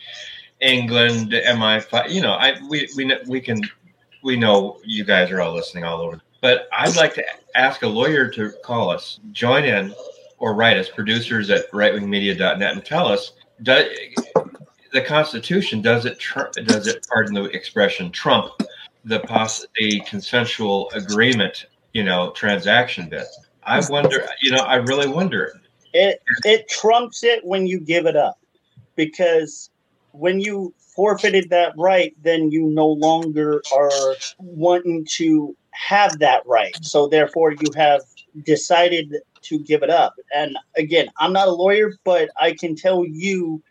England, 0.61 1.33
MI5. 1.33 2.11
You 2.11 2.22
know, 2.22 2.33
I 2.33 2.55
we 2.70 2.89
we 2.97 3.14
we 3.27 3.41
can 3.41 3.61
we 4.22 4.37
know 4.37 4.79
you 4.85 5.05
guys 5.05 5.31
are 5.31 5.43
all 5.43 5.53
listening 5.53 5.85
all 5.85 6.01
over. 6.01 6.20
But 6.41 6.68
I'd 6.72 6.97
like 6.97 7.14
to 7.14 7.25
ask 7.55 7.83
a 7.83 7.89
lawyer 7.89 8.29
to 8.29 8.53
call 8.62 8.89
us, 8.91 9.20
join 9.33 9.64
in, 9.64 9.95
or 10.39 10.55
write 10.55 10.79
us, 10.79 10.89
producers 10.89 11.51
at 11.51 11.70
rightwingmedia.net, 11.70 12.72
and 12.72 12.85
tell 12.85 13.07
us 13.07 13.33
does 13.62 13.87
the 14.95 15.03
Constitution 15.03 15.82
does 15.82 16.07
it 16.07 16.18
tr- 16.18 16.51
does 16.64 16.86
it 16.86 17.07
pardon 17.12 17.34
the 17.34 17.45
expression 17.45 18.11
trump 18.11 18.53
the 19.05 19.20
poss- 19.20 19.66
the 19.78 20.01
consensual 20.07 20.90
agreement 20.95 21.66
you 21.92 22.03
know 22.03 22.30
transaction 22.32 23.09
bit. 23.09 23.26
I 23.62 23.82
wonder, 23.88 24.26
you 24.42 24.51
know, 24.51 24.62
I 24.62 24.76
really 24.76 25.09
wonder. 25.09 25.59
It 25.95 26.20
it 26.45 26.68
trumps 26.68 27.24
it 27.24 27.45
when 27.45 27.66
you 27.66 27.80
give 27.80 28.05
it 28.05 28.16
up, 28.16 28.38
because 28.95 29.70
when 30.11 30.40
you 30.40 30.74
forfeited 30.78 31.51
that 31.51 31.72
right, 31.78 32.14
then 32.22 32.51
you 32.51 32.66
no 32.66 32.86
longer 32.86 33.62
are 33.74 34.16
wanting 34.38 35.07
to 35.12 35.57
have 35.70 36.18
that 36.18 36.42
right. 36.47 36.76
So 36.82 37.09
therefore, 37.09 37.53
you 37.53 37.72
have 37.74 38.03
decided 38.45 39.14
to 39.42 39.59
give 39.61 39.82
it 39.82 39.90
up. 39.90 40.14
And 40.34 40.57
again, 40.76 41.09
I'm 41.18 41.32
not 41.32 41.49
a 41.49 41.53
lawyer, 41.53 41.95
but 42.05 42.28
I 42.38 42.53
can 42.53 42.76
tell 42.76 43.05
you 43.05 43.62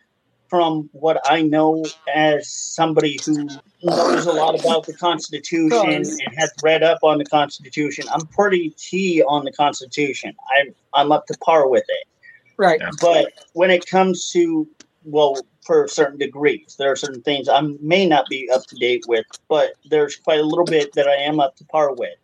from 0.50 0.89
what 0.94 1.20
I 1.26 1.41
know 1.41 1.84
as 2.14 2.50
somebody 2.50 3.20
who 3.26 3.48
knows 3.82 4.26
a 4.26 4.32
lot 4.32 4.60
about 4.60 4.86
the 4.86 4.94
Constitution 4.94 5.89
and 5.89 6.38
has 6.38 6.52
read 6.64 6.84
up 6.84 7.00
on 7.04 7.18
the 7.18 7.26
Constitution. 7.26 8.06
I'm 8.12 8.26
pretty 8.28 8.72
key 8.72 9.24
on 9.24 9.46
the 9.46 9.52
Constitution. 9.52 10.36
I'm 10.58 10.74
I'm 10.94 11.12
up 11.12 11.26
to 11.28 11.38
par 11.39 11.68
with 11.68 11.86
it. 11.88 12.08
Right. 12.58 12.82
But 13.02 13.34
when 13.54 13.72
it 13.72 13.88
comes 13.88 14.32
to 14.32 14.68
well, 15.06 15.38
for 15.66 15.88
certain 15.88 16.18
degrees, 16.18 16.76
there 16.78 16.91
are 16.91 16.96
certain 16.96 17.22
things 17.22 17.50
I 17.50 17.62
may 17.82 18.06
not 18.06 18.26
be 18.30 18.50
up 18.50 18.66
to 18.68 18.76
date 18.76 19.06
with, 19.08 19.26
but 19.50 19.74
there's 19.89 20.16
quite 20.16 20.39
a 20.39 20.44
little 20.44 20.66
bit 20.66 20.94
that 20.94 21.08
I 21.08 21.16
am 21.16 21.39
up 21.39 21.56
to 21.58 21.66
par 21.66 21.94
with. 21.94 22.16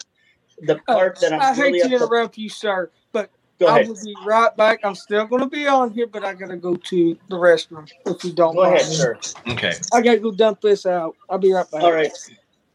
The 0.62 0.76
Uh, 0.88 0.94
part 0.94 1.20
that 1.22 1.34
I'm 1.34 1.42
I 1.42 1.54
hate 1.54 1.62
really 1.64 1.80
to 1.80 1.86
up 1.86 1.90
to, 1.90 1.96
interrupt 1.96 2.38
you, 2.38 2.50
sir, 2.50 2.92
but 3.12 3.32
go 3.60 3.68
I 3.68 3.80
ahead. 3.80 3.88
will 3.88 4.04
be 4.04 4.16
right 4.26 4.56
back. 4.56 4.80
I'm 4.84 4.96
still 4.96 5.26
going 5.26 5.42
to 5.44 5.50
be 5.50 5.68
on 5.68 5.92
here, 5.92 6.08
but 6.08 6.24
I 6.24 6.34
got 6.34 6.50
to 6.50 6.58
go 6.58 6.76
to 6.76 7.18
the 7.28 7.36
restroom. 7.36 7.90
If 8.06 8.24
you 8.24 8.32
don't 8.34 8.56
Go 8.56 8.64
mind. 8.64 8.76
ahead, 8.76 8.86
sir. 8.86 9.20
Okay. 9.50 9.74
I 9.94 10.02
got 10.02 10.14
to 10.14 10.20
go 10.20 10.32
dump 10.32 10.62
this 10.62 10.86
out. 10.86 11.16
I'll 11.30 11.38
be 11.38 11.52
right 11.52 11.70
back. 11.70 11.84
All 11.84 11.92
right. 11.92 12.12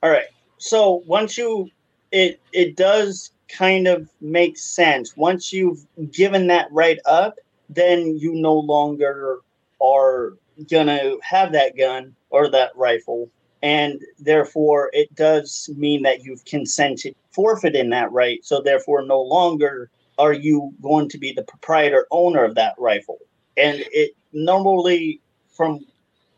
All 0.03 0.11
right. 0.11 0.27
So 0.59 1.03
once 1.07 1.37
you 1.37 1.71
it 2.13 2.41
it 2.53 2.77
does 2.77 3.33
kind 3.49 3.87
of 3.87 4.09
make 4.21 4.57
sense. 4.57 5.17
Once 5.17 5.53
you've 5.53 5.85
given 6.11 6.47
that 6.47 6.69
right 6.71 6.99
up, 7.07 7.35
then 7.69 8.17
you 8.17 8.35
no 8.35 8.55
longer 8.55 9.41
are 9.83 10.35
gonna 10.71 11.17
have 11.23 11.53
that 11.53 11.77
gun 11.77 12.15
or 12.31 12.49
that 12.51 12.71
rifle. 12.77 13.29
And 13.63 14.01
therefore 14.19 14.91
it 14.93 15.15
does 15.15 15.69
mean 15.77 16.03
that 16.03 16.23
you've 16.23 16.45
consented 16.45 17.15
forfeiting 17.33 17.91
that 17.91 18.13
right. 18.13 18.45
So 18.45 18.61
therefore 18.63 19.03
no 19.03 19.21
longer 19.21 19.91
are 20.19 20.33
you 20.33 20.73
going 20.83 21.09
to 21.09 21.19
be 21.19 21.33
the 21.33 21.43
proprietor 21.43 22.07
owner 22.11 22.45
of 22.45 22.55
that 22.55 22.75
rifle. 22.79 23.19
And 23.57 23.85
it 23.93 24.13
normally 24.33 25.21
from 25.49 25.81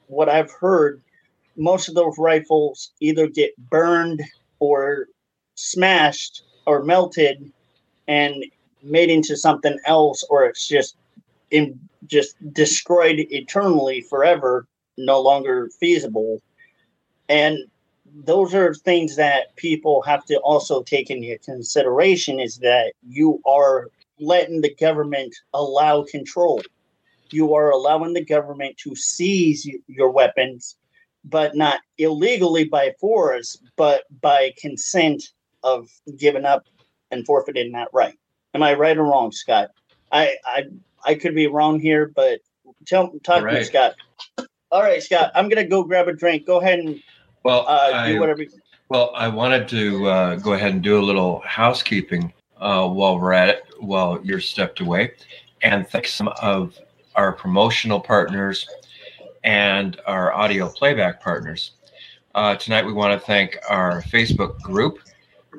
what 0.08 0.28
I've 0.28 0.50
heard, 0.50 1.02
most 1.56 1.88
of 1.88 1.94
those 1.94 2.18
rifles 2.18 2.92
either 3.00 3.26
get 3.26 3.56
burned 3.70 4.22
or 4.58 5.08
smashed 5.54 6.42
or 6.66 6.82
melted 6.82 7.50
and 8.08 8.44
made 8.82 9.10
into 9.10 9.36
something 9.36 9.78
else 9.86 10.22
or 10.28 10.44
it's 10.44 10.66
just 10.66 10.96
in 11.50 11.78
just 12.06 12.36
destroyed 12.52 13.26
eternally 13.30 14.00
forever 14.02 14.66
no 14.96 15.20
longer 15.20 15.70
feasible 15.80 16.40
and 17.28 17.58
those 18.24 18.54
are 18.54 18.72
things 18.72 19.16
that 19.16 19.54
people 19.56 20.02
have 20.02 20.24
to 20.24 20.38
also 20.38 20.82
take 20.82 21.10
into 21.10 21.38
consideration 21.44 22.40
is 22.40 22.58
that 22.58 22.92
you 23.06 23.40
are 23.46 23.88
letting 24.18 24.60
the 24.62 24.74
government 24.76 25.34
allow 25.52 26.02
control 26.02 26.62
you 27.30 27.54
are 27.54 27.70
allowing 27.70 28.12
the 28.12 28.24
government 28.24 28.76
to 28.78 28.94
seize 28.94 29.68
your 29.86 30.10
weapons 30.10 30.76
but 31.28 31.56
not 31.56 31.80
illegally 31.98 32.64
by 32.64 32.94
force, 33.00 33.60
but 33.76 34.04
by 34.20 34.52
consent 34.58 35.22
of 35.62 35.88
giving 36.16 36.44
up 36.44 36.64
and 37.10 37.26
forfeiting 37.26 37.72
that 37.72 37.88
right. 37.92 38.16
Am 38.54 38.62
I 38.62 38.74
right 38.74 38.96
or 38.96 39.04
wrong, 39.04 39.32
Scott? 39.32 39.70
I 40.12 40.36
I, 40.44 40.64
I 41.04 41.14
could 41.16 41.34
be 41.34 41.48
wrong 41.48 41.80
here, 41.80 42.12
but 42.14 42.40
tell 42.86 43.12
talk 43.24 43.40
to 43.40 43.52
me, 43.52 43.64
Scott. 43.64 43.94
All 44.70 44.82
right, 44.82 45.02
Scott. 45.02 45.32
I'm 45.34 45.48
gonna 45.48 45.66
go 45.66 45.82
grab 45.82 46.08
a 46.08 46.12
drink. 46.12 46.46
Go 46.46 46.60
ahead 46.60 46.78
and 46.78 47.00
Well, 47.46 47.64
uh, 47.68 47.92
I, 47.94 48.12
do 48.12 48.18
whatever. 48.18 48.44
well, 48.88 49.12
I 49.14 49.28
wanted 49.28 49.68
to 49.68 50.08
uh, 50.08 50.34
go 50.34 50.54
ahead 50.54 50.72
and 50.72 50.82
do 50.82 50.98
a 50.98 51.04
little 51.04 51.38
housekeeping 51.46 52.32
uh, 52.58 52.88
while 52.88 53.20
we're 53.20 53.34
at 53.34 53.48
it, 53.48 53.62
while 53.78 54.18
you're 54.24 54.40
stepped 54.40 54.80
away, 54.80 55.12
and 55.62 55.88
thank 55.88 56.08
some 56.08 56.26
of 56.42 56.76
our 57.14 57.32
promotional 57.32 58.00
partners 58.00 58.68
and 59.44 60.00
our 60.08 60.34
audio 60.34 60.68
playback 60.68 61.22
partners. 61.22 61.70
Uh, 62.34 62.56
tonight, 62.56 62.84
we 62.84 62.92
want 62.92 63.12
to 63.18 63.24
thank 63.24 63.56
our 63.70 64.02
Facebook 64.02 64.60
group, 64.60 64.98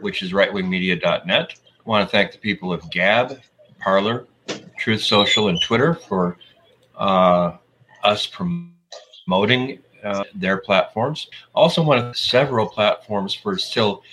which 0.01 0.21
is 0.21 0.33
rightwingmedia.net. 0.33 1.53
I 1.55 1.89
want 1.89 2.05
to 2.05 2.11
thank 2.11 2.33
the 2.33 2.38
people 2.38 2.73
of 2.73 2.91
Gab, 2.91 3.39
Parler, 3.79 4.27
Truth 4.77 5.03
Social, 5.03 5.47
and 5.47 5.61
Twitter 5.61 5.93
for 5.93 6.38
uh, 6.97 7.53
us 8.03 8.27
promoting 8.27 9.79
uh, 10.08 10.24
their 10.34 10.58
platforms. 10.58 11.28
Also, 11.53 11.84
one 11.84 11.97
of 11.97 12.18
several 12.18 12.68
platforms 12.68 13.34
for 13.34 13.58
still 13.58 14.03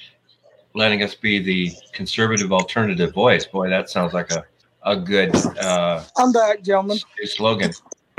letting 0.75 1.03
us 1.03 1.15
be 1.15 1.39
the 1.39 1.73
conservative 1.93 2.53
alternative 2.53 3.13
voice. 3.15 3.47
Boy, 3.47 3.69
that 3.71 3.89
sounds 3.89 4.13
like 4.13 4.31
a 4.33 4.45
a 4.85 4.97
good. 4.97 5.35
Uh, 5.59 6.03
I'm 6.17 6.33
back, 6.33 6.63
gentlemen. 6.63 6.99
Slogan. 7.25 7.73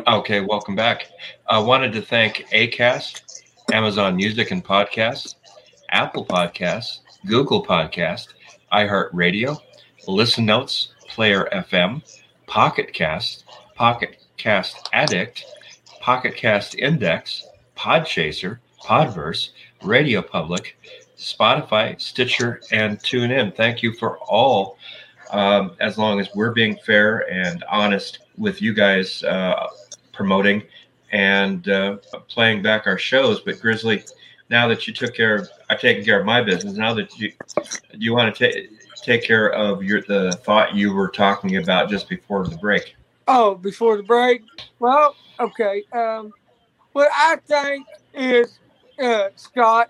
Okay, 0.08 0.42
welcome 0.42 0.76
back. 0.76 1.08
I 1.48 1.60
wanted 1.60 1.94
to 1.94 2.02
thank 2.02 2.46
Acast, 2.52 3.44
Amazon 3.72 4.16
Music 4.16 4.52
and 4.52 4.64
Podcasts, 4.64 5.36
Apple 5.90 6.26
Podcasts, 6.26 7.00
Google 7.26 7.66
Podcast, 7.66 8.30
iHeartRadio, 8.72 9.58
Listen 10.08 10.46
Notes, 10.46 10.94
Player 11.08 11.48
FM, 11.52 12.02
Pocket 12.48 12.94
Cast, 12.94 13.46
Pocket 13.76 14.18
Cast 14.38 14.90
Addict, 14.94 15.44
Pocket 16.02 16.36
Cast 16.36 16.76
Index, 16.76 17.46
Podchaser, 17.76 18.60
Podverse, 18.84 19.50
Radio 19.84 20.22
Public, 20.22 20.78
Spotify, 21.18 22.00
Stitcher, 22.00 22.62
and 22.72 23.00
TuneIn. 23.00 23.56
Thank 23.56 23.84
you 23.84 23.94
for 23.94 24.18
all. 24.20 24.78
Um, 25.32 25.76
as 25.80 25.98
long 25.98 26.20
as 26.20 26.30
we're 26.36 26.52
being 26.52 26.78
fair 26.86 27.30
and 27.32 27.64
honest 27.70 28.20
with 28.38 28.62
you 28.62 28.74
guys 28.74 29.24
uh, 29.24 29.68
promoting 30.14 30.64
and 31.12 31.68
uh, 31.68 31.98
playing 32.28 32.62
back 32.62 32.86
our 32.86 32.98
shows. 32.98 33.40
But 33.40 33.60
Grizzly, 33.60 34.04
now 34.50 34.68
that 34.68 34.88
you 34.88 34.94
took 34.94 35.16
care 35.16 35.36
of, 35.36 35.50
I've 35.70 35.82
taken 35.82 36.06
care 36.06 36.20
of 36.20 36.26
my 36.26 36.42
business. 36.42 36.74
Now 36.74 36.94
that 36.94 37.18
you 37.18 37.32
you 37.94 38.14
want 38.14 38.36
to 38.36 38.52
take 38.52 38.70
take 38.98 39.24
care 39.24 39.52
of 39.52 39.84
your 39.84 40.02
the 40.02 40.32
thought 40.44 40.76
you 40.76 40.94
were 40.94 41.10
talking 41.10 41.58
about 41.58 41.90
just 41.90 42.08
before 42.10 42.48
the 42.48 42.58
break. 42.58 42.96
Oh, 43.28 43.56
before 43.56 43.98
the 43.98 44.04
break. 44.04 44.44
Well, 44.80 45.16
okay. 45.40 45.84
Um, 45.92 46.32
what 46.96 47.10
I 47.14 47.36
think 47.46 47.86
is, 48.14 48.58
uh, 48.98 49.28
Scott, 49.36 49.90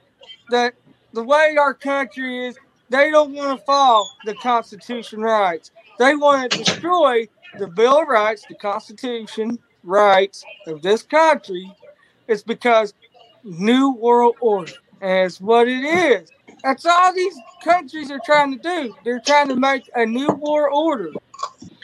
that 0.49 0.73
the 1.13 1.21
way 1.21 1.55
our 1.55 1.75
country 1.75 2.47
is, 2.47 2.57
they 2.89 3.11
don't 3.11 3.31
want 3.31 3.59
to 3.59 3.63
follow 3.63 4.03
the 4.25 4.33
Constitution 4.33 5.21
rights. 5.21 5.69
They 5.99 6.15
want 6.15 6.51
to 6.51 6.57
destroy 6.57 7.27
the 7.59 7.67
Bill 7.67 8.01
of 8.01 8.07
Rights, 8.07 8.43
the 8.49 8.55
Constitution 8.55 9.59
rights 9.83 10.43
of 10.65 10.81
this 10.81 11.03
country. 11.03 11.71
It's 12.27 12.41
because 12.41 12.95
New 13.43 13.91
World 13.91 14.37
Order. 14.41 14.73
It's 14.99 15.39
what 15.39 15.67
it 15.67 15.83
is. 15.83 16.31
That's 16.63 16.87
all 16.87 17.13
these 17.13 17.37
countries 17.63 18.09
are 18.09 18.21
trying 18.25 18.57
to 18.57 18.57
do. 18.57 18.95
They're 19.03 19.21
trying 19.23 19.49
to 19.49 19.55
make 19.55 19.87
a 19.93 20.07
new 20.07 20.29
world 20.29 20.73
order. 20.73 21.11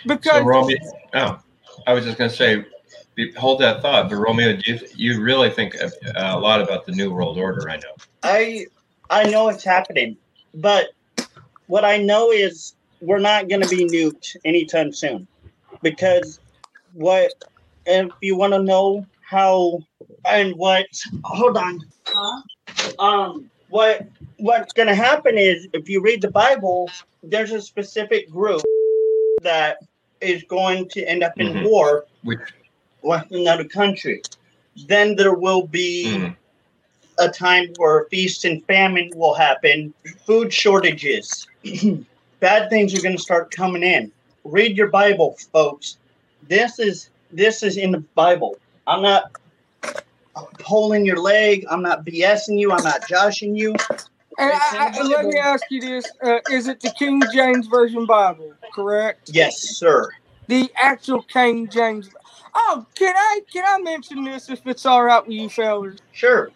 Because 0.04 0.42
so 0.42 0.70
oh, 1.14 1.40
I 1.86 1.94
was 1.94 2.06
just 2.06 2.18
going 2.18 2.32
to 2.32 2.36
say, 2.36 2.66
hold 3.38 3.60
that 3.62 3.82
thought. 3.82 4.10
But 4.10 4.18
Romeo, 4.18 4.56
do 4.56 4.74
you, 4.74 4.80
you 4.96 5.22
really 5.22 5.50
think 5.50 5.76
a, 5.76 5.92
a 6.16 6.40
lot 6.40 6.62
about 6.62 6.86
the 6.86 6.92
new 6.92 7.12
world 7.12 7.38
order? 7.38 7.70
I 7.70 7.78
know. 7.78 7.96
I 8.24 8.66
I 9.10 9.24
know 9.30 9.50
it's 9.50 9.64
happening, 9.64 10.18
but 10.56 10.90
what 11.68 11.86
I 11.86 11.98
know 11.98 12.32
is 12.32 12.76
we're 13.02 13.20
not 13.20 13.50
going 13.50 13.62
to 13.62 13.70
be 13.70 13.86
nuked 13.86 14.36
anytime 14.46 14.94
soon, 14.94 15.28
because 15.82 16.40
what 16.94 17.34
if 17.86 18.12
you 18.22 18.36
want 18.38 18.54
to 18.54 18.64
know 18.64 19.06
how 19.22 19.80
and 20.26 20.56
what? 20.56 20.88
Hold 21.24 21.58
on. 21.58 21.80
Huh? 22.06 22.42
Um, 23.00 23.50
what 23.70 24.08
what's 24.38 24.74
going 24.74 24.88
to 24.88 24.96
happen 24.96 25.38
is 25.38 25.68
if 25.74 25.90
you 25.90 26.02
read 26.02 26.22
the 26.22 26.32
Bible, 26.32 26.90
there's 27.24 27.52
a 27.52 27.62
specific 27.62 28.30
group 28.30 28.62
that 29.42 29.78
is 30.20 30.44
going 30.44 30.88
to 30.90 31.04
end 31.04 31.24
up 31.24 31.34
in 31.38 31.48
mm-hmm. 31.48 31.66
war 31.66 32.06
Which? 32.24 32.40
With 33.02 33.32
another 33.32 33.64
country. 33.64 34.22
Then 34.88 35.16
there 35.16 35.34
will 35.34 35.68
be 35.68 36.06
mm. 36.08 36.36
a 37.20 37.30
time 37.30 37.74
where 37.78 38.06
feast 38.06 38.46
and 38.46 38.64
famine 38.66 39.12
will 39.16 39.34
happen, 39.34 39.94
food 40.26 40.54
shortages, 40.54 41.48
bad 42.40 42.70
things 42.70 42.98
are 42.98 43.02
going 43.02 43.16
to 43.16 43.22
start 43.22 43.52
coming 43.52 43.84
in. 43.84 44.12
Read 44.44 44.78
your 44.78 44.88
Bible, 44.88 45.38
folks. 45.54 45.98
This 46.48 46.80
is 46.80 47.10
this 47.32 47.64
is 47.64 47.78
in 47.78 47.92
the 47.92 48.00
Bible. 48.16 48.58
I'm 48.88 49.02
not 49.02 49.32
pulling 50.60 51.06
your 51.06 51.18
leg. 51.18 51.66
I'm 51.70 51.82
not 51.82 52.06
BSing 52.06 52.60
you. 52.60 52.72
I'm 52.72 52.84
not 52.84 53.08
joshing 53.08 53.56
you. 53.56 53.76
And 54.38 54.52
I, 54.54 54.92
I, 54.98 55.04
let 55.04 55.26
me 55.26 55.38
ask 55.38 55.64
you 55.70 55.82
this: 55.82 56.06
uh, 56.24 56.40
Is 56.50 56.68
it 56.68 56.80
the 56.80 56.92
King 56.98 57.22
James 57.34 57.68
Version 57.68 58.06
Bible? 58.06 58.54
Correct. 58.74 59.30
Yes, 59.32 59.60
sir. 59.60 60.10
The 60.48 60.72
actual 60.76 61.22
King 61.24 61.70
James. 61.70 62.10
Oh, 62.54 62.86
can 62.96 63.16
I 63.16 63.42
can 63.52 63.64
I 63.66 63.82
mention 63.82 64.24
this 64.24 64.50
if 64.50 64.66
it's 64.66 64.86
all 64.86 65.04
right 65.04 65.26
with 65.26 65.36
you 65.36 65.50
fellas? 65.50 66.00
Sure. 66.12 66.52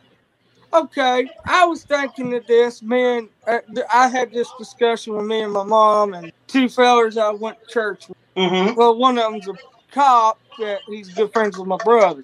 Okay, 0.74 1.30
I 1.46 1.66
was 1.66 1.84
thinking 1.84 2.34
of 2.34 2.46
this, 2.48 2.82
man. 2.82 3.30
Uh, 3.48 3.60
I 3.94 4.10
had 4.10 4.34
this 4.34 4.52
discussion 4.58 5.16
with 5.16 5.26
me 5.26 5.42
and 5.42 5.54
my 5.54 5.64
mom 5.64 6.14
and 6.14 6.34
two 6.48 6.68
fellas 6.68 7.18
I 7.18 7.30
went 7.32 7.62
to 7.62 7.74
church 7.74 8.10
with. 8.10 8.18
Mm-hmm. 8.36 8.76
Well, 8.76 8.98
one 8.98 9.18
of 9.18 9.32
them's 9.32 9.48
a 9.48 9.54
cop 9.92 10.40
that 10.60 10.80
he's 10.88 11.10
good 11.10 11.32
friends 11.32 11.58
with 11.58 11.68
my 11.68 11.78
brother. 11.78 12.24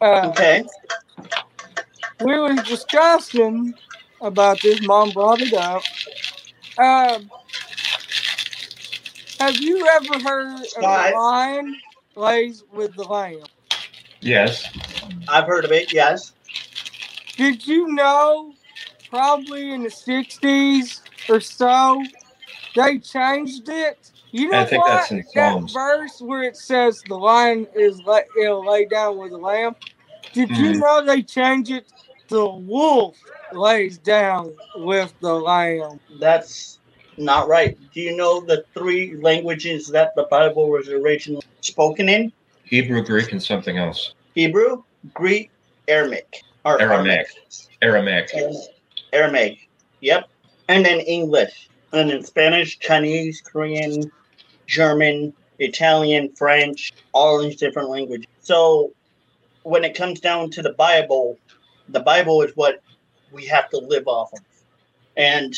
Uh, 0.00 0.28
okay. 0.30 0.64
We 2.24 2.38
were 2.38 2.54
discussing 2.54 3.74
about 4.22 4.62
this. 4.62 4.80
Mom 4.86 5.10
brought 5.10 5.42
it 5.42 5.52
up. 5.52 5.82
Um, 6.78 7.30
have 9.38 9.56
you 9.56 9.86
ever 9.86 10.18
heard 10.20 10.60
of 10.60 10.66
the 10.74 10.80
lion 10.80 11.76
lays 12.16 12.64
with 12.72 12.94
the 12.94 13.04
lamb? 13.04 13.44
Yes. 14.20 14.66
I've 15.28 15.46
heard 15.46 15.64
of 15.64 15.72
it, 15.72 15.92
yes. 15.92 16.32
Did 17.36 17.66
you 17.66 17.88
know 17.88 18.54
probably 19.10 19.72
in 19.72 19.82
the 19.82 19.88
60s 19.88 21.00
or 21.28 21.40
so 21.40 22.02
they 22.74 22.98
changed 22.98 23.68
it? 23.68 24.10
You 24.32 24.50
know 24.50 24.60
I 24.60 24.64
think 24.64 24.84
what? 24.84 24.90
that's 24.90 25.10
in 25.10 25.24
that 25.34 25.70
verse 25.72 26.20
where 26.20 26.42
it 26.42 26.56
says 26.56 27.02
the 27.08 27.16
lion 27.16 27.66
is 27.74 28.02
let 28.04 28.26
it'll 28.38 28.66
lay 28.66 28.86
down 28.86 29.18
with 29.18 29.30
the 29.30 29.38
lamb. 29.38 29.76
Did 30.32 30.50
mm. 30.50 30.56
you 30.56 30.72
hmm. 30.72 30.78
know 30.80 31.04
they 31.04 31.22
changed 31.22 31.70
it 31.70 31.90
the 32.28 32.46
wolf 32.46 33.16
lays 33.52 33.98
down 33.98 34.54
with 34.76 35.12
the 35.20 35.32
lamb? 35.32 36.00
That's 36.18 36.78
not 37.16 37.48
right. 37.48 37.78
Do 37.92 38.00
you 38.00 38.16
know 38.16 38.40
the 38.40 38.64
three 38.74 39.16
languages 39.16 39.88
that 39.88 40.14
the 40.16 40.24
Bible 40.30 40.68
was 40.68 40.88
originally 40.88 41.42
spoken 41.60 42.08
in? 42.08 42.32
Hebrew, 42.64 43.04
Greek, 43.04 43.32
and 43.32 43.42
something 43.42 43.78
else. 43.78 44.14
Hebrew, 44.34 44.82
Greek, 45.14 45.50
Aramaic. 45.88 46.42
Or 46.64 46.80
Aramaic. 46.80 47.28
Aramaic. 47.80 48.30
Aramaic. 48.34 48.68
Aramaic. 49.12 49.68
Yep. 50.00 50.28
And 50.68 50.84
then 50.84 51.00
English. 51.00 51.68
And 51.92 52.10
then 52.10 52.24
Spanish, 52.24 52.78
Chinese, 52.80 53.40
Korean, 53.40 54.10
German, 54.66 55.32
Italian, 55.58 56.32
French, 56.34 56.92
all 57.12 57.40
these 57.40 57.56
different 57.56 57.88
languages. 57.88 58.26
So 58.40 58.92
when 59.62 59.84
it 59.84 59.94
comes 59.94 60.20
down 60.20 60.50
to 60.50 60.62
the 60.62 60.72
Bible, 60.72 61.38
the 61.88 62.00
Bible 62.00 62.42
is 62.42 62.52
what 62.56 62.82
we 63.32 63.46
have 63.46 63.70
to 63.70 63.78
live 63.78 64.06
off 64.06 64.32
of. 64.32 64.40
And 65.16 65.54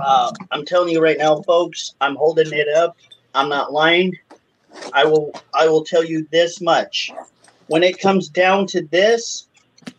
uh, 0.00 0.32
I'm 0.50 0.64
telling 0.64 0.90
you 0.90 1.00
right 1.00 1.18
now, 1.18 1.42
folks, 1.42 1.94
I'm 2.00 2.16
holding 2.16 2.52
it 2.52 2.68
up. 2.76 2.96
I'm 3.34 3.48
not 3.48 3.72
lying. 3.72 4.16
I 4.92 5.04
will 5.04 5.32
I 5.54 5.68
will 5.68 5.84
tell 5.84 6.04
you 6.04 6.26
this 6.30 6.60
much. 6.60 7.10
When 7.68 7.82
it 7.82 8.00
comes 8.00 8.28
down 8.28 8.66
to 8.68 8.82
this, 8.82 9.48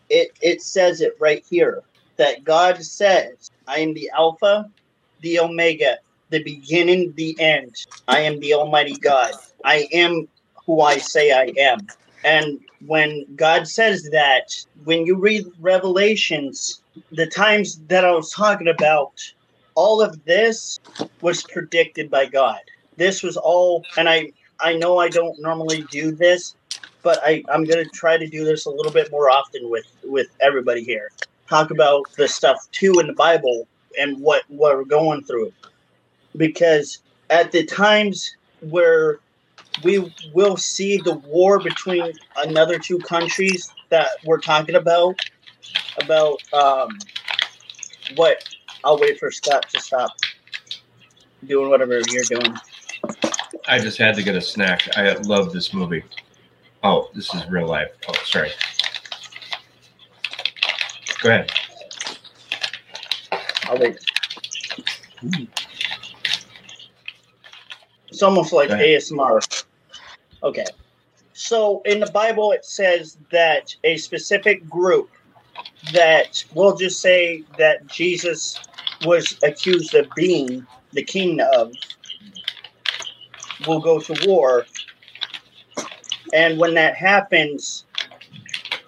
it, 0.08 0.30
it 0.40 0.62
says 0.62 1.00
it 1.00 1.14
right 1.20 1.44
here 1.48 1.82
that 2.16 2.44
God 2.44 2.82
says, 2.82 3.50
I 3.66 3.80
am 3.80 3.94
the 3.94 4.10
Alpha, 4.16 4.68
the 5.20 5.38
Omega, 5.38 5.98
the 6.30 6.42
beginning, 6.42 7.12
the 7.16 7.38
end. 7.40 7.74
I 8.08 8.20
am 8.20 8.40
the 8.40 8.54
Almighty 8.54 8.96
God. 8.96 9.32
I 9.64 9.88
am 9.92 10.28
who 10.66 10.80
I 10.80 10.98
say 10.98 11.32
I 11.32 11.52
am. 11.60 11.86
And 12.24 12.60
when 12.86 13.26
God 13.36 13.68
says 13.68 14.08
that, 14.12 14.54
when 14.84 15.06
you 15.06 15.16
read 15.16 15.46
Revelations, 15.60 16.82
the 17.12 17.26
times 17.26 17.80
that 17.88 18.04
I 18.04 18.12
was 18.12 18.30
talking 18.30 18.68
about, 18.68 19.12
all 19.78 20.02
of 20.02 20.24
this 20.24 20.80
was 21.20 21.44
predicted 21.44 22.10
by 22.10 22.26
God. 22.26 22.58
This 22.96 23.22
was 23.22 23.36
all, 23.36 23.84
and 23.96 24.08
I 24.08 24.32
I 24.58 24.74
know 24.74 24.98
I 24.98 25.08
don't 25.08 25.40
normally 25.40 25.82
do 25.92 26.10
this, 26.10 26.56
but 27.04 27.20
I, 27.24 27.44
I'm 27.48 27.64
to 27.66 27.84
try 27.84 28.16
to 28.16 28.26
do 28.26 28.44
this 28.44 28.66
a 28.66 28.70
little 28.70 28.90
bit 28.90 29.08
more 29.12 29.30
often 29.30 29.70
with, 29.70 29.86
with 30.02 30.26
everybody 30.40 30.82
here. 30.82 31.12
Talk 31.48 31.70
about 31.70 32.02
the 32.16 32.26
stuff 32.26 32.58
too 32.72 32.98
in 32.98 33.06
the 33.06 33.12
Bible 33.12 33.68
and 34.00 34.20
what, 34.20 34.42
what 34.48 34.76
we're 34.76 34.84
going 34.84 35.22
through. 35.22 35.52
Because 36.36 36.98
at 37.30 37.52
the 37.52 37.64
times 37.64 38.36
where 38.60 39.20
we 39.84 40.12
will 40.34 40.56
see 40.56 40.96
the 40.96 41.14
war 41.14 41.60
between 41.60 42.12
another 42.36 42.80
two 42.80 42.98
countries 42.98 43.72
that 43.90 44.08
we're 44.24 44.40
talking 44.40 44.74
about. 44.74 45.14
About 46.02 46.42
um, 46.52 46.98
what? 48.16 48.42
I'll 48.84 48.98
wait 48.98 49.18
for 49.18 49.30
Scott 49.30 49.68
to 49.70 49.80
stop 49.80 50.10
doing 51.46 51.70
whatever 51.70 52.00
you're 52.10 52.24
doing. 52.24 52.54
I 53.66 53.78
just 53.78 53.98
had 53.98 54.14
to 54.14 54.22
get 54.22 54.34
a 54.34 54.40
snack. 54.40 54.96
I 54.96 55.12
love 55.14 55.52
this 55.52 55.74
movie. 55.74 56.04
Oh, 56.82 57.10
this 57.14 57.34
is 57.34 57.46
real 57.48 57.66
life. 57.66 57.90
Oh, 58.08 58.14
sorry. 58.24 58.50
Go 61.22 61.30
ahead. 61.30 61.50
I'll 63.64 63.78
wait. 63.78 63.98
It's 68.08 68.22
almost 68.22 68.52
like 68.52 68.70
ASMR. 68.70 69.64
Okay. 70.42 70.64
So 71.34 71.82
in 71.84 72.00
the 72.00 72.10
Bible, 72.10 72.52
it 72.52 72.64
says 72.64 73.18
that 73.30 73.74
a 73.84 73.96
specific 73.96 74.68
group 74.68 75.10
that 75.92 76.44
we'll 76.54 76.76
just 76.76 77.00
say 77.00 77.44
that 77.58 77.86
Jesus 77.86 78.58
was 79.04 79.38
accused 79.42 79.94
of 79.94 80.08
being 80.16 80.66
the 80.92 81.02
king 81.02 81.40
of 81.54 81.72
will 83.66 83.80
go 83.80 84.00
to 84.00 84.26
war. 84.26 84.66
And 86.32 86.58
when 86.58 86.74
that 86.74 86.94
happens, 86.94 87.84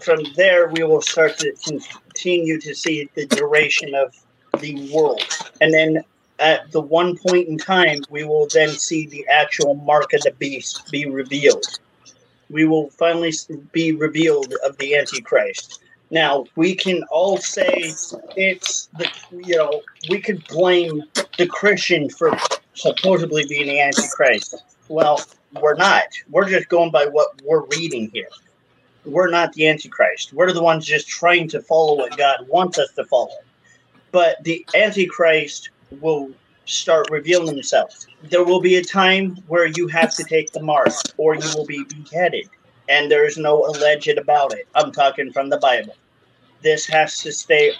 from 0.01 0.25
there 0.37 0.69
we 0.69 0.83
will 0.83 1.03
start 1.03 1.39
to 1.39 1.53
continue 1.65 2.61
to 2.61 2.75
see 2.75 3.09
the 3.15 3.27
duration 3.27 3.95
of 3.95 4.15
the 4.61 4.91
world. 4.93 5.23
And 5.61 5.73
then 5.73 6.03
at 6.39 6.71
the 6.73 6.81
one 6.81 7.17
point 7.17 7.49
in 7.49 7.59
time, 7.59 8.01
we 8.09 8.25
will 8.25 8.49
then 8.53 8.71
see 8.71 9.07
the 9.07 9.27
actual 9.29 9.75
mark 9.75 10.13
of 10.13 10.23
the 10.23 10.33
beast 10.33 10.91
be 10.91 11.07
revealed. 11.07 11.67
We 12.49 12.65
will 12.65 12.91
finally 12.91 13.33
be 13.73 13.93
revealed 13.93 14.55
of 14.65 14.77
the 14.79 14.97
Antichrist. 14.97 15.81
Now, 16.11 16.45
we 16.57 16.75
can 16.75 17.03
all 17.11 17.39
say 17.39 17.93
it's 18.37 18.89
the, 18.99 19.09
you 19.31 19.57
know, 19.57 19.83
we 20.09 20.21
could 20.21 20.47
blame 20.49 21.03
the 21.39 21.47
Christian 21.47 22.09
for 22.11 22.37
supposedly 22.75 23.47
being 23.47 23.67
the 23.67 23.81
Antichrist. 23.81 24.57
Well, 24.89 25.23
we're 25.61 25.77
not. 25.77 26.07
We're 26.29 26.49
just 26.49 26.69
going 26.69 26.91
by 26.91 27.07
what 27.07 27.41
we're 27.45 27.65
reading 27.67 28.11
here. 28.13 28.29
We're 29.05 29.31
not 29.31 29.53
the 29.53 29.69
Antichrist. 29.69 30.33
We're 30.33 30.53
the 30.53 30.63
ones 30.63 30.85
just 30.85 31.09
trying 31.09 31.49
to 31.49 31.63
follow 31.63 31.97
what 31.97 32.17
God 32.17 32.47
wants 32.49 32.79
us 32.79 32.93
to 32.95 33.05
follow. 33.05 33.39
But 34.11 34.43
the 34.43 34.67
Antichrist 34.75 35.71
will 36.01 36.31
start 36.65 37.09
revealing 37.11 37.55
himself. 37.55 38.07
There 38.25 38.45
will 38.45 38.61
be 38.61 38.77
a 38.77 38.85
time 38.85 39.37
where 39.47 39.67
you 39.67 39.87
have 39.89 40.15
to 40.17 40.25
take 40.25 40.53
the 40.53 40.63
mark 40.63 40.93
or 41.17 41.35
you 41.35 41.51
will 41.57 41.67
be 41.67 41.85
beheaded. 41.85 42.49
And 42.91 43.11
there's 43.11 43.38
no 43.38 43.64
alleged 43.64 44.18
about 44.18 44.53
it. 44.53 44.68
I'm 44.74 44.91
talking 44.91 45.32
from 45.32 45.49
the 45.49 45.59
Bible. 45.59 45.95
This 46.61 46.86
has 46.86 47.18
to 47.20 47.32
stay 47.32 47.72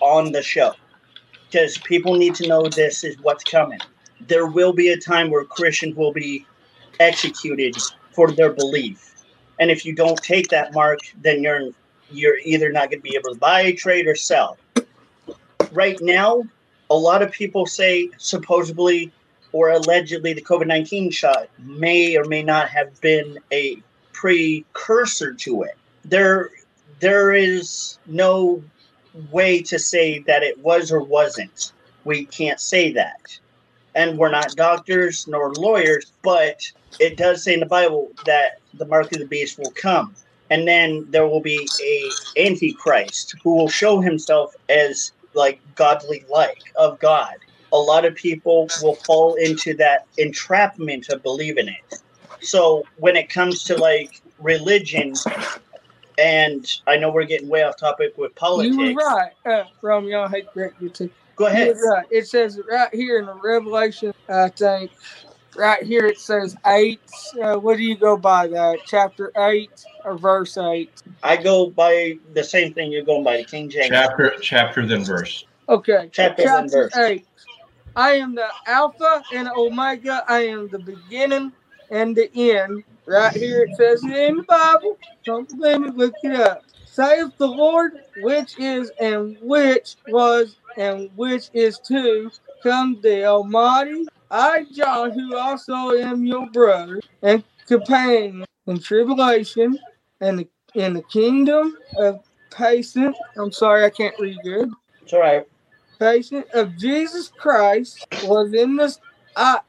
on 0.00 0.32
the 0.32 0.42
show 0.42 0.74
because 1.50 1.76
people 1.78 2.14
need 2.14 2.34
to 2.36 2.46
know 2.46 2.68
this 2.68 3.02
is 3.04 3.18
what's 3.20 3.44
coming. 3.44 3.80
There 4.28 4.46
will 4.46 4.72
be 4.72 4.90
a 4.90 4.96
time 4.96 5.30
where 5.30 5.44
Christians 5.44 5.96
will 5.96 6.12
be 6.12 6.46
executed 7.00 7.76
for 8.12 8.30
their 8.30 8.52
belief. 8.52 9.24
And 9.58 9.70
if 9.70 9.84
you 9.84 9.94
don't 9.94 10.16
take 10.22 10.48
that 10.48 10.72
mark, 10.72 11.00
then 11.20 11.42
you're 11.42 11.70
you're 12.10 12.38
either 12.44 12.72
not 12.72 12.90
going 12.90 13.00
to 13.00 13.08
be 13.08 13.16
able 13.16 13.32
to 13.32 13.38
buy, 13.38 13.72
trade, 13.72 14.06
or 14.06 14.16
sell. 14.16 14.58
Right 15.70 15.98
now, 16.00 16.42
a 16.88 16.94
lot 16.94 17.22
of 17.22 17.30
people 17.30 17.66
say 17.66 18.10
supposedly 18.16 19.12
or 19.52 19.70
allegedly 19.70 20.32
the 20.32 20.42
COVID 20.42 20.66
19 20.66 21.10
shot 21.10 21.48
may 21.58 22.16
or 22.16 22.24
may 22.24 22.42
not 22.42 22.68
have 22.68 23.00
been 23.00 23.38
a 23.52 23.80
precursor 24.20 25.32
to 25.32 25.62
it. 25.62 25.76
There, 26.04 26.50
there 27.00 27.32
is 27.32 27.98
no 28.06 28.62
way 29.30 29.62
to 29.62 29.78
say 29.78 30.18
that 30.20 30.42
it 30.42 30.58
was 30.58 30.92
or 30.92 31.02
wasn't. 31.02 31.72
We 32.04 32.26
can't 32.26 32.60
say 32.60 32.92
that. 32.92 33.38
And 33.94 34.18
we're 34.18 34.30
not 34.30 34.54
doctors 34.56 35.26
nor 35.26 35.54
lawyers, 35.54 36.12
but 36.22 36.60
it 36.98 37.16
does 37.16 37.44
say 37.44 37.54
in 37.54 37.60
the 37.60 37.66
Bible 37.66 38.08
that 38.26 38.58
the 38.74 38.84
mark 38.84 39.10
of 39.12 39.20
the 39.20 39.26
beast 39.26 39.58
will 39.58 39.72
come. 39.72 40.14
And 40.50 40.68
then 40.68 41.06
there 41.10 41.26
will 41.26 41.40
be 41.40 41.66
a 41.82 42.10
antichrist 42.46 43.36
who 43.42 43.54
will 43.54 43.70
show 43.70 44.00
himself 44.00 44.54
as 44.68 45.12
like 45.32 45.60
godly 45.76 46.24
like 46.30 46.60
of 46.76 46.98
God. 46.98 47.36
A 47.72 47.78
lot 47.78 48.04
of 48.04 48.14
people 48.16 48.68
will 48.82 48.96
fall 48.96 49.34
into 49.36 49.74
that 49.76 50.06
entrapment 50.18 51.08
of 51.08 51.22
believing 51.22 51.68
it. 51.68 52.00
So 52.42 52.84
when 52.96 53.16
it 53.16 53.28
comes 53.28 53.64
to 53.64 53.76
like 53.76 54.20
religion, 54.38 55.14
and 56.18 56.66
I 56.86 56.96
know 56.96 57.10
we're 57.10 57.24
getting 57.24 57.48
way 57.48 57.62
off 57.62 57.76
topic 57.76 58.12
with 58.16 58.34
politics. 58.34 58.76
You 58.76 58.94
were 58.94 58.94
right, 58.94 59.32
uh, 59.46 59.64
Romeo. 59.82 60.22
I 60.22 60.28
hate 60.28 60.46
to 60.46 60.52
correct 60.52 60.80
you 60.80 60.90
too. 60.90 61.10
Go 61.36 61.46
You 61.46 61.52
ahead. 61.52 61.68
were 61.68 61.90
right. 61.92 62.06
It 62.10 62.26
says 62.28 62.60
right 62.70 62.94
here 62.94 63.18
in 63.18 63.26
the 63.26 63.34
Revelation. 63.34 64.12
I 64.28 64.48
think 64.50 64.92
right 65.56 65.82
here 65.82 66.06
it 66.06 66.18
says 66.18 66.56
eight. 66.66 67.00
Uh, 67.42 67.56
what 67.56 67.76
do 67.76 67.82
you 67.82 67.96
go 67.96 68.16
by 68.16 68.48
that? 68.48 68.80
Chapter 68.86 69.32
eight 69.36 69.84
or 70.04 70.18
verse 70.18 70.56
eight? 70.58 71.02
I 71.22 71.36
go 71.36 71.70
by 71.70 72.18
the 72.34 72.44
same 72.44 72.74
thing 72.74 72.92
you're 72.92 73.04
going 73.04 73.24
by, 73.24 73.38
the 73.38 73.44
King 73.44 73.70
James. 73.70 73.88
Chapter, 73.88 74.34
chapter, 74.40 74.86
then 74.86 75.04
verse. 75.04 75.44
Okay. 75.68 76.10
Chapter 76.12 76.42
and 76.42 76.70
verse. 76.70 76.96
eight. 76.96 77.26
I 77.96 78.12
am 78.12 78.34
the 78.34 78.46
Alpha 78.66 79.24
and 79.32 79.48
Omega. 79.48 80.24
I 80.28 80.46
am 80.46 80.68
the 80.68 80.78
beginning 80.78 81.52
and 81.90 82.16
the 82.16 82.30
end. 82.34 82.84
Right 83.06 83.32
here 83.36 83.62
it 83.62 83.76
says 83.76 84.04
it 84.04 84.10
in 84.14 84.36
the 84.38 84.42
Bible. 84.44 84.98
Don't 85.24 85.48
believe 85.48 85.80
me, 85.80 85.90
look 85.94 86.14
it 86.22 86.38
up. 86.38 86.62
Saith 86.84 87.36
the 87.38 87.46
Lord, 87.46 87.92
which 88.18 88.58
is 88.58 88.90
and 89.00 89.36
which 89.40 89.96
was 90.08 90.56
and 90.76 91.10
which 91.16 91.50
is 91.52 91.78
to 91.80 92.30
come 92.62 92.98
the 93.02 93.24
Almighty. 93.24 94.06
I, 94.30 94.66
John, 94.72 95.12
who 95.12 95.36
also 95.36 95.90
am 95.92 96.24
your 96.24 96.48
brother 96.50 97.00
and 97.22 97.42
companion 97.66 98.44
in 98.66 98.78
tribulation 98.80 99.78
and 100.20 100.46
in 100.74 100.94
the 100.94 101.02
kingdom 101.02 101.76
of 101.96 102.20
patient. 102.50 103.16
I'm 103.36 103.52
sorry, 103.52 103.84
I 103.84 103.90
can't 103.90 104.18
read 104.18 104.38
good 104.42 104.70
It's 105.02 105.12
all 105.12 105.20
right. 105.20 105.46
patient 105.98 106.46
of 106.54 106.76
Jesus 106.76 107.28
Christ 107.36 108.06
was 108.24 108.52
in 108.52 108.76
this 108.76 108.98
I- 109.36 109.60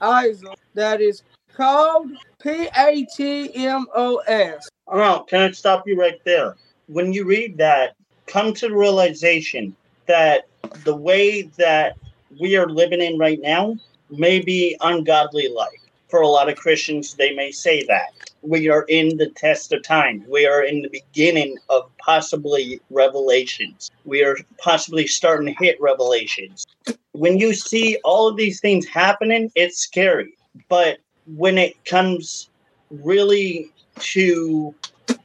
Isaac 0.00 0.58
that 0.74 1.00
is 1.00 1.22
called 1.54 2.10
P 2.42 2.68
A 2.76 3.06
T 3.16 3.54
M 3.54 3.86
O 3.94 4.16
S. 4.26 4.68
Oh, 4.88 5.24
can 5.28 5.40
I 5.40 5.50
stop 5.52 5.86
you 5.86 5.98
right 5.98 6.20
there? 6.24 6.56
When 6.88 7.12
you 7.12 7.24
read 7.24 7.56
that, 7.58 7.96
come 8.26 8.52
to 8.54 8.68
the 8.68 8.76
realization 8.76 9.74
that 10.06 10.46
the 10.84 10.94
way 10.94 11.42
that 11.56 11.96
we 12.40 12.56
are 12.56 12.68
living 12.68 13.00
in 13.00 13.18
right 13.18 13.40
now 13.40 13.76
may 14.10 14.40
be 14.40 14.76
ungodly 14.80 15.48
like. 15.48 15.80
For 16.08 16.20
a 16.20 16.28
lot 16.28 16.48
of 16.48 16.56
Christians, 16.56 17.14
they 17.14 17.34
may 17.34 17.50
say 17.50 17.84
that. 17.84 18.12
We 18.42 18.68
are 18.68 18.84
in 18.88 19.16
the 19.16 19.30
test 19.30 19.72
of 19.72 19.82
time. 19.82 20.24
We 20.28 20.46
are 20.46 20.62
in 20.62 20.82
the 20.82 20.88
beginning 20.88 21.56
of 21.70 21.90
possibly 21.98 22.80
revelations. 22.90 23.90
We 24.04 24.22
are 24.22 24.36
possibly 24.58 25.06
starting 25.06 25.46
to 25.46 25.64
hit 25.64 25.80
revelations. 25.80 26.66
When 27.12 27.38
you 27.38 27.54
see 27.54 27.98
all 28.04 28.28
of 28.28 28.36
these 28.36 28.60
things 28.60 28.86
happening, 28.86 29.50
it's 29.54 29.78
scary. 29.78 30.36
But 30.68 30.98
when 31.26 31.58
it 31.58 31.82
comes 31.84 32.50
really 32.90 33.70
to 34.00 34.74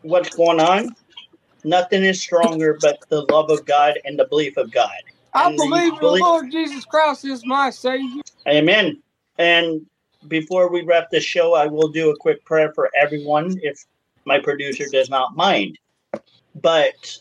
what's 0.02 0.36
going 0.36 0.60
on, 0.60 0.96
nothing 1.64 2.04
is 2.04 2.22
stronger 2.22 2.78
but 2.82 3.00
the 3.10 3.22
love 3.32 3.50
of 3.50 3.66
God 3.66 4.00
and 4.06 4.18
the 4.18 4.26
belief 4.26 4.58
of 4.58 4.72
God. 4.72 4.90
I 5.34 5.48
And 5.48 5.54
you 5.54 5.58
believe 5.70 5.96
the 5.96 6.00
believe- 6.02 6.22
Lord 6.24 6.52
Jesus 6.52 6.86
Christ 6.86 7.26
is 7.26 7.46
my 7.46 7.70
Savior. 7.70 8.22
Amen. 8.48 9.02
And 9.38 9.86
before 10.28 10.70
we 10.72 10.82
wrap 10.82 11.10
this 11.12 11.24
show, 11.24 11.54
I 11.54 11.68
will 11.68 11.88
do 11.90 12.10
a 12.10 12.18
quick 12.18 12.44
prayer 12.46 12.74
for 12.74 12.90
everyone 12.96 13.60
if 13.62 13.86
my 14.26 14.40
producer 14.40 14.86
does 14.92 15.10
not 15.10 15.36
mind. 15.36 15.78
But 16.56 17.20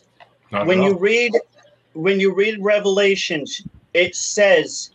Not 0.51 0.65
when 0.65 0.81
you 0.81 0.97
read 0.97 1.33
when 1.93 2.19
you 2.19 2.33
read 2.33 2.57
revelations 2.61 3.61
it 3.93 4.15
says 4.15 4.91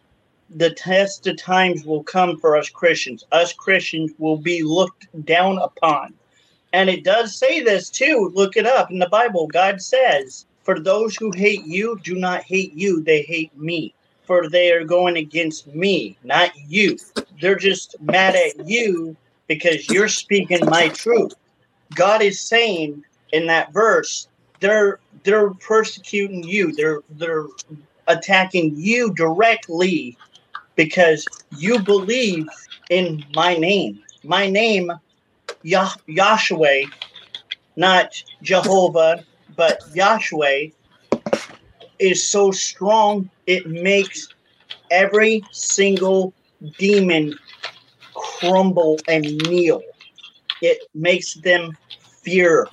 the 0.55 0.71
test 0.71 1.27
of 1.27 1.37
times 1.37 1.85
will 1.85 2.03
come 2.03 2.39
for 2.39 2.57
us 2.57 2.71
christians. 2.71 3.25
Us 3.33 3.53
christians 3.53 4.13
will 4.19 4.37
be 4.37 4.63
looked 4.63 5.09
down 5.25 5.59
upon. 5.59 6.15
And 6.73 6.89
it 6.89 7.05
does 7.05 7.37
say 7.37 7.61
this 7.61 7.91
too. 7.91 8.33
Look 8.35 8.57
it 8.57 8.67
up 8.67 8.91
in 8.91 8.99
the 8.99 9.09
bible. 9.09 9.47
God 9.49 9.83
says 9.83 10.47
for 10.63 10.79
those 10.81 11.17
who 11.17 11.31
hate 11.33 11.65
you 11.65 11.99
do 12.03 12.15
not 12.15 12.43
hate 12.43 12.73
you 12.75 13.03
they 13.03 13.23
hate 13.23 13.57
me. 13.57 13.95
For 14.25 14.49
they 14.49 14.73
are 14.73 14.85
going 14.85 15.17
against 15.17 15.67
me 15.75 16.17
not 16.25 16.51
you. 16.69 16.97
They're 17.41 17.57
just 17.57 17.97
mad 18.01 18.35
at 18.35 18.67
you 18.67 19.17
because 19.49 19.89
you're 19.91 20.09
speaking 20.09 20.65
my 20.67 20.89
truth. 20.89 21.35
God 21.95 22.23
is 22.23 22.41
saying 22.41 23.05
in 23.33 23.47
that 23.49 23.73
verse 23.73 24.29
they're 24.61 25.01
they're 25.25 25.51
persecuting 25.51 26.45
you. 26.45 26.73
They're 26.73 27.01
they're 27.11 27.47
attacking 28.07 28.75
you 28.77 29.13
directly 29.15 30.17
because 30.77 31.27
you 31.51 31.79
believe 31.81 32.47
in 32.91 33.25
my 33.35 33.55
name 33.57 34.01
my 34.25 34.49
name, 34.49 34.91
Yah- 35.63 35.97
Yahshua, 36.09 36.87
not 37.77 38.23
Jehovah, 38.43 39.25
but 39.57 39.81
Yahshua, 39.95 40.73
is 41.99 42.27
so 42.27 42.51
strong 42.51 43.31
it 43.47 43.67
makes 43.67 44.29
every 44.91 45.43
single 45.53 46.33
demon 46.79 47.35
crumble 48.15 48.99
and 49.09 49.25
kneel. 49.49 49.83
It 50.61 50.79
makes 50.95 51.35
them 51.35 51.77
fear. 52.23 52.69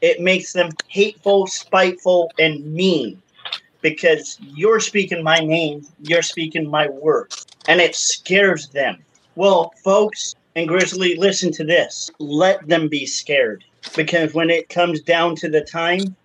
It 0.00 0.20
makes 0.20 0.52
them 0.52 0.70
hateful, 0.88 1.46
spiteful, 1.46 2.32
and 2.38 2.74
mean 2.74 3.22
because 3.84 4.38
you're 4.40 4.80
speaking 4.80 5.22
my 5.22 5.38
name, 5.40 5.86
you're 6.00 6.22
speaking 6.22 6.66
my 6.70 6.88
words, 6.88 7.44
and 7.68 7.82
it 7.82 7.94
scares 7.94 8.68
them. 8.68 8.96
Well, 9.36 9.74
folks 9.84 10.34
and 10.56 10.66
Grizzly, 10.66 11.16
listen 11.16 11.52
to 11.52 11.64
this. 11.64 12.10
Let 12.18 12.66
them 12.66 12.88
be 12.88 13.04
scared 13.04 13.62
because 13.94 14.32
when 14.32 14.48
it 14.48 14.70
comes 14.70 15.02
down 15.02 15.36
to 15.36 15.50
the 15.50 15.60
time, 15.60 16.16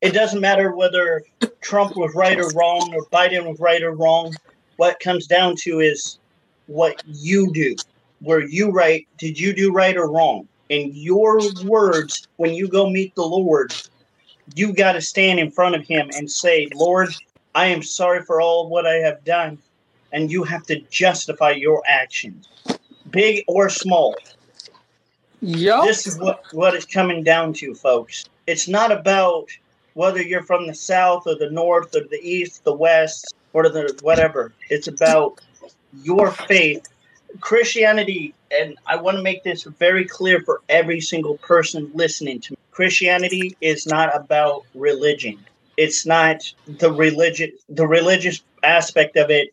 it 0.00 0.14
doesn't 0.14 0.40
matter 0.40 0.76
whether 0.76 1.24
Trump 1.60 1.96
was 1.96 2.14
right 2.14 2.38
or 2.38 2.48
wrong 2.50 2.94
or 2.94 3.04
Biden 3.06 3.48
was 3.48 3.58
right 3.58 3.82
or 3.82 3.96
wrong. 3.96 4.32
What 4.76 5.00
comes 5.00 5.26
down 5.26 5.56
to 5.62 5.80
is 5.80 6.20
what 6.68 7.02
you 7.04 7.52
do. 7.52 7.74
Were 8.20 8.42
you 8.42 8.70
right? 8.70 9.08
Did 9.18 9.40
you 9.40 9.52
do 9.52 9.72
right 9.72 9.96
or 9.96 10.08
wrong? 10.08 10.46
In 10.68 10.92
your 10.94 11.40
words, 11.64 12.28
when 12.36 12.54
you 12.54 12.68
go 12.68 12.88
meet 12.88 13.12
the 13.16 13.24
Lord, 13.24 13.74
you 14.54 14.72
got 14.72 14.92
to 14.92 15.00
stand 15.00 15.40
in 15.40 15.50
front 15.50 15.74
of 15.74 15.86
Him 15.86 16.10
and 16.16 16.30
say, 16.30 16.68
Lord, 16.74 17.14
I 17.54 17.66
am 17.66 17.82
sorry 17.82 18.22
for 18.22 18.40
all 18.40 18.68
what 18.68 18.86
I 18.86 18.94
have 18.94 19.24
done. 19.24 19.58
And 20.12 20.30
you 20.30 20.42
have 20.44 20.64
to 20.64 20.80
justify 20.90 21.52
your 21.52 21.82
actions, 21.86 22.48
big 23.10 23.44
or 23.48 23.70
small. 23.70 24.14
Yep. 25.40 25.84
This 25.84 26.06
is 26.06 26.18
what, 26.18 26.44
what 26.52 26.74
it's 26.74 26.84
coming 26.84 27.22
down 27.22 27.54
to, 27.54 27.74
folks. 27.74 28.26
It's 28.46 28.68
not 28.68 28.92
about 28.92 29.48
whether 29.94 30.22
you're 30.22 30.42
from 30.42 30.66
the 30.66 30.74
south 30.74 31.26
or 31.26 31.34
the 31.34 31.50
north 31.50 31.94
or 31.96 32.00
the 32.00 32.20
east, 32.22 32.64
the 32.64 32.74
west, 32.74 33.34
or 33.52 33.68
the 33.68 33.98
whatever. 34.02 34.52
It's 34.68 34.88
about 34.88 35.40
your 36.02 36.30
faith. 36.30 36.86
Christianity, 37.40 38.34
and 38.50 38.76
I 38.86 38.96
want 38.96 39.16
to 39.16 39.22
make 39.22 39.42
this 39.42 39.64
very 39.64 40.04
clear 40.04 40.42
for 40.42 40.60
every 40.68 41.00
single 41.00 41.38
person 41.38 41.90
listening 41.94 42.40
to 42.40 42.52
me. 42.52 42.58
Christianity 42.72 43.56
is 43.60 43.86
not 43.86 44.14
about 44.16 44.64
religion. 44.74 45.38
It's 45.76 46.04
not 46.04 46.42
the 46.66 46.90
religion 46.90 47.52
the 47.68 47.86
religious 47.86 48.42
aspect 48.62 49.16
of 49.16 49.30
it 49.30 49.48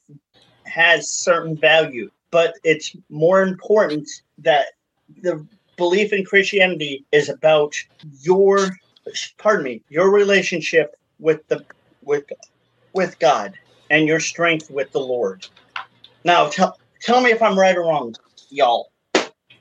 has 0.65 1.09
certain 1.09 1.55
value, 1.57 2.09
but 2.31 2.55
it's 2.63 2.95
more 3.09 3.41
important 3.41 4.09
that 4.39 4.67
the 5.21 5.45
belief 5.77 6.13
in 6.13 6.25
Christianity 6.25 7.05
is 7.11 7.29
about 7.29 7.75
your 8.21 8.69
pardon 9.37 9.65
me, 9.65 9.81
your 9.89 10.11
relationship 10.11 10.95
with 11.19 11.45
the 11.47 11.63
with 12.01 12.25
with 12.93 13.19
God 13.19 13.53
and 13.89 14.07
your 14.07 14.19
strength 14.21 14.71
with 14.71 14.91
the 14.91 14.99
Lord. 14.99 15.45
Now 16.23 16.47
tell 16.47 16.77
tell 17.01 17.21
me 17.21 17.31
if 17.31 17.41
I'm 17.41 17.59
right 17.59 17.75
or 17.75 17.81
wrong, 17.81 18.15
y'all. 18.49 18.91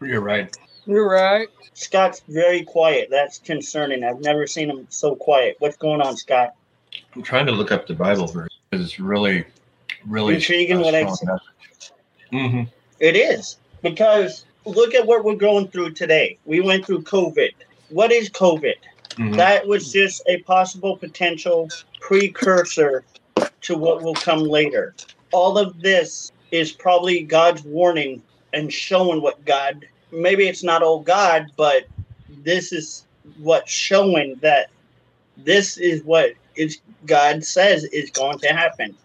You're 0.01 0.21
right. 0.21 0.57
You're 0.89 1.09
right. 1.09 1.49
Scott's 1.75 2.23
very 2.29 2.65
quiet. 2.65 3.09
That's 3.11 3.39
concerning. 3.39 4.03
I've 4.03 4.21
never 4.21 4.47
seen 4.47 4.71
him 4.71 4.87
so 4.89 5.15
quiet. 5.15 5.57
What's 5.59 5.77
going 5.77 6.01
on, 6.01 6.17
Scott? 6.17 6.55
I'm 7.15 7.23
trying 7.23 7.45
to 7.45 7.53
look 7.53 7.71
up 7.71 7.87
the 7.87 7.95
Bible 7.95 8.27
verse 8.27 8.49
because 8.71 8.87
it's 8.87 8.99
really, 8.99 9.45
really 10.07 10.37
Intriguing 10.37 10.81
what 10.81 10.95
I 10.95 11.07
said. 11.11 11.29
Mm-hmm. 12.33 12.63
It 13.01 13.17
is 13.17 13.59
because 13.83 14.47
look 14.65 14.95
at 14.95 15.07
what 15.07 15.25
we're 15.25 15.35
going 15.35 15.69
through 15.69 15.91
today. 15.91 16.39
We 16.47 16.63
went 16.63 16.87
through 16.87 17.03
COVID. 17.03 17.53
What 17.91 18.11
is 18.11 18.31
COVID? 18.31 18.77
Mhm. 19.11 19.37
That 19.37 19.67
was 19.67 19.93
just 19.93 20.23
a 20.27 20.39
possible 20.39 20.97
potential 20.97 21.69
precursor 22.01 23.05
to 23.61 23.77
what 23.77 24.03
will 24.03 24.15
come 24.15 24.41
later. 24.41 24.95
All 25.33 25.59
of 25.59 25.81
this 25.83 26.33
is 26.51 26.73
probably 26.73 27.25
God's 27.25 27.63
warning 27.63 28.23
and 28.55 28.73
showing 28.73 29.21
what 29.21 29.45
God, 29.45 29.87
maybe 30.13 30.49
it's 30.49 30.65
not 30.65 30.83
all 30.83 31.01
God, 31.01 31.47
but 31.57 31.85
this 32.45 32.73
is 32.73 33.07
what's 33.39 33.71
showing 33.71 34.37
that 34.41 34.71
this 35.37 35.77
is 35.79 36.03
what 36.05 36.33
is 36.57 36.81
God 37.07 37.45
says 37.45 37.85
is 37.85 38.11
going 38.11 38.39
to 38.41 38.49
happen. 38.49 38.97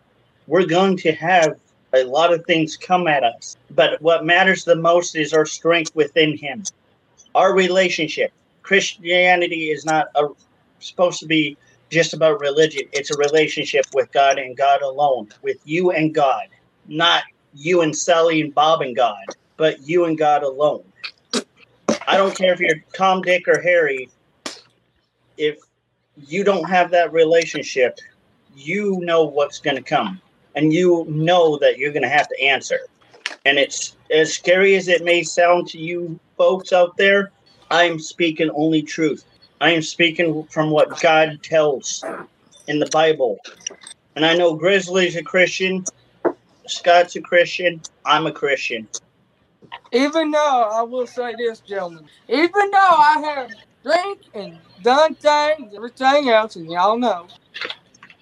We're 0.48 0.66
going 0.66 0.98
to 0.98 1.12
have 1.14 1.60
a 1.94 2.04
lot 2.04 2.34
of 2.34 2.46
things 2.46 2.76
come 2.76 3.08
at 3.08 3.24
us, 3.24 3.56
but 3.72 4.02
what 4.02 4.26
matters 4.26 4.66
the 4.66 4.76
most 4.76 5.16
is 5.16 5.34
our 5.34 5.46
strength 5.46 5.96
within 5.96 6.38
Him, 6.38 6.64
our 7.36 7.54
relationship. 7.54 8.32
Christianity 8.64 9.70
is 9.70 9.86
not 9.86 10.08
a, 10.16 10.28
supposed 10.80 11.20
to 11.20 11.28
be 11.28 11.58
just 11.90 12.14
about 12.14 12.40
religion. 12.40 12.84
It's 12.92 13.12
a 13.12 13.18
relationship 13.18 13.86
with 13.94 14.12
God 14.12 14.40
and 14.40 14.58
God 14.58 14.82
alone, 14.82 15.30
with 15.44 15.58
you 15.66 15.92
and 15.92 16.14
God, 16.14 16.48
not 16.88 17.24
you 17.54 17.82
and 17.82 17.96
Sally 17.96 18.42
and 18.42 18.54
Bob 18.54 18.82
and 18.82 18.96
God, 18.96 19.26
but 19.58 19.88
you 19.88 20.06
and 20.06 20.18
God 20.18 20.44
alone. 20.44 20.84
I 22.08 22.18
don't 22.18 22.36
care 22.36 22.54
if 22.54 22.60
you're 22.60 22.84
Tom, 22.96 23.22
Dick, 23.22 23.48
or 23.48 23.62
Harry. 23.62 24.10
If 25.38 25.58
you 26.28 26.44
don't 26.44 26.70
have 26.70 26.92
that 26.92 27.14
relationship, 27.14 28.00
you 28.56 29.00
know 29.02 29.24
what's 29.24 29.60
going 29.60 29.78
to 29.78 29.84
come, 29.84 30.22
and 30.56 30.74
you 30.74 31.06
know 31.08 31.58
that 31.60 31.78
you're 31.78 31.92
going 31.92 32.04
to 32.04 32.10
have 32.10 32.28
to 32.28 32.42
answer. 32.42 32.80
And 33.46 33.58
it's 33.58 33.96
as 34.12 34.34
scary 34.34 34.76
as 34.76 34.88
it 34.88 35.04
may 35.04 35.24
sound 35.24 35.68
to 35.70 35.78
you 35.78 36.20
folks 36.38 36.72
out 36.72 36.96
there. 36.98 37.32
I'm 37.72 38.00
speaking 38.00 38.50
only 38.54 38.82
truth. 38.82 39.26
I 39.60 39.72
am 39.72 39.82
speaking 39.82 40.44
from 40.46 40.70
what 40.70 41.00
God 41.02 41.40
tells 41.42 42.04
in 42.68 42.80
the 42.80 42.90
Bible. 42.92 43.40
And 44.16 44.26
I 44.26 44.36
know 44.36 44.54
Grizzly's 44.54 45.16
a 45.16 45.24
Christian, 45.24 45.84
Scott's 46.68 47.16
a 47.16 47.22
Christian, 47.22 47.82
I'm 48.06 48.28
a 48.28 48.32
Christian. 48.32 48.88
Even 49.94 50.32
though 50.32 50.72
I 50.74 50.84
will 50.84 51.08
say 51.08 51.36
this, 51.38 51.62
gentlemen, 51.62 52.08
even 52.30 52.52
though 52.72 52.78
I 52.98 53.22
have 53.26 53.52
drank 53.84 54.20
and 54.36 54.60
done 54.82 55.16
things, 55.16 55.74
everything 55.76 56.30
else, 56.30 56.58
and 56.58 56.72
y'all 56.72 57.00
know, 57.00 57.30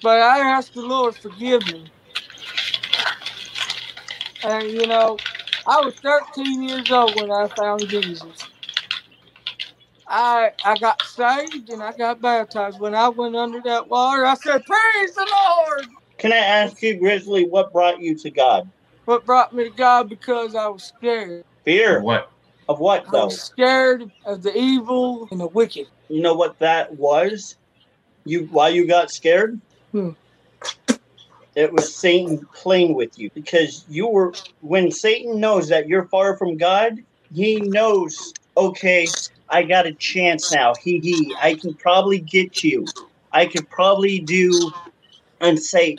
but 0.01 0.22
I 0.22 0.39
ask 0.39 0.74
the 0.74 0.82
Lord 0.82 1.15
forgive 1.15 1.67
me. 1.67 1.91
And 4.43 4.69
you 4.74 4.88
know, 4.88 5.17
I 5.67 5.82
was 5.82 5.95
13 5.95 6.63
years 6.63 6.91
old 6.91 7.15
when 7.15 7.32
I 7.32 7.47
found 7.49 7.88
Jesus. 7.89 8.47
I 10.07 10.51
I 10.63 10.78
got 10.78 11.03
saved 11.05 11.69
and 11.69 11.84
I 11.84 11.93
got 11.93 12.22
baptized. 12.22 12.80
When 12.80 12.95
I 12.95 13.09
went 13.09 13.36
under 13.36 13.61
that 13.63 13.89
water, 13.89 14.26
I 14.26 14.36
said, 14.36 14.63
"Praise 14.65 15.15
the 15.15 15.28
Lord." 15.32 15.88
Can 16.19 16.34
I 16.34 16.38
ask 16.38 16.82
you, 16.84 16.99
Grizzly, 16.99 17.47
what 17.47 17.74
brought 17.74 18.01
you 18.01 18.15
to 18.19 18.32
God? 18.32 18.72
What 19.05 19.26
brought 19.26 19.53
me 19.53 19.65
to 19.65 19.72
God 19.72 20.09
because 20.09 20.55
I 20.55 20.67
was 20.67 20.86
scared. 20.86 21.45
Fear 21.64 21.97
of 21.97 22.03
What? 22.03 22.32
of 22.70 22.80
what, 22.80 23.05
though? 23.12 23.18
I 23.18 23.22
though? 23.22 23.26
was 23.28 23.41
scared 23.41 24.12
of 24.26 24.43
the 24.43 24.57
evil 24.57 25.28
and 25.32 25.39
the 25.39 25.47
wicked. 25.47 25.88
You 26.09 26.22
know 26.22 26.34
what 26.34 26.57
that 26.59 26.95
was? 26.95 27.57
You 28.26 28.47
why 28.51 28.70
you 28.70 28.88
got 28.88 29.12
scared? 29.12 29.59
Hmm. 29.91 30.12
It 31.55 31.74
was 31.74 31.93
Satan 31.93 32.47
playing 32.53 32.93
with 32.93 33.20
you 33.20 33.30
because 33.34 33.86
you 33.89 34.07
were 34.07 34.34
when 34.62 34.91
Satan 34.91 35.39
knows 35.39 35.68
that 35.70 35.88
you're 35.88 36.05
far 36.05 36.38
from 36.38 36.55
God, 36.57 37.03
he 37.34 37.59
knows, 37.59 38.34
okay, 38.55 39.07
I 39.49 39.64
got 39.64 39.86
a 39.86 39.93
chance 39.93 40.51
now. 40.51 40.74
He 40.76 40.99
he 40.99 41.36
I 41.41 41.55
can 41.55 41.74
probably 41.74 42.20
get 42.20 42.64
you. 42.64 42.86
I 43.34 43.45
could 43.45 43.70
probably 43.70 44.20
do 44.20 44.72
and 45.41 45.59
say 45.59 45.97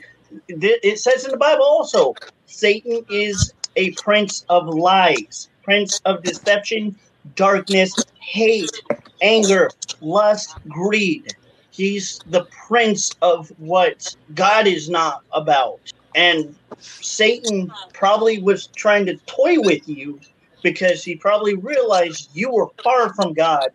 it 0.49 0.99
says 0.99 1.25
in 1.25 1.31
the 1.31 1.37
Bible 1.37 1.65
also, 1.65 2.15
Satan 2.47 3.05
is 3.11 3.53
a 3.77 3.91
prince 3.93 4.45
of 4.49 4.67
lies, 4.67 5.49
prince 5.63 6.01
of 6.05 6.23
deception, 6.23 6.97
darkness, 7.37 7.95
hate, 8.21 8.83
anger, 9.21 9.71
lust, 10.01 10.57
greed. 10.69 11.35
He's 11.71 12.21
the 12.27 12.47
prince 12.67 13.11
of 13.23 13.49
what 13.59 14.15
God 14.35 14.67
is 14.67 14.91
not 14.91 15.23
about. 15.33 15.81
And 16.15 16.55
Satan 16.79 17.73
probably 17.95 18.43
was 18.43 18.67
trying 18.69 19.07
to 19.07 19.17
toy 19.27 19.61
with 19.61 19.89
you 19.89 20.21
because 20.63 21.03
he 21.03 21.17
probably 21.17 21.55
realized 21.55 22.31
you 22.35 22.53
were 22.53 22.69
far 22.83 23.13
from 23.15 23.33
God. 23.33 23.69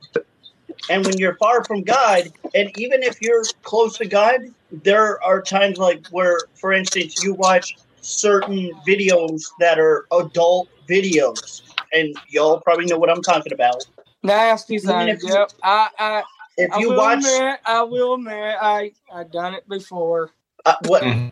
And 0.90 1.06
when 1.06 1.18
you're 1.18 1.36
far 1.36 1.64
from 1.64 1.84
God, 1.84 2.30
and 2.54 2.72
even 2.78 3.04
if 3.04 3.22
you're 3.22 3.44
close 3.64 3.98
to 3.98 4.06
God, 4.06 4.42
there 4.72 5.22
are 5.24 5.42
times 5.42 5.78
like 5.78 6.06
where, 6.08 6.40
for 6.54 6.72
instance, 6.72 7.24
you 7.24 7.34
watch 7.34 7.78
certain 8.02 8.72
videos 8.88 9.44
that 9.60 9.80
are 9.80 10.06
adult 10.12 10.70
videos, 10.88 11.62
and 11.94 12.16
y'all 12.30 12.60
probably 12.62 12.86
know 12.86 12.98
what 12.98 13.10
I'm 13.10 13.22
talking 13.22 13.54
about. 13.54 13.86
Nasty 14.24 14.76
Even 14.76 15.08
things. 15.08 15.24
if 15.24 15.30
Yep. 15.30 15.52
I 15.64 15.90
I 15.98 16.24
If 16.58 16.72
I 16.74 16.80
you 16.80 16.90
will 16.90 16.98
watch 16.98 17.18
admit, 17.20 17.60
I 17.66 17.84
will 17.84 18.14
admit, 18.16 18.56
I 18.62 18.92
I 19.14 19.24
done 19.24 19.54
it 19.54 19.68
before. 19.70 20.32
uh, 20.66 20.76
what 20.86 21.04
Mhm. 21.04 21.32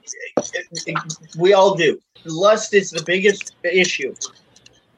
we 1.38 1.54
all 1.54 1.76
do, 1.76 2.00
lust 2.24 2.74
is 2.74 2.92
the 2.92 3.04
biggest 3.04 3.56
issue. 3.64 4.14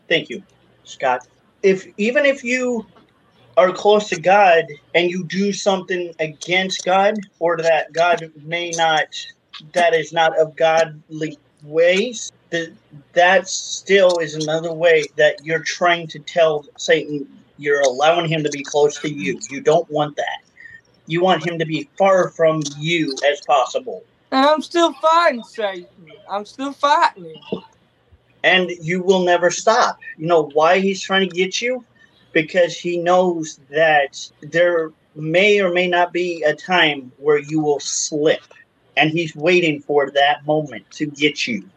Thank 0.07 0.29
you. 0.29 0.43
Scott. 0.83 1.27
If 1.63 1.87
even 1.97 2.25
if 2.25 2.43
you 2.43 2.85
are 3.57 3.71
close 3.71 4.09
to 4.09 4.19
God 4.19 4.65
and 4.93 5.09
you 5.09 5.23
do 5.23 5.51
something 5.51 6.13
against 6.19 6.85
God 6.85 7.15
or 7.39 7.57
that 7.57 7.91
God 7.93 8.31
may 8.45 8.69
not 8.71 9.07
that 9.73 9.95
is 9.95 10.13
not 10.13 10.37
of 10.37 10.55
godly 10.55 11.39
ways, 11.63 12.31
that 12.49 12.71
that 13.13 13.47
still 13.47 14.17
is 14.19 14.35
another 14.35 14.73
way 14.73 15.05
that 15.15 15.43
you're 15.45 15.63
trying 15.63 16.07
to 16.07 16.19
tell 16.19 16.65
Satan 16.77 17.27
you're 17.57 17.81
allowing 17.81 18.29
him 18.29 18.43
to 18.43 18.49
be 18.49 18.63
close 18.63 18.99
to 18.99 19.09
you. 19.09 19.39
You 19.49 19.61
don't 19.61 19.89
want 19.89 20.15
that. 20.17 20.43
You 21.07 21.21
want 21.21 21.45
him 21.45 21.57
to 21.59 21.65
be 21.65 21.89
far 21.97 22.29
from 22.29 22.61
you 22.77 23.15
as 23.29 23.41
possible. 23.41 24.03
And 24.31 24.45
I'm 24.45 24.61
still 24.61 24.93
fighting 24.93 25.43
Satan. 25.43 25.87
I'm 26.29 26.45
still 26.45 26.73
fighting 26.73 27.25
him. 27.25 27.63
And 28.43 28.69
you 28.81 29.01
will 29.01 29.23
never 29.23 29.49
stop. 29.49 29.99
You 30.17 30.27
know 30.27 30.49
why 30.53 30.79
he's 30.79 31.01
trying 31.01 31.27
to 31.27 31.35
get 31.35 31.61
you? 31.61 31.83
Because 32.33 32.77
he 32.77 32.97
knows 32.97 33.59
that 33.69 34.29
there 34.41 34.91
may 35.15 35.59
or 35.59 35.73
may 35.73 35.87
not 35.87 36.13
be 36.13 36.43
a 36.43 36.53
time 36.53 37.11
where 37.17 37.39
you 37.39 37.59
will 37.59 37.79
slip. 37.79 38.41
And 38.95 39.09
he's 39.09 39.35
waiting 39.35 39.81
for 39.81 40.11
that 40.11 40.45
moment 40.45 40.89
to 40.91 41.07
get 41.07 41.47
you. 41.47 41.67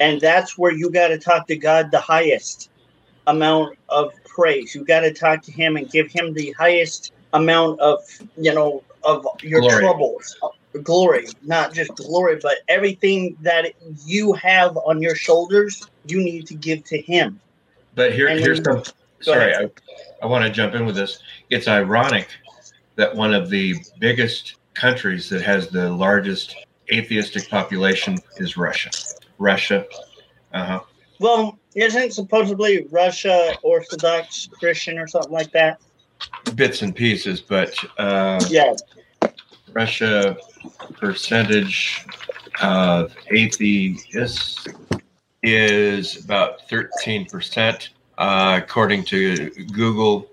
And 0.00 0.20
that's 0.20 0.58
where 0.58 0.72
you 0.72 0.90
got 0.90 1.08
to 1.08 1.18
talk 1.18 1.46
to 1.48 1.56
God 1.56 1.90
the 1.90 2.00
highest 2.00 2.70
amount 3.26 3.76
of 3.88 4.12
praise. 4.24 4.74
You 4.74 4.84
got 4.84 5.00
to 5.00 5.12
talk 5.12 5.42
to 5.42 5.52
him 5.52 5.76
and 5.76 5.90
give 5.90 6.10
him 6.10 6.32
the 6.34 6.52
highest 6.52 7.12
amount 7.32 7.80
of, 7.80 8.00
you 8.36 8.54
know, 8.54 8.82
of 9.04 9.26
your 9.42 9.60
Glory. 9.60 9.80
troubles. 9.80 10.36
Glory, 10.82 11.28
not 11.42 11.72
just 11.72 11.94
glory, 11.94 12.40
but 12.42 12.58
everything 12.66 13.36
that 13.42 13.72
you 14.04 14.32
have 14.32 14.76
on 14.76 15.00
your 15.00 15.14
shoulders, 15.14 15.88
you 16.06 16.18
need 16.18 16.48
to 16.48 16.54
give 16.54 16.82
to 16.84 17.00
him. 17.00 17.40
But 17.94 18.12
here, 18.12 18.28
And 18.28 18.40
here's 18.40 18.62
some. 18.62 18.82
Sorry, 19.20 19.54
I. 19.54 19.70
I 20.22 20.26
want 20.26 20.44
to 20.44 20.50
jump 20.50 20.74
in 20.74 20.86
with 20.86 20.94
this. 20.94 21.20
It's 21.50 21.68
ironic 21.68 22.28
that 22.96 23.14
one 23.14 23.34
of 23.34 23.50
the 23.50 23.74
biggest 23.98 24.56
countries 24.72 25.28
that 25.28 25.42
has 25.42 25.68
the 25.68 25.90
largest 25.90 26.56
atheistic 26.90 27.50
population 27.50 28.18
is 28.38 28.56
Russia. 28.56 28.90
Russia. 29.38 29.86
Uh 30.52 30.64
huh. 30.64 30.80
Well, 31.20 31.58
isn't 31.74 32.12
supposedly 32.12 32.86
Russia 32.90 33.54
Orthodox 33.62 34.48
Christian 34.58 34.98
or 34.98 35.06
something 35.06 35.32
like 35.32 35.52
that? 35.52 35.80
Bits 36.54 36.82
and 36.82 36.94
pieces, 36.94 37.40
but 37.40 37.74
uh, 37.98 38.40
Yeah. 38.48 38.74
Russia 39.72 40.36
percentage 40.96 42.06
of 42.62 43.14
atheists 43.30 44.66
is 45.42 46.24
about 46.24 46.66
13%. 46.68 47.88
Uh, 48.16 48.60
according 48.62 49.04
to 49.04 49.50
Google, 49.72 50.30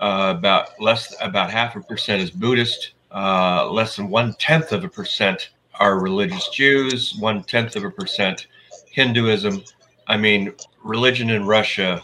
uh, 0.00 0.34
about 0.36 0.80
less 0.80 1.14
about 1.20 1.50
half 1.50 1.76
a 1.76 1.80
percent 1.80 2.22
is 2.22 2.30
Buddhist. 2.30 2.94
Uh, 3.10 3.70
less 3.70 3.96
than 3.96 4.08
one 4.08 4.34
tenth 4.38 4.72
of 4.72 4.82
a 4.82 4.88
percent 4.88 5.50
are 5.80 6.00
religious 6.00 6.48
Jews. 6.48 7.14
One 7.18 7.42
tenth 7.42 7.76
of 7.76 7.84
a 7.84 7.90
percent 7.90 8.46
Hinduism. 8.90 9.62
I 10.06 10.16
mean, 10.16 10.52
religion 10.82 11.30
in 11.30 11.46
Russia 11.46 12.02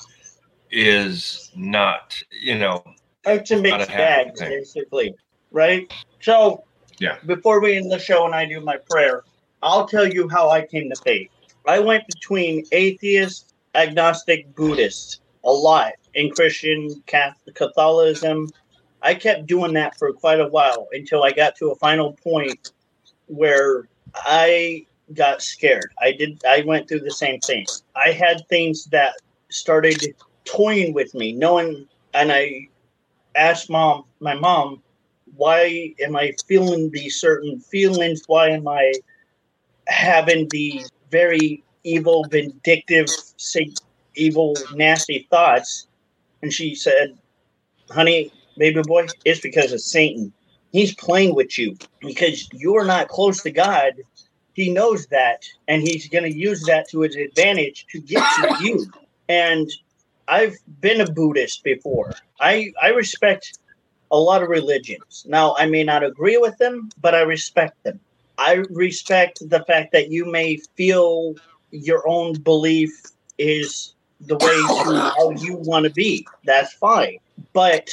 is 0.70 1.50
not, 1.56 2.20
you 2.30 2.58
know, 2.58 2.82
It's 3.24 3.50
a 3.50 3.60
mixed 3.60 3.88
a 3.88 3.92
bag, 3.92 4.36
thing. 4.36 4.48
basically. 4.48 5.14
Right? 5.50 5.92
So, 6.20 6.64
Yeah. 6.98 7.18
before 7.26 7.60
we 7.60 7.76
end 7.76 7.90
the 7.90 7.98
show 7.98 8.24
and 8.26 8.34
I 8.34 8.44
do 8.44 8.60
my 8.60 8.76
prayer, 8.90 9.24
I'll 9.62 9.86
tell 9.86 10.06
you 10.06 10.28
how 10.28 10.50
I 10.50 10.62
came 10.62 10.88
to 10.90 10.96
faith. 10.96 11.30
I 11.66 11.78
went 11.80 12.06
between 12.06 12.64
atheist, 12.72 13.54
agnostic, 13.74 14.54
Buddhist 14.54 15.20
a 15.44 15.50
lot 15.50 15.92
in 16.14 16.30
Christian 16.30 17.02
Catholicism. 17.54 18.48
I 19.02 19.14
kept 19.14 19.46
doing 19.46 19.72
that 19.74 19.96
for 19.98 20.12
quite 20.12 20.40
a 20.40 20.48
while 20.48 20.88
until 20.92 21.22
I 21.22 21.32
got 21.32 21.56
to 21.56 21.70
a 21.70 21.76
final 21.76 22.12
point 22.12 22.72
where 23.28 23.88
I 24.14 24.86
got 25.14 25.42
scared. 25.42 25.92
I 26.00 26.12
did. 26.12 26.42
I 26.46 26.62
went 26.66 26.88
through 26.88 27.00
the 27.00 27.10
same 27.10 27.40
thing. 27.40 27.66
I 27.96 28.10
had 28.10 28.46
things 28.48 28.86
that 28.86 29.14
started 29.50 30.14
toying 30.44 30.92
with 30.92 31.14
me, 31.14 31.32
knowing, 31.32 31.86
and 32.14 32.32
I 32.32 32.68
asked 33.34 33.70
mom, 33.70 34.04
my 34.20 34.34
mom, 34.34 34.82
why 35.36 35.94
am 36.00 36.16
I 36.16 36.32
feeling 36.46 36.90
these 36.90 37.16
certain 37.16 37.60
feelings? 37.60 38.22
Why 38.26 38.50
am 38.50 38.66
I 38.66 38.94
having 39.86 40.48
these 40.50 40.90
very 41.10 41.62
evil, 41.84 42.24
vindictive, 42.24 43.08
say, 43.36 43.72
evil, 44.16 44.56
nasty 44.74 45.26
thoughts? 45.30 45.86
And 46.42 46.52
she 46.52 46.74
said, 46.74 47.16
honey, 47.90 48.32
baby 48.56 48.82
boy, 48.82 49.06
it's 49.24 49.40
because 49.40 49.72
of 49.72 49.80
Satan. 49.80 50.32
He's 50.72 50.94
playing 50.94 51.34
with 51.34 51.58
you 51.58 51.76
because 52.00 52.48
you're 52.52 52.84
not 52.84 53.08
close 53.08 53.42
to 53.42 53.50
God. 53.50 53.94
He 54.54 54.70
knows 54.70 55.06
that, 55.06 55.44
and 55.68 55.82
he's 55.82 56.08
going 56.08 56.24
to 56.24 56.36
use 56.36 56.62
that 56.64 56.88
to 56.90 57.00
his 57.00 57.16
advantage 57.16 57.86
to 57.92 58.00
get 58.00 58.24
to 58.36 58.56
you. 58.60 58.86
And 59.28 59.70
I've 60.26 60.56
been 60.80 61.00
a 61.00 61.10
Buddhist 61.10 61.64
before. 61.64 62.12
I 62.40 62.72
I 62.82 62.88
respect 62.88 63.58
a 64.10 64.18
lot 64.18 64.42
of 64.42 64.48
religions. 64.48 65.24
Now, 65.26 65.54
I 65.58 65.66
may 65.66 65.84
not 65.84 66.02
agree 66.02 66.38
with 66.38 66.56
them, 66.58 66.90
but 67.00 67.14
I 67.14 67.20
respect 67.22 67.82
them. 67.84 68.00
I 68.38 68.64
respect 68.70 69.40
the 69.48 69.64
fact 69.64 69.92
that 69.92 70.10
you 70.10 70.24
may 70.24 70.58
feel 70.76 71.34
your 71.70 72.08
own 72.08 72.34
belief 72.34 72.90
is 73.36 73.94
the 74.20 74.36
way 74.36 74.84
to 74.84 75.12
how 75.16 75.30
you 75.30 75.56
want 75.56 75.84
to 75.84 75.90
be. 75.90 76.26
That's 76.44 76.72
fine. 76.72 77.18
But 77.52 77.88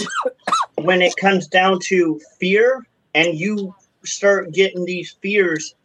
when 0.85 1.01
it 1.01 1.15
comes 1.17 1.47
down 1.47 1.79
to 1.85 2.19
fear 2.39 2.85
and 3.13 3.37
you 3.37 3.73
start 4.03 4.51
getting 4.53 4.85
these 4.85 5.15
fears, 5.21 5.75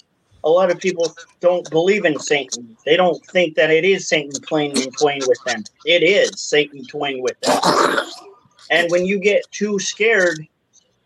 a 0.44 0.48
lot 0.48 0.70
of 0.70 0.78
people 0.78 1.14
don't 1.40 1.68
believe 1.70 2.05
in 2.05 2.18
Satan. 2.18 2.76
They 2.84 2.96
don't 2.96 3.24
think 3.26 3.57
that 3.57 3.70
it 3.70 3.84
is 3.84 4.09
Satan 4.09 4.40
playing 4.42 4.80
and 4.80 4.96
toying 4.96 5.22
with 5.26 5.42
them. 5.44 5.64
It 5.84 6.03
is 6.03 6.40
Satan 6.40 6.84
toying 6.86 7.22
with 7.22 7.38
them. 7.40 7.61
And 8.70 8.90
when 8.90 9.05
you 9.05 9.18
get 9.18 9.51
too 9.51 9.78
scared 9.78 10.46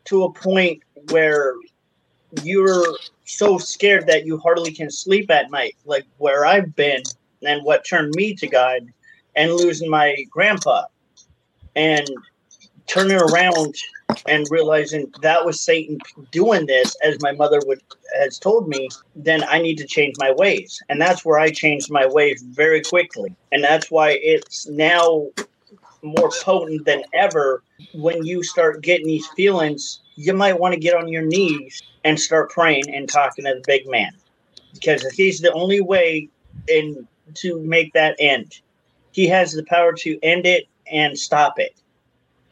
to 0.04 0.24
a 0.24 0.32
point 0.32 0.82
where 1.10 1.54
you're 2.42 2.96
so 3.24 3.58
scared 3.58 4.06
that 4.06 4.26
you 4.26 4.38
hardly 4.38 4.72
can 4.72 4.90
sleep 4.90 5.30
at 5.30 5.50
night, 5.50 5.76
like 5.84 6.04
where 6.18 6.44
I've 6.44 6.74
been, 6.76 7.02
and 7.42 7.64
what 7.64 7.84
turned 7.84 8.14
me 8.14 8.34
to 8.34 8.46
God, 8.46 8.86
and 9.34 9.52
losing 9.52 9.90
my 9.90 10.16
grandpa, 10.30 10.84
and 11.74 12.08
turning 12.86 13.18
around 13.18 13.74
and 14.26 14.46
realizing 14.50 15.12
that 15.22 15.44
was 15.44 15.60
Satan 15.60 15.98
doing 16.30 16.66
this, 16.66 16.96
as 17.02 17.20
my 17.20 17.32
mother 17.32 17.60
would 17.66 17.80
has 18.20 18.38
told 18.38 18.68
me, 18.68 18.88
then 19.16 19.42
I 19.44 19.60
need 19.60 19.76
to 19.78 19.86
change 19.86 20.14
my 20.18 20.32
ways, 20.32 20.80
and 20.88 21.00
that's 21.00 21.24
where 21.24 21.38
I 21.38 21.50
changed 21.50 21.90
my 21.90 22.06
ways 22.06 22.42
very 22.42 22.82
quickly, 22.82 23.34
and 23.50 23.64
that's 23.64 23.90
why 23.90 24.18
it's 24.22 24.68
now 24.68 25.28
more 26.02 26.30
potent 26.42 26.84
than 26.84 27.02
ever 27.12 27.62
when 27.94 28.24
you 28.24 28.42
start 28.42 28.82
getting 28.82 29.06
these 29.06 29.26
feelings 29.28 30.00
you 30.16 30.32
might 30.32 30.58
want 30.60 30.74
to 30.74 30.80
get 30.80 30.94
on 30.94 31.08
your 31.08 31.22
knees 31.22 31.82
and 32.04 32.20
start 32.20 32.50
praying 32.50 32.94
and 32.94 33.08
talking 33.08 33.44
to 33.44 33.54
the 33.54 33.62
big 33.66 33.88
man. 33.88 34.12
Because 34.72 35.02
he's 35.12 35.40
the 35.40 35.52
only 35.52 35.80
way 35.80 36.28
in 36.68 37.06
to 37.34 37.60
make 37.60 37.92
that 37.94 38.16
end. 38.18 38.60
He 39.12 39.26
has 39.28 39.52
the 39.52 39.64
power 39.64 39.92
to 39.92 40.18
end 40.22 40.46
it 40.46 40.68
and 40.90 41.18
stop 41.18 41.58
it 41.58 41.74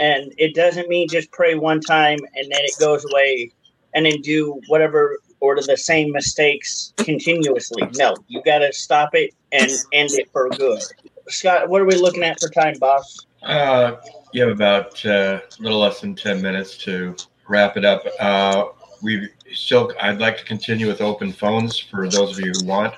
and 0.02 0.34
it 0.36 0.54
doesn't 0.54 0.88
mean 0.88 1.08
just 1.08 1.30
pray 1.30 1.54
one 1.54 1.80
time 1.80 2.18
and 2.34 2.50
then 2.50 2.60
it 2.62 2.74
goes 2.80 3.04
away 3.10 3.52
and 3.94 4.04
then 4.04 4.20
do 4.22 4.60
whatever 4.66 5.18
or 5.40 5.54
the 5.56 5.76
same 5.76 6.10
mistakes 6.12 6.92
continuously 6.96 7.82
no 7.96 8.14
you 8.26 8.42
got 8.42 8.58
to 8.58 8.72
stop 8.72 9.14
it 9.14 9.30
and 9.52 9.70
end 9.92 10.10
it 10.12 10.28
for 10.32 10.48
good 10.50 10.82
scott 11.28 11.68
what 11.68 11.80
are 11.80 11.86
we 11.86 11.94
looking 11.94 12.22
at 12.22 12.38
for 12.40 12.48
time 12.50 12.74
boss 12.78 13.26
Uh, 13.42 13.96
you 14.32 14.42
have 14.42 14.50
about 14.50 15.04
uh, 15.04 15.40
a 15.40 15.62
little 15.62 15.80
less 15.80 16.00
than 16.00 16.14
10 16.14 16.40
minutes 16.40 16.78
to 16.78 17.14
wrap 17.48 17.76
it 17.76 17.84
up. 17.84 18.04
Uh, 18.20 18.66
we 19.02 19.28
still, 19.52 19.92
I'd 20.00 20.20
like 20.20 20.38
to 20.38 20.44
continue 20.44 20.86
with 20.86 21.00
open 21.00 21.32
phones 21.32 21.76
for 21.76 22.08
those 22.08 22.38
of 22.38 22.44
you 22.44 22.52
who 22.52 22.64
want. 22.64 22.94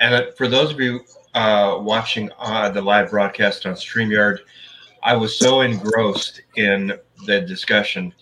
And 0.00 0.26
for 0.36 0.48
those 0.48 0.72
of 0.72 0.80
you 0.80 1.00
uh, 1.34 1.78
watching 1.80 2.30
uh, 2.38 2.68
the 2.70 2.82
live 2.82 3.10
broadcast 3.10 3.64
on 3.64 3.74
StreamYard, 3.74 4.40
I 5.02 5.16
was 5.16 5.38
so 5.38 5.62
engrossed 5.62 6.42
in 6.56 6.92
the 7.26 7.40
discussion 7.40 8.12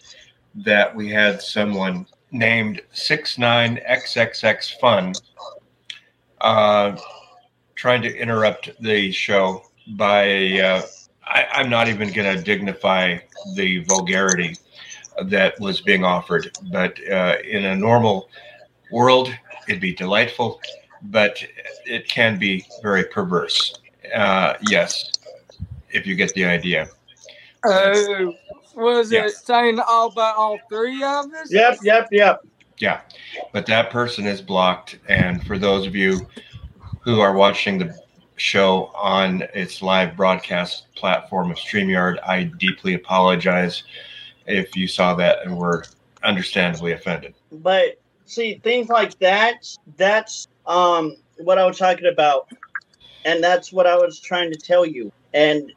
that 0.54 0.94
we 0.94 1.10
had 1.10 1.42
someone 1.42 2.06
named 2.30 2.82
69XXX 2.94 4.78
Fun 4.80 5.14
uh, 6.40 6.96
trying 7.74 8.02
to 8.02 8.16
interrupt 8.16 8.70
the 8.80 9.10
show 9.12 9.62
by 9.96 10.60
uh, 10.60 10.82
I, 11.28 11.46
I'm 11.52 11.70
not 11.70 11.88
even 11.88 12.12
going 12.12 12.36
to 12.36 12.42
dignify 12.42 13.18
the 13.54 13.84
vulgarity 13.84 14.56
that 15.24 15.58
was 15.60 15.80
being 15.80 16.04
offered, 16.04 16.56
but 16.70 16.98
uh, 17.10 17.36
in 17.44 17.64
a 17.64 17.76
normal 17.76 18.28
world, 18.90 19.32
it'd 19.68 19.80
be 19.80 19.94
delightful, 19.94 20.60
but 21.02 21.42
it 21.84 22.08
can 22.08 22.38
be 22.38 22.64
very 22.82 23.04
perverse. 23.04 23.78
Uh, 24.14 24.54
yes, 24.68 25.12
if 25.98 26.06
you 26.06 26.14
get 26.14 26.32
the 26.34 26.44
idea. 26.44 26.88
Oh, 27.64 28.34
was 28.74 29.12
Yeah. 29.12 29.26
it 29.26 29.32
saying 29.32 29.80
all 29.80 30.08
about 30.08 30.36
all 30.36 30.58
three 30.70 31.02
of 31.02 31.26
us? 31.34 31.50
Yep, 31.50 31.78
yep, 31.82 32.08
yep. 32.12 32.40
Yeah, 32.78 33.00
but 33.52 33.66
that 33.66 33.90
person 33.90 34.26
is 34.26 34.40
blocked. 34.40 34.98
And 35.08 35.44
for 35.46 35.58
those 35.58 35.86
of 35.86 35.96
you 35.96 36.28
who 37.00 37.20
are 37.20 37.34
watching 37.34 37.78
the 37.78 37.98
show 38.36 38.92
on 38.94 39.42
its 39.52 39.82
live 39.82 40.16
broadcast 40.16 40.86
platform 40.94 41.50
of 41.50 41.56
StreamYard, 41.56 42.18
I 42.24 42.44
deeply 42.44 42.94
apologize 42.94 43.82
if 44.46 44.76
you 44.76 44.86
saw 44.86 45.14
that 45.14 45.44
and 45.44 45.56
were 45.56 45.84
understandably 46.22 46.92
offended. 46.92 47.34
But 47.50 48.00
see, 48.26 48.60
things 48.62 48.88
like 48.88 49.18
that, 49.18 49.66
that's 49.96 50.46
um 50.66 51.16
what 51.38 51.58
I 51.58 51.66
was 51.66 51.78
talking 51.78 52.06
about. 52.06 52.48
And 53.24 53.42
that's 53.42 53.72
what 53.72 53.86
I 53.86 53.96
was 53.96 54.20
trying 54.20 54.52
to 54.52 54.58
tell 54.58 54.86
you. 54.86 55.12
And 55.34 55.72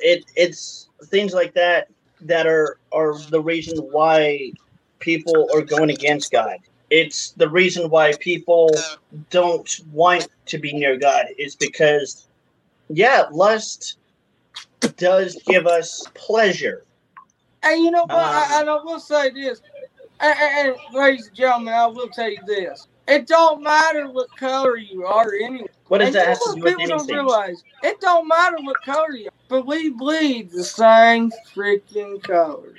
it 0.00 0.24
it's 0.36 0.88
things 1.04 1.32
like 1.34 1.54
that 1.54 1.88
that 2.22 2.46
are 2.46 2.78
are 2.92 3.18
the 3.30 3.40
reason 3.40 3.78
why 3.78 4.52
people 4.98 5.48
are 5.54 5.62
going 5.62 5.90
against 5.90 6.32
God. 6.32 6.58
It's 6.90 7.32
the 7.32 7.48
reason 7.48 7.90
why 7.90 8.14
people 8.18 8.74
don't 9.30 9.80
want 9.92 10.28
to 10.46 10.58
be 10.58 10.72
near 10.72 10.96
God 10.96 11.26
is 11.38 11.54
because 11.54 12.26
yeah, 12.88 13.24
lust 13.30 13.98
does 14.96 15.40
give 15.46 15.66
us 15.66 16.06
pleasure. 16.14 16.84
And 17.62 17.82
you 17.82 17.90
know 17.90 18.02
what? 18.02 18.12
I, 18.12 18.44
Um, 18.44 18.60
and 18.60 18.70
I 18.70 18.74
will 18.82 19.00
say 19.00 19.30
this, 19.30 19.60
and, 20.20 20.38
and, 20.38 20.68
and 20.68 20.94
ladies 20.94 21.26
and 21.28 21.36
gentlemen, 21.36 21.74
I 21.74 21.86
will 21.86 22.08
tell 22.08 22.30
you 22.30 22.38
this: 22.46 22.86
it 23.08 23.26
don't 23.26 23.62
matter 23.62 24.08
what 24.10 24.28
color 24.36 24.76
you 24.76 25.04
are 25.06 25.32
anyway. 25.34 25.66
What 25.88 25.98
does 25.98 26.08
And 26.08 26.16
that 26.16 26.26
have 26.28 26.38
to 26.40 26.54
do 26.56 26.62
with 26.62 26.76
people 26.76 26.98
don't 26.98 27.10
realize? 27.10 27.62
It 27.82 28.00
don't 28.00 28.28
matter 28.28 28.56
what 28.60 28.76
color 28.84 29.12
you 29.12 29.26
are, 29.28 29.32
but 29.48 29.66
we 29.66 29.90
bleed 29.90 30.50
the 30.50 30.62
same 30.64 31.32
freaking 31.54 32.22
color. 32.22 32.74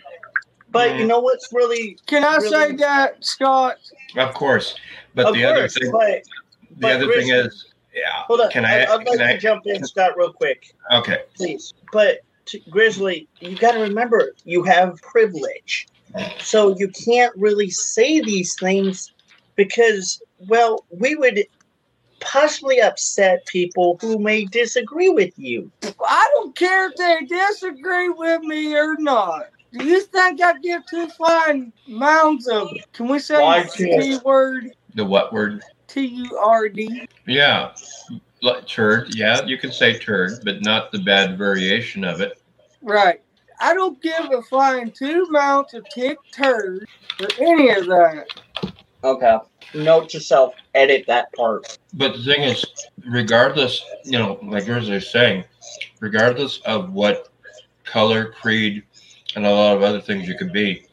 But 0.72 0.98
you 1.00 1.06
know 1.08 1.20
what's 1.20 1.52
really 1.52 1.98
Can 2.06 2.24
I 2.24 2.38
say 2.40 2.74
that, 2.74 3.26
Scott? 3.26 3.78
Of 4.18 4.34
course, 4.36 4.76
but 5.16 5.26
of 5.28 5.34
the 5.34 5.44
other 5.44 5.62
course, 5.62 5.74
thing, 5.80 5.92
but 5.92 6.24
the 6.70 6.78
but 6.80 6.92
other 6.94 7.06
Chris- 7.08 7.26
thing 7.26 7.34
is, 7.34 7.66
yeah. 7.96 8.04
hold 8.28 8.42
on. 8.42 8.52
Can 8.52 8.66
I? 8.66 8.84
I, 8.84 8.96
would 8.96 9.08
like 9.08 9.18
Can 9.18 9.28
I? 9.28 9.34
to 9.34 9.40
jump 9.40 9.64
in, 9.66 9.84
Scott, 9.84 10.12
real 10.16 10.32
quick, 10.32 10.76
Okay. 10.92 11.24
please. 11.36 11.74
But 11.92 12.20
t- 12.46 12.64
Grizzly, 12.70 13.28
you 13.40 13.58
got 13.58 13.72
to 13.72 13.80
remember, 13.80 14.36
you 14.46 14.62
have 14.64 15.02
privilege, 15.02 15.88
so 16.40 16.78
you 16.78 16.88
can't 16.90 17.36
really 17.36 17.72
say 17.72 18.22
these 18.22 18.54
things 18.60 19.12
because, 19.60 20.22
well, 20.48 20.86
we 20.90 21.16
would 21.16 21.44
possibly 22.22 22.80
upset 22.80 23.46
people 23.46 23.98
who 24.00 24.18
may 24.18 24.46
disagree 24.46 25.10
with 25.10 25.38
you. 25.38 25.70
I 25.84 26.30
don't 26.36 26.56
care 26.56 26.88
if 26.90 26.96
they 26.96 27.26
disagree 27.26 28.08
with 28.08 28.42
me 28.44 28.74
or 28.74 28.96
not. 29.00 29.48
Do 29.74 29.84
you 29.84 30.00
think 30.00 30.42
I 30.42 30.58
give 30.60 30.86
two 30.86 31.10
flying 31.10 31.74
mounds 31.88 32.48
of? 32.48 32.70
Can 32.94 33.10
we 33.10 33.20
say 33.20 33.42
Why 33.42 33.64
the 33.64 33.70
T 33.70 34.18
word? 34.24 34.72
The 34.96 35.04
what 35.04 35.34
word? 35.34 35.62
T 35.88 36.06
U 36.06 36.38
R 36.38 36.70
D. 36.70 37.06
Yeah. 37.28 37.74
Like 38.42 38.66
Turd. 38.66 39.14
Yeah, 39.14 39.44
you 39.46 39.58
can 39.58 39.74
say 39.74 40.00
turd, 40.00 40.40
but 40.46 40.62
not 40.62 40.94
the 40.94 41.00
bad 41.00 41.38
variation 41.38 42.06
of 42.06 42.22
it. 42.22 42.42
Right. 42.82 43.22
I 43.60 43.74
don't 43.74 44.02
give 44.02 44.32
a 44.32 44.42
flying 44.42 44.90
two 44.90 45.28
mounts 45.30 45.74
of 45.74 45.84
tick 45.90 46.18
turd 46.32 46.88
or 47.20 47.28
any 47.40 47.70
of 47.72 47.88
that. 47.88 48.28
Okay. 49.04 49.38
Note 49.74 50.10
to 50.10 50.20
self: 50.20 50.54
edit 50.76 51.06
that 51.08 51.34
part. 51.34 51.78
But 51.94 52.14
the 52.14 52.24
thing 52.24 52.44
is, 52.44 52.66
regardless, 53.06 53.84
you 54.04 54.20
know, 54.20 54.40
like 54.44 54.66
yours 54.68 54.90
is 54.90 55.10
saying, 55.10 55.44
regardless 56.00 56.60
of 56.66 56.92
what 56.94 57.30
color, 57.84 58.26
creed, 58.26 58.84
and 59.36 59.46
a 59.46 59.52
lot 59.52 59.76
of 59.76 59.84
other 59.84 60.02
things 60.02 60.28
you 60.28 60.38
could 60.38 60.52
be, 60.52 60.86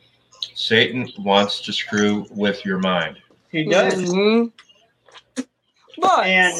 Satan 0.54 1.12
wants 1.18 1.60
to 1.62 1.72
screw 1.72 2.26
with 2.30 2.64
your 2.64 2.78
mind. 2.78 3.18
He 3.50 3.64
does, 3.64 4.02
Mhm. 4.02 4.52
But 5.98 6.26
and 6.26 6.56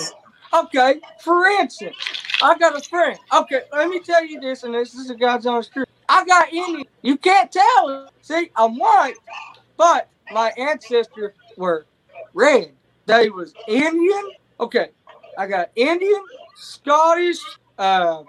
okay, 0.53 1.01
for 1.21 1.47
instance, 1.47 1.97
I 2.43 2.57
got 2.59 2.77
a 2.77 2.81
friend. 2.81 3.19
Okay, 3.33 3.63
let 3.73 3.89
me 3.89 4.01
tell 4.01 4.25
you 4.25 4.41
this, 4.41 4.63
and 4.63 4.75
this 4.75 4.95
is 4.95 5.11
a 5.11 5.15
God's 5.15 5.47
honest 5.47 5.73
truth. 5.73 5.87
I 6.09 6.25
got 6.25 6.53
Indian. 6.53 6.87
You 7.03 7.17
can't 7.17 7.51
tell. 7.51 8.09
See, 8.23 8.51
I'm 8.57 8.77
white, 8.79 9.17
but 9.77 10.09
my 10.31 10.53
ancestors 10.57 11.35
were 11.57 11.87
red. 12.35 12.73
They 13.07 13.31
was 13.31 13.55
Indian. 13.69 14.33
Okay, 14.61 14.89
I 15.37 15.47
got 15.47 15.71
Indian, 15.77 16.23
Scottish, 16.55 17.39
uh, 17.79 18.25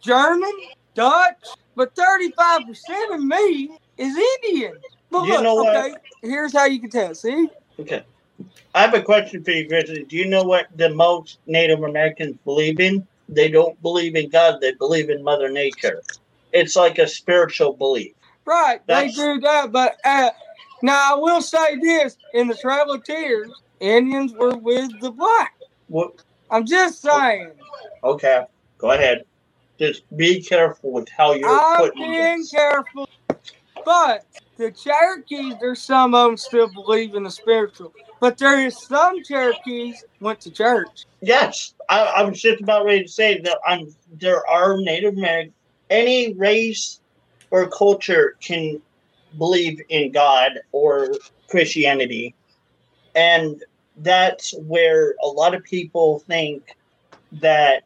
German, 0.00 0.52
Dutch, 0.94 1.56
but 1.76 1.94
35% 1.94 3.14
of 3.14 3.22
me 3.22 3.70
is 3.98 4.16
Indian. 4.44 4.76
But 5.10 5.24
You 5.24 5.34
look, 5.34 5.42
know 5.42 5.54
what? 5.56 5.76
okay, 5.76 5.94
here's 6.22 6.52
how 6.52 6.64
you 6.66 6.80
can 6.80 6.90
tell. 6.90 7.14
See, 7.14 7.48
Okay. 7.78 8.02
I 8.74 8.82
have 8.82 8.94
a 8.94 9.02
question 9.02 9.42
for 9.44 9.50
you, 9.50 9.68
Grizzly. 9.68 10.04
Do 10.04 10.16
you 10.16 10.26
know 10.26 10.42
what 10.44 10.66
the 10.76 10.88
most 10.90 11.38
Native 11.46 11.82
Americans 11.82 12.36
believe 12.44 12.80
in? 12.80 13.06
They 13.28 13.48
don't 13.48 13.80
believe 13.82 14.16
in 14.16 14.28
God, 14.28 14.60
they 14.60 14.72
believe 14.74 15.10
in 15.10 15.22
Mother 15.22 15.50
Nature. 15.50 16.02
It's 16.52 16.74
like 16.76 16.98
a 16.98 17.06
spiritual 17.06 17.74
belief. 17.74 18.12
Right, 18.44 18.80
That's- 18.86 19.14
they 19.16 19.22
do 19.34 19.40
that, 19.40 19.70
but 19.72 19.96
uh, 20.04 20.30
now 20.82 21.14
I 21.14 21.18
will 21.18 21.42
say 21.42 21.76
this: 21.76 22.16
in 22.34 22.48
the 22.48 23.02
Tears, 23.04 23.50
Indians 23.80 24.32
were 24.32 24.56
with 24.56 24.90
the 25.00 25.10
black. 25.10 25.54
What? 25.88 26.22
I'm 26.50 26.66
just 26.66 27.00
saying. 27.00 27.52
Okay, 28.02 28.44
go 28.78 28.92
ahead. 28.92 29.24
Just 29.78 30.04
be 30.16 30.42
careful 30.42 30.92
with 30.92 31.08
how 31.08 31.32
you're 31.32 31.48
I'm 31.48 31.76
putting 31.76 32.02
being 32.02 32.38
this. 32.38 32.50
careful, 32.50 33.08
but 33.84 34.26
the 34.58 34.70
Cherokees, 34.70 35.54
there's 35.60 35.80
some 35.80 36.14
of 36.14 36.26
them 36.26 36.36
still 36.36 36.68
believe 36.68 37.14
in 37.14 37.22
the 37.22 37.30
spiritual, 37.30 37.94
but 38.20 38.36
there 38.36 38.64
is 38.66 38.76
some 38.78 39.24
Cherokees 39.24 40.04
went 40.20 40.40
to 40.42 40.50
church. 40.50 41.06
Yes, 41.22 41.74
I, 41.88 42.00
I 42.00 42.22
was 42.24 42.40
just 42.40 42.60
about 42.60 42.84
ready 42.84 43.04
to 43.04 43.08
say 43.08 43.40
that 43.40 43.58
I'm. 43.66 43.94
There 44.12 44.46
are 44.46 44.76
Native 44.76 45.16
American. 45.16 45.54
Any 45.88 46.34
race 46.34 47.00
or 47.50 47.68
culture 47.68 48.36
can 48.40 48.80
believe 49.38 49.80
in 49.88 50.12
God 50.12 50.52
or 50.72 51.16
Christianity, 51.48 52.34
and 53.14 53.62
that's 53.96 54.54
where 54.58 55.14
a 55.22 55.26
lot 55.26 55.54
of 55.54 55.62
people 55.64 56.20
think 56.20 56.76
that 57.32 57.84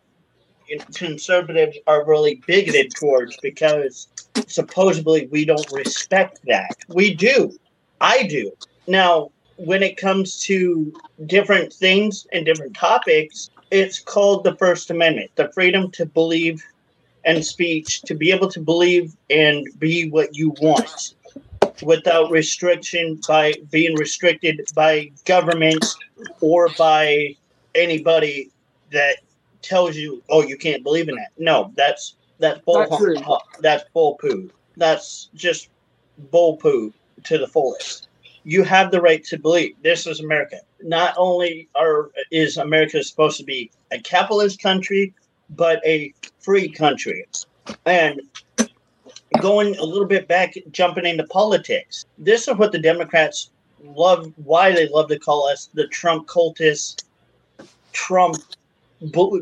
conservatives 0.95 1.77
are 1.87 2.07
really 2.07 2.43
bigoted 2.47 2.95
towards 2.95 3.37
because 3.39 4.09
supposedly 4.47 5.27
we 5.31 5.45
don't 5.45 5.71
respect 5.73 6.41
that. 6.47 6.77
We 6.89 7.15
do. 7.15 7.57
I 8.01 8.25
do. 8.25 8.53
Now, 8.87 9.31
when 9.57 9.83
it 9.83 9.97
comes 9.97 10.43
to 10.45 10.93
different 11.27 11.73
things 11.73 12.27
and 12.33 12.45
different 12.45 12.75
topics, 12.75 13.51
it's 13.71 14.01
called 14.01 14.45
the 14.45 14.57
First 14.57 14.91
Amendment 14.91 15.31
the 15.37 15.51
freedom 15.53 15.91
to 15.93 16.07
believe 16.07 16.65
and 17.25 17.45
speech, 17.45 18.03
to 18.03 18.15
be 18.15 18.31
able 18.31 18.51
to 18.51 18.61
believe 18.61 19.17
and 19.31 19.67
be 19.79 20.11
what 20.11 20.35
you 20.35 20.51
want 20.61 21.15
without 21.83 22.31
restriction 22.31 23.21
by 23.27 23.55
being 23.71 23.97
restricted 23.97 24.61
by 24.75 25.11
government 25.25 25.85
or 26.41 26.69
by 26.79 27.35
anybody 27.75 28.51
that 28.93 29.17
tells 29.63 29.97
you, 29.97 30.23
oh, 30.29 30.43
you 30.43 30.57
can't 30.57 30.83
believe 30.83 31.09
in 31.09 31.17
that. 31.17 31.31
No, 31.39 31.73
that's 31.77 32.17
that's 32.39 32.61
bull. 32.61 32.87
That's 33.61 33.85
bull 33.93 34.17
poo. 34.17 34.51
That's 34.77 35.31
just 35.35 35.69
bull 36.31 36.57
poo 36.57 36.93
to 37.25 37.39
the 37.39 37.47
fullest. 37.47 38.09
You 38.45 38.63
have 38.63 38.91
the 38.91 39.01
right 39.01 39.25
to 39.25 39.39
believe. 39.39 39.75
This 39.83 40.07
is 40.07 40.21
America. 40.21 40.59
Not 40.83 41.15
only 41.17 41.69
are 41.75 42.11
is 42.31 42.59
America 42.59 43.03
supposed 43.03 43.39
to 43.39 43.45
be 43.45 43.71
a 43.91 43.99
capitalist 43.99 44.61
country, 44.63 45.15
but 45.51 45.81
a 45.87 46.13
free 46.41 46.69
country. 46.69 47.27
And 47.87 48.21
going 49.41 49.77
a 49.77 49.85
little 49.85 50.07
bit 50.07 50.29
back, 50.29 50.55
jumping 50.71 51.07
into 51.07 51.25
politics. 51.25 52.05
This 52.19 52.49
is 52.49 52.57
what 52.57 52.73
the 52.73 52.79
Democrats 52.79 53.51
love. 53.83 54.33
Why 54.37 54.73
they 54.73 54.89
love 54.89 55.09
to 55.09 55.19
call 55.19 55.47
us 55.47 55.69
the 55.75 55.87
Trump 55.89 56.27
cultists, 56.27 57.05
Trump 57.93 58.43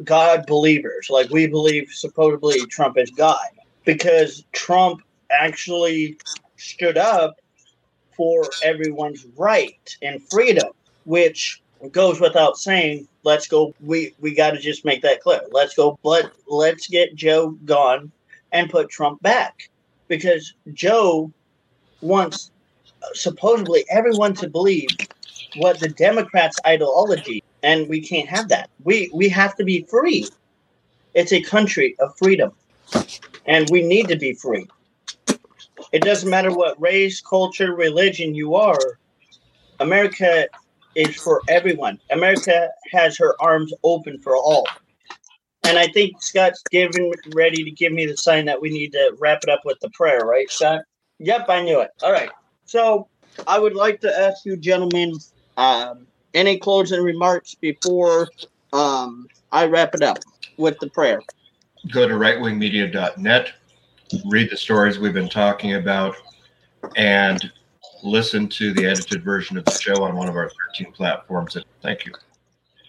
God 0.05 0.47
believers. 0.47 1.09
Like 1.10 1.31
we 1.31 1.47
believe 1.47 1.90
supposedly 1.93 2.64
Trump 2.66 2.98
is 2.98 3.10
God 3.10 3.48
because 3.85 4.44
Trump 4.52 5.02
actually 5.31 6.19
stood 6.56 6.98
up 6.98 7.36
for 8.16 8.44
everyone's 8.62 9.27
right 9.36 9.97
and 10.02 10.23
freedom, 10.31 10.69
which 11.05 11.62
goes 11.90 12.20
without 12.20 12.56
saying. 12.56 13.09
Let's 13.24 13.47
go. 13.47 13.73
We 13.81 14.14
we 14.19 14.35
got 14.35 14.51
to 14.51 14.59
just 14.59 14.85
make 14.85 15.02
that 15.02 15.20
clear. 15.20 15.43
Let's 15.52 15.74
go. 15.74 15.98
Let 16.02 16.32
let's 16.48 16.89
get 16.89 17.14
Joe 17.14 17.51
gone 17.64 18.10
and 18.51 18.69
put 18.69 18.90
Trump 18.90 19.23
back 19.23 19.70
because 20.13 20.53
Joe 20.75 21.33
wants 22.03 22.51
supposedly 23.15 23.87
everyone 23.89 24.35
to 24.35 24.49
believe 24.49 24.91
what 25.57 25.81
the 25.81 25.89
Democrats' 25.89 26.59
ideology, 26.67 27.43
and 27.63 27.89
we 27.89 28.03
can't 28.03 28.29
have 28.29 28.49
that. 28.51 28.69
We 28.85 29.11
we 29.15 29.31
have 29.31 29.57
to 29.57 29.65
be 29.65 29.87
free. 29.89 30.29
It's 31.15 31.33
a 31.33 31.41
country 31.41 31.97
of 31.99 32.15
freedom. 32.19 32.53
and 33.47 33.69
we 33.71 33.83
need 33.83 34.09
to 34.09 34.17
be 34.17 34.35
free. 34.35 34.67
It 35.93 36.03
doesn't 36.03 36.29
matter 36.29 36.53
what 36.55 36.81
race, 36.81 37.23
culture, 37.23 37.75
religion 37.75 38.35
you 38.35 38.55
are. 38.55 38.99
America 39.81 40.47
is 40.95 41.17
for 41.17 41.41
everyone. 41.49 41.99
America 42.11 42.69
has 42.93 43.17
her 43.17 43.35
arms 43.41 43.73
open 43.83 44.19
for 44.19 44.37
all. 44.37 44.67
And 45.65 45.79
I 45.79 45.87
think 45.89 46.21
Scott's 46.23 46.63
given 46.71 47.13
ready 47.35 47.63
to 47.63 47.71
give 47.71 47.93
me 47.93 48.07
the 48.07 48.17
sign 48.17 48.45
that 48.47 48.61
we 48.61 48.71
need 48.71 48.93
to 48.93 49.17
wrap 49.19 49.41
it 49.43 49.49
up 49.49 49.61
with 49.65 49.79
the 49.81 49.91
prayer, 49.91 50.21
right, 50.21 50.51
Scott? 50.51 50.83
Yep, 51.19 51.47
I 51.49 51.63
knew 51.63 51.81
it. 51.81 51.91
All 52.03 52.13
right. 52.13 52.31
So 52.67 53.09
I 53.47 53.59
would 53.59 53.75
like 53.75 54.01
to 54.01 54.19
ask 54.19 54.45
you, 54.45 54.57
gentlemen, 54.57 55.15
um, 55.57 56.07
any 56.35 56.59
closing 56.59 57.03
remarks 57.03 57.55
before 57.55 58.29
um, 58.73 59.29
I 59.53 59.67
wrap 59.67 59.95
it 59.95 60.03
up 60.03 60.19
with 60.57 60.79
the 60.81 60.91
prayer? 60.91 61.23
Go 61.93 62.09
to 62.09 62.15
rightwingmedia.net, 62.15 63.53
read 64.27 64.51
the 64.51 64.57
stories 64.57 64.99
we've 64.99 65.13
been 65.13 65.29
talking 65.29 65.75
about, 65.75 66.17
and 66.97 67.51
listen 68.03 68.49
to 68.49 68.73
the 68.73 68.87
edited 68.87 69.23
version 69.23 69.57
of 69.57 69.65
the 69.65 69.73
show 69.73 70.03
on 70.03 70.17
one 70.17 70.29
of 70.29 70.37
our 70.37 70.51
13 70.75 70.93
platforms. 70.93 71.57
Thank 71.83 72.07
you. 72.07 72.13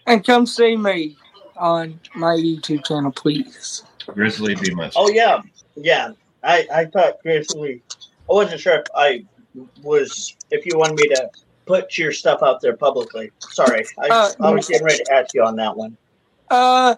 And 0.06 0.24
come 0.24 0.46
see 0.46 0.76
me 0.76 1.16
on 1.56 2.00
my 2.14 2.34
YouTube 2.34 2.84
channel, 2.84 3.12
please. 3.12 3.82
Grizzly 4.06 4.54
be 4.54 4.74
my. 4.74 4.90
Oh 4.96 5.10
yeah, 5.10 5.40
yeah. 5.76 6.12
I 6.42 6.66
I 6.72 6.84
thought 6.86 7.20
Grizzly. 7.22 7.82
I 8.28 8.32
wasn't 8.32 8.60
sure 8.60 8.76
if 8.76 8.86
I 8.94 9.24
was 9.82 10.36
if 10.50 10.66
you 10.66 10.78
wanted 10.78 10.96
me 10.96 11.08
to 11.08 11.30
put 11.66 11.96
your 11.96 12.12
stuff 12.12 12.42
out 12.42 12.60
there 12.60 12.76
publicly. 12.76 13.30
Sorry, 13.38 13.84
I, 13.98 14.08
uh, 14.08 14.30
I 14.40 14.50
was 14.50 14.68
getting 14.68 14.84
ready 14.84 15.02
to 15.04 15.12
ask 15.12 15.34
you 15.34 15.42
on 15.42 15.56
that 15.56 15.76
one. 15.76 15.96
Uh, 16.50 16.94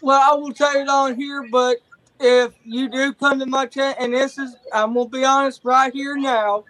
well, 0.00 0.20
I 0.20 0.34
will 0.34 0.52
tell 0.52 0.76
it 0.76 0.88
on 0.88 1.16
here, 1.16 1.46
but 1.50 1.78
if 2.20 2.52
you 2.64 2.88
do 2.88 3.12
come 3.14 3.38
to 3.38 3.46
my 3.46 3.66
channel, 3.66 3.96
and 3.98 4.12
this 4.12 4.38
is, 4.38 4.54
I'm 4.72 4.94
gonna 4.94 5.08
be 5.08 5.24
honest 5.24 5.60
right 5.64 5.92
here 5.92 6.16
now. 6.16 6.64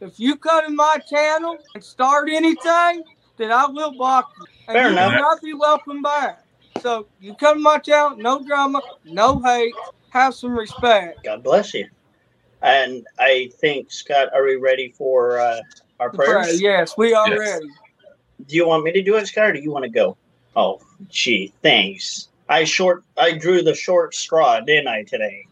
If 0.00 0.18
you 0.18 0.36
come 0.36 0.64
to 0.66 0.72
my 0.72 0.98
channel 1.08 1.58
and 1.74 1.84
start 1.84 2.28
anything, 2.30 3.04
then 3.40 3.50
I 3.52 3.66
will 3.66 3.92
block 3.92 4.32
you. 4.38 4.46
And 4.68 4.76
Fair 4.76 4.86
you 4.86 4.92
enough. 4.92 5.12
will 5.12 5.20
not 5.20 5.42
be 5.42 5.54
welcome 5.54 6.02
back. 6.02 6.44
So 6.80 7.06
you 7.20 7.34
come 7.34 7.56
to 7.56 7.62
my 7.62 7.78
channel, 7.78 8.16
no 8.18 8.44
drama, 8.44 8.82
no 9.04 9.40
hate, 9.42 9.74
have 10.10 10.34
some 10.34 10.52
respect. 10.52 11.24
God 11.24 11.42
bless 11.42 11.72
you. 11.74 11.88
And 12.62 13.06
I 13.18 13.50
think 13.58 13.90
Scott, 13.90 14.28
are 14.34 14.44
we 14.44 14.56
ready 14.56 14.90
for 14.96 15.38
uh, 15.38 15.62
our 15.98 16.10
prayers? 16.10 16.48
Pray. 16.48 16.54
Yes, 16.56 16.96
we 16.96 17.14
are 17.14 17.28
Yes. 17.30 17.38
ready. 17.38 17.70
Do 18.46 18.56
you 18.56 18.66
want 18.66 18.84
me 18.84 18.92
to 18.92 19.02
do 19.02 19.16
it, 19.16 19.26
Scott, 19.26 19.50
or 19.50 19.52
do 19.54 19.60
you 19.60 19.70
want 19.70 19.84
to 19.84 19.90
go? 19.90 20.16
Oh, 20.56 20.80
gee, 21.08 21.52
thanks. 21.62 22.28
I 22.48 22.64
short, 22.64 23.04
I 23.16 23.32
drew 23.32 23.62
the 23.62 23.74
short 23.74 24.14
straw, 24.14 24.60
didn't 24.60 24.88
I 24.88 25.04
today? 25.04 25.46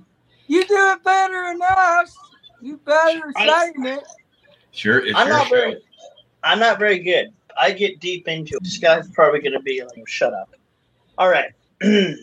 You 0.46 0.66
do 0.66 0.74
it 0.92 1.04
better 1.04 1.44
than 1.48 1.60
us. 1.62 2.16
You 2.60 2.76
better 2.78 3.32
I- 3.36 3.72
saying 3.72 3.86
it. 3.86 4.04
Sure, 4.72 5.04
it's 5.04 5.16
I'm 5.18 5.28
your 5.28 5.36
not 5.38 5.46
show. 5.46 5.54
very, 5.56 5.82
I'm 6.42 6.58
not 6.58 6.78
very 6.78 6.98
good. 6.98 7.32
I 7.58 7.72
get 7.72 8.00
deep 8.00 8.28
into 8.28 8.56
it. 8.56 8.62
This 8.62 8.78
guy's 8.78 9.08
probably 9.10 9.40
going 9.40 9.52
to 9.52 9.60
be 9.60 9.82
like, 9.82 10.06
shut 10.06 10.32
up. 10.32 10.54
All 11.16 11.28
right. 11.28 11.52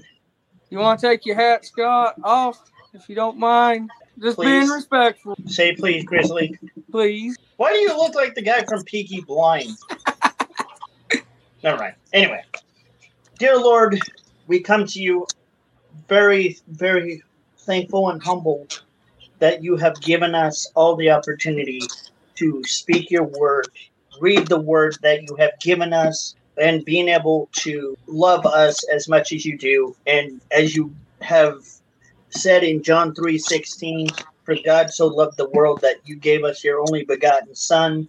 You 0.71 0.79
want 0.79 0.99
to 0.99 1.07
take 1.07 1.25
your 1.25 1.35
hat, 1.35 1.63
Scott, 1.63 2.15
off 2.23 2.59
if 2.93 3.07
you 3.07 3.15
don't 3.15 3.37
mind. 3.37 3.89
Just 4.19 4.39
being 4.39 4.67
respectful, 4.67 5.35
Say 5.45 5.75
please, 5.75 6.03
Grizzly. 6.03 6.57
please. 6.91 7.37
Why 7.57 7.71
do 7.71 7.79
you 7.79 7.95
look 7.95 8.15
like 8.15 8.33
the 8.33 8.41
guy 8.41 8.63
from 8.63 8.83
Peaky 8.83 9.21
Blind? 9.21 9.77
Never 11.63 11.77
mind. 11.77 11.95
Anyway, 12.13 12.43
dear 13.37 13.57
Lord, 13.57 14.01
we 14.47 14.59
come 14.59 14.85
to 14.87 14.99
you 14.99 15.27
very, 16.07 16.57
very 16.67 17.23
thankful 17.59 18.09
and 18.09 18.21
humble 18.21 18.67
that 19.39 19.63
you 19.63 19.75
have 19.77 20.01
given 20.01 20.33
us 20.35 20.69
all 20.75 20.95
the 20.95 21.11
opportunity 21.11 21.81
to 22.35 22.63
speak 22.63 23.11
your 23.11 23.23
word, 23.23 23.67
read 24.19 24.47
the 24.47 24.59
word 24.59 24.97
that 25.01 25.23
you 25.23 25.35
have 25.35 25.51
given 25.61 25.93
us, 25.93 26.35
and 26.61 26.85
being 26.85 27.09
able 27.09 27.49
to 27.53 27.97
love 28.07 28.45
us 28.45 28.83
as 28.89 29.07
much 29.07 29.33
as 29.33 29.45
you 29.45 29.57
do, 29.57 29.95
and 30.07 30.41
as 30.51 30.75
you 30.75 30.93
have 31.21 31.59
said 32.29 32.63
in 32.63 32.83
John 32.83 33.13
three 33.13 33.37
sixteen. 33.37 34.07
For 34.43 34.55
God 34.63 34.91
so 34.91 35.07
loved 35.07 35.37
the 35.37 35.49
world 35.49 35.81
that 35.81 35.97
you 36.05 36.15
gave 36.15 36.43
us 36.43 36.63
your 36.63 36.79
only 36.79 37.03
begotten 37.03 37.55
Son 37.55 38.07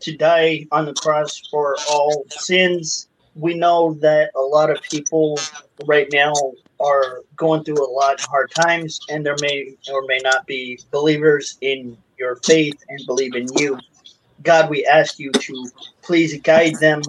to 0.00 0.14
die 0.14 0.66
on 0.70 0.84
the 0.84 0.92
cross 0.92 1.40
for 1.50 1.74
all 1.90 2.26
sins. 2.28 3.08
We 3.34 3.54
know 3.54 3.94
that 4.02 4.30
a 4.36 4.42
lot 4.42 4.68
of 4.68 4.82
people 4.82 5.40
right 5.86 6.06
now 6.12 6.34
are 6.80 7.22
going 7.36 7.64
through 7.64 7.82
a 7.82 7.90
lot 7.90 8.20
of 8.20 8.26
hard 8.26 8.50
times, 8.50 9.00
and 9.08 9.24
there 9.24 9.38
may 9.40 9.74
or 9.90 10.02
may 10.06 10.18
not 10.18 10.46
be 10.46 10.78
believers 10.90 11.56
in 11.62 11.96
your 12.18 12.36
faith 12.36 12.76
and 12.90 13.00
believe 13.06 13.34
in 13.34 13.46
you. 13.56 13.78
God, 14.44 14.70
we 14.70 14.84
ask 14.86 15.18
you 15.18 15.32
to 15.32 15.70
please 16.02 16.40
guide 16.42 16.78
them 16.80 17.02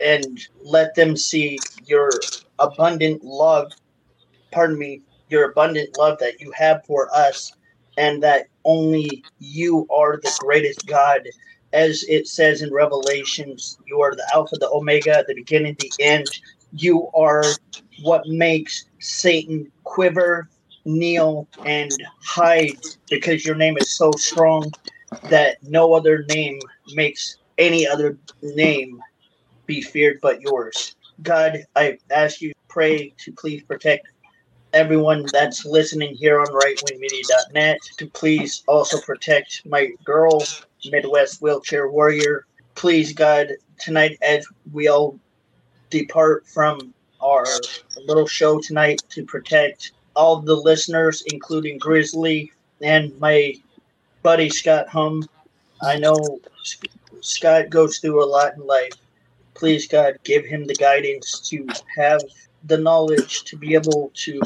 and 0.00 0.38
let 0.64 0.94
them 0.94 1.16
see 1.16 1.58
your 1.86 2.10
abundant 2.58 3.24
love. 3.24 3.72
Pardon 4.52 4.78
me, 4.78 5.02
your 5.28 5.50
abundant 5.50 5.96
love 5.96 6.18
that 6.18 6.40
you 6.40 6.52
have 6.52 6.84
for 6.86 7.08
us 7.14 7.52
and 7.96 8.22
that 8.22 8.46
only 8.64 9.24
you 9.38 9.86
are 9.90 10.18
the 10.18 10.32
greatest 10.40 10.86
God. 10.86 11.22
As 11.72 12.04
it 12.08 12.28
says 12.28 12.60
in 12.60 12.72
Revelations, 12.72 13.78
you 13.86 14.00
are 14.02 14.14
the 14.14 14.26
Alpha, 14.34 14.56
the 14.56 14.68
Omega, 14.70 15.24
the 15.26 15.34
beginning, 15.34 15.76
the 15.78 15.92
end. 15.98 16.28
You 16.74 17.08
are 17.14 17.58
what 18.02 18.26
makes 18.26 18.84
Satan 19.00 19.72
quiver, 19.84 20.48
kneel, 20.84 21.48
and 21.64 22.02
hide 22.22 22.76
because 23.08 23.46
your 23.46 23.54
name 23.54 23.78
is 23.78 23.96
so 23.96 24.12
strong 24.12 24.70
that 25.28 25.56
no 25.62 25.94
other 25.94 26.24
name 26.28 26.60
makes 26.94 27.36
any 27.58 27.86
other 27.86 28.18
name 28.42 29.00
be 29.66 29.80
feared 29.80 30.18
but 30.20 30.40
yours. 30.40 30.96
God, 31.22 31.64
I 31.76 31.98
ask 32.10 32.40
you, 32.40 32.52
pray 32.68 33.14
to 33.18 33.32
please 33.32 33.62
protect 33.62 34.08
everyone 34.72 35.26
that's 35.32 35.64
listening 35.64 36.14
here 36.14 36.40
on 36.40 36.46
rightwingmedia.net 36.46 37.78
to 37.98 38.06
please 38.10 38.62
also 38.66 39.00
protect 39.00 39.62
my 39.66 39.90
girl, 40.04 40.42
Midwest 40.86 41.42
Wheelchair 41.42 41.90
Warrior. 41.90 42.46
Please, 42.74 43.12
God, 43.12 43.48
tonight 43.78 44.18
as 44.22 44.46
we 44.72 44.88
all 44.88 45.18
depart 45.90 46.46
from 46.46 46.94
our 47.20 47.44
little 48.06 48.26
show 48.26 48.58
tonight 48.60 49.02
to 49.10 49.24
protect 49.24 49.92
all 50.16 50.40
the 50.40 50.54
listeners, 50.54 51.22
including 51.26 51.78
Grizzly 51.78 52.50
and 52.80 53.18
my 53.20 53.54
buddy 54.22 54.48
Scott 54.48 54.88
Hum. 54.88 55.28
I 55.82 55.98
know 55.98 56.40
Scott 57.20 57.70
goes 57.70 57.98
through 57.98 58.22
a 58.22 58.26
lot 58.26 58.54
in 58.56 58.64
life. 58.66 58.96
Please, 59.54 59.88
God, 59.88 60.16
give 60.24 60.44
him 60.44 60.66
the 60.66 60.76
guidance 60.76 61.40
to 61.50 61.66
have 61.96 62.22
the 62.64 62.78
knowledge 62.78 63.44
to 63.44 63.56
be 63.56 63.74
able 63.74 64.12
to 64.14 64.40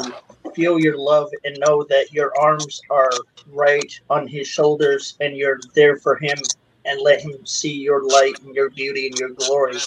feel 0.55 0.79
your 0.79 0.97
love 0.97 1.31
and 1.45 1.61
know 1.61 1.85
that 1.85 2.13
your 2.13 2.33
arms 2.41 2.81
are 2.91 3.11
right 3.51 3.93
on 4.09 4.27
his 4.27 4.49
shoulders 4.49 5.17
and 5.21 5.37
you're 5.37 5.61
there 5.75 5.99
for 5.99 6.17
him 6.17 6.39
and 6.87 7.03
let 7.03 7.21
him 7.21 7.45
see 7.45 7.73
your 7.73 8.03
light 8.05 8.35
and 8.43 8.55
your 8.55 8.71
beauty 8.71 9.09
and 9.09 9.19
your 9.19 9.31
glory. 9.31 9.79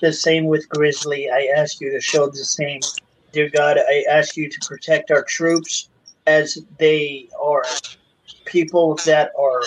The 0.00 0.12
same 0.12 0.46
with 0.46 0.68
Grizzly. 0.68 1.30
I 1.30 1.52
ask 1.56 1.80
you 1.80 1.92
to 1.92 2.00
show 2.00 2.26
the 2.26 2.44
same. 2.44 2.80
Dear 3.32 3.50
God, 3.50 3.78
I 3.78 4.04
ask 4.10 4.36
you 4.36 4.48
to 4.50 4.60
protect 4.66 5.10
our 5.10 5.22
troops 5.22 5.90
as 6.26 6.58
they 6.78 7.28
are 7.40 7.62
people 8.44 8.96
that 9.04 9.30
are 9.38 9.62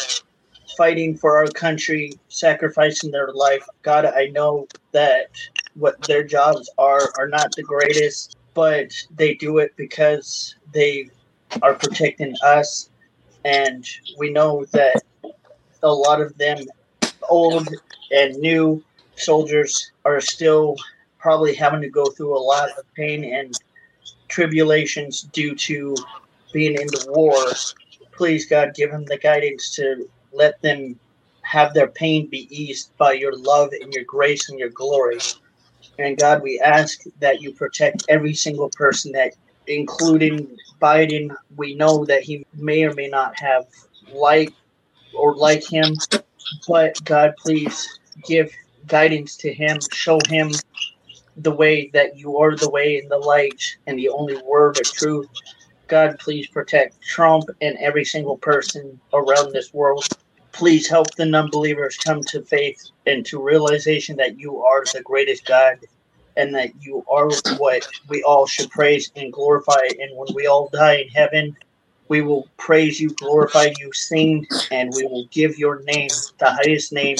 fighting 0.77 1.15
for 1.15 1.37
our 1.37 1.47
country, 1.47 2.13
sacrificing 2.29 3.11
their 3.11 3.31
life. 3.33 3.65
God, 3.81 4.05
I 4.05 4.27
know 4.27 4.67
that 4.91 5.29
what 5.75 6.01
their 6.03 6.23
jobs 6.23 6.69
are 6.77 7.11
are 7.17 7.27
not 7.27 7.55
the 7.55 7.63
greatest, 7.63 8.37
but 8.53 8.91
they 9.15 9.33
do 9.35 9.59
it 9.59 9.73
because 9.77 10.55
they 10.73 11.09
are 11.61 11.73
protecting 11.73 12.35
us. 12.43 12.89
And 13.45 13.85
we 14.17 14.31
know 14.31 14.65
that 14.71 15.01
a 15.83 15.93
lot 15.93 16.21
of 16.21 16.37
them, 16.37 16.57
old 17.29 17.67
and 18.11 18.35
new 18.37 18.83
soldiers, 19.15 19.91
are 20.05 20.21
still 20.21 20.75
probably 21.19 21.55
having 21.55 21.81
to 21.81 21.89
go 21.89 22.05
through 22.05 22.37
a 22.37 22.39
lot 22.39 22.69
of 22.77 22.93
pain 22.95 23.23
and 23.23 23.57
tribulations 24.27 25.23
due 25.33 25.55
to 25.55 25.95
being 26.53 26.73
in 26.73 26.87
the 26.87 27.05
war. 27.09 27.51
Please, 28.11 28.45
God, 28.45 28.73
give 28.75 28.91
them 28.91 29.05
the 29.05 29.17
guidance 29.17 29.73
to 29.75 30.09
let 30.33 30.61
them 30.61 30.99
have 31.43 31.73
their 31.73 31.87
pain 31.87 32.27
be 32.27 32.47
eased 32.55 32.91
by 32.97 33.13
your 33.13 33.35
love 33.35 33.69
and 33.79 33.93
your 33.93 34.03
grace 34.03 34.49
and 34.49 34.59
your 34.59 34.69
glory. 34.69 35.19
And 35.97 36.17
God, 36.17 36.41
we 36.41 36.59
ask 36.59 37.01
that 37.19 37.41
you 37.41 37.51
protect 37.53 38.05
every 38.07 38.33
single 38.33 38.69
person 38.69 39.11
that, 39.13 39.33
including 39.67 40.55
Biden, 40.81 41.35
we 41.55 41.75
know 41.75 42.05
that 42.05 42.23
he 42.23 42.45
may 42.53 42.83
or 42.83 42.93
may 42.93 43.07
not 43.07 43.37
have 43.39 43.65
like 44.13 44.53
or 45.13 45.35
like 45.35 45.63
him, 45.63 45.95
but 46.67 47.03
God, 47.03 47.33
please 47.37 47.99
give 48.25 48.51
guidance 48.87 49.35
to 49.37 49.53
him, 49.53 49.79
show 49.91 50.19
him 50.27 50.51
the 51.37 51.51
way 51.51 51.89
that 51.93 52.17
you 52.17 52.37
are 52.37 52.55
the 52.55 52.69
way 52.69 52.97
and 52.97 53.09
the 53.09 53.17
light 53.17 53.61
and 53.87 53.97
the 53.97 54.09
only 54.09 54.37
word 54.43 54.77
of 54.77 54.83
truth. 54.83 55.27
God, 55.91 56.17
please 56.19 56.47
protect 56.47 57.01
Trump 57.01 57.49
and 57.59 57.77
every 57.79 58.05
single 58.05 58.37
person 58.37 58.97
around 59.13 59.51
this 59.51 59.73
world. 59.73 60.07
Please 60.53 60.87
help 60.87 61.13
the 61.15 61.25
non-believers 61.25 61.97
come 61.97 62.23
to 62.29 62.41
faith 62.43 62.81
and 63.05 63.25
to 63.25 63.43
realization 63.43 64.15
that 64.15 64.39
you 64.39 64.61
are 64.63 64.85
the 64.85 65.01
greatest 65.03 65.45
God 65.45 65.75
and 66.37 66.55
that 66.55 66.71
you 66.79 67.03
are 67.11 67.29
what 67.57 67.85
we 68.07 68.23
all 68.23 68.47
should 68.47 68.69
praise 68.69 69.11
and 69.17 69.33
glorify. 69.33 69.81
And 69.99 70.15
when 70.15 70.33
we 70.33 70.47
all 70.47 70.69
die 70.71 70.99
in 70.99 71.09
heaven, 71.09 71.57
we 72.07 72.21
will 72.21 72.47
praise 72.55 73.01
you, 73.01 73.09
glorify 73.09 73.73
you, 73.77 73.91
sing, 73.91 74.47
and 74.71 74.93
we 74.95 75.03
will 75.03 75.27
give 75.29 75.59
your 75.59 75.83
name 75.83 76.09
the 76.39 76.51
highest 76.51 76.93
name. 76.93 77.17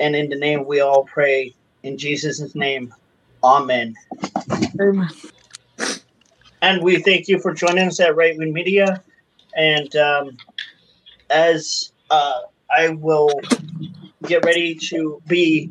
And 0.00 0.14
in 0.14 0.28
the 0.28 0.36
name 0.36 0.66
we 0.66 0.80
all 0.80 1.04
pray. 1.04 1.54
In 1.82 1.96
Jesus' 1.96 2.54
name, 2.54 2.92
Amen. 3.42 3.94
Amen. 4.78 5.08
And 6.66 6.82
we 6.82 6.98
thank 6.98 7.28
you 7.28 7.38
for 7.38 7.54
joining 7.54 7.86
us 7.86 8.00
at 8.00 8.16
Right 8.16 8.36
Wing 8.36 8.52
Media. 8.52 9.00
And 9.54 9.94
um, 9.94 10.36
as 11.30 11.92
uh, 12.10 12.40
I 12.76 12.88
will 12.88 13.40
get 14.24 14.44
ready 14.44 14.74
to 14.88 15.22
be 15.28 15.70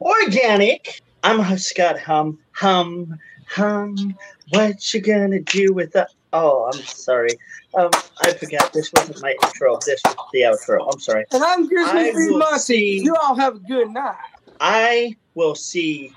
organic, 0.00 1.00
I'm 1.22 1.56
Scott 1.56 2.00
Hum. 2.00 2.40
Hum, 2.50 3.16
hum. 3.48 4.16
What 4.48 4.92
you 4.92 5.00
gonna 5.02 5.38
do 5.38 5.72
with 5.72 5.92
the? 5.92 6.08
Oh, 6.32 6.64
I'm 6.64 6.82
sorry. 6.82 7.30
Um, 7.78 7.90
I 8.24 8.32
forgot 8.32 8.72
this 8.72 8.92
wasn't 8.92 9.22
my 9.22 9.36
intro. 9.40 9.78
This 9.86 10.00
was 10.04 10.16
the 10.32 10.40
outro. 10.40 10.92
I'm 10.92 10.98
sorry. 10.98 11.26
And 11.30 11.44
I'm 11.44 11.68
Grizzly 11.68 12.10
Free 12.10 12.30
will 12.30 12.58
You 12.68 13.14
all 13.22 13.36
have 13.36 13.54
a 13.54 13.60
good 13.60 13.90
night. 13.90 14.16
I 14.58 15.14
will 15.36 15.54
see 15.54 16.12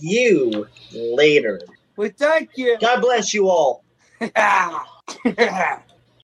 you 0.00 0.66
later. 0.92 1.60
We 1.96 2.08
thank 2.10 2.50
you. 2.56 2.78
God 2.80 3.00
bless 3.00 3.34
you 3.34 3.48
all. 3.48 3.84
Yeah. 4.20 4.84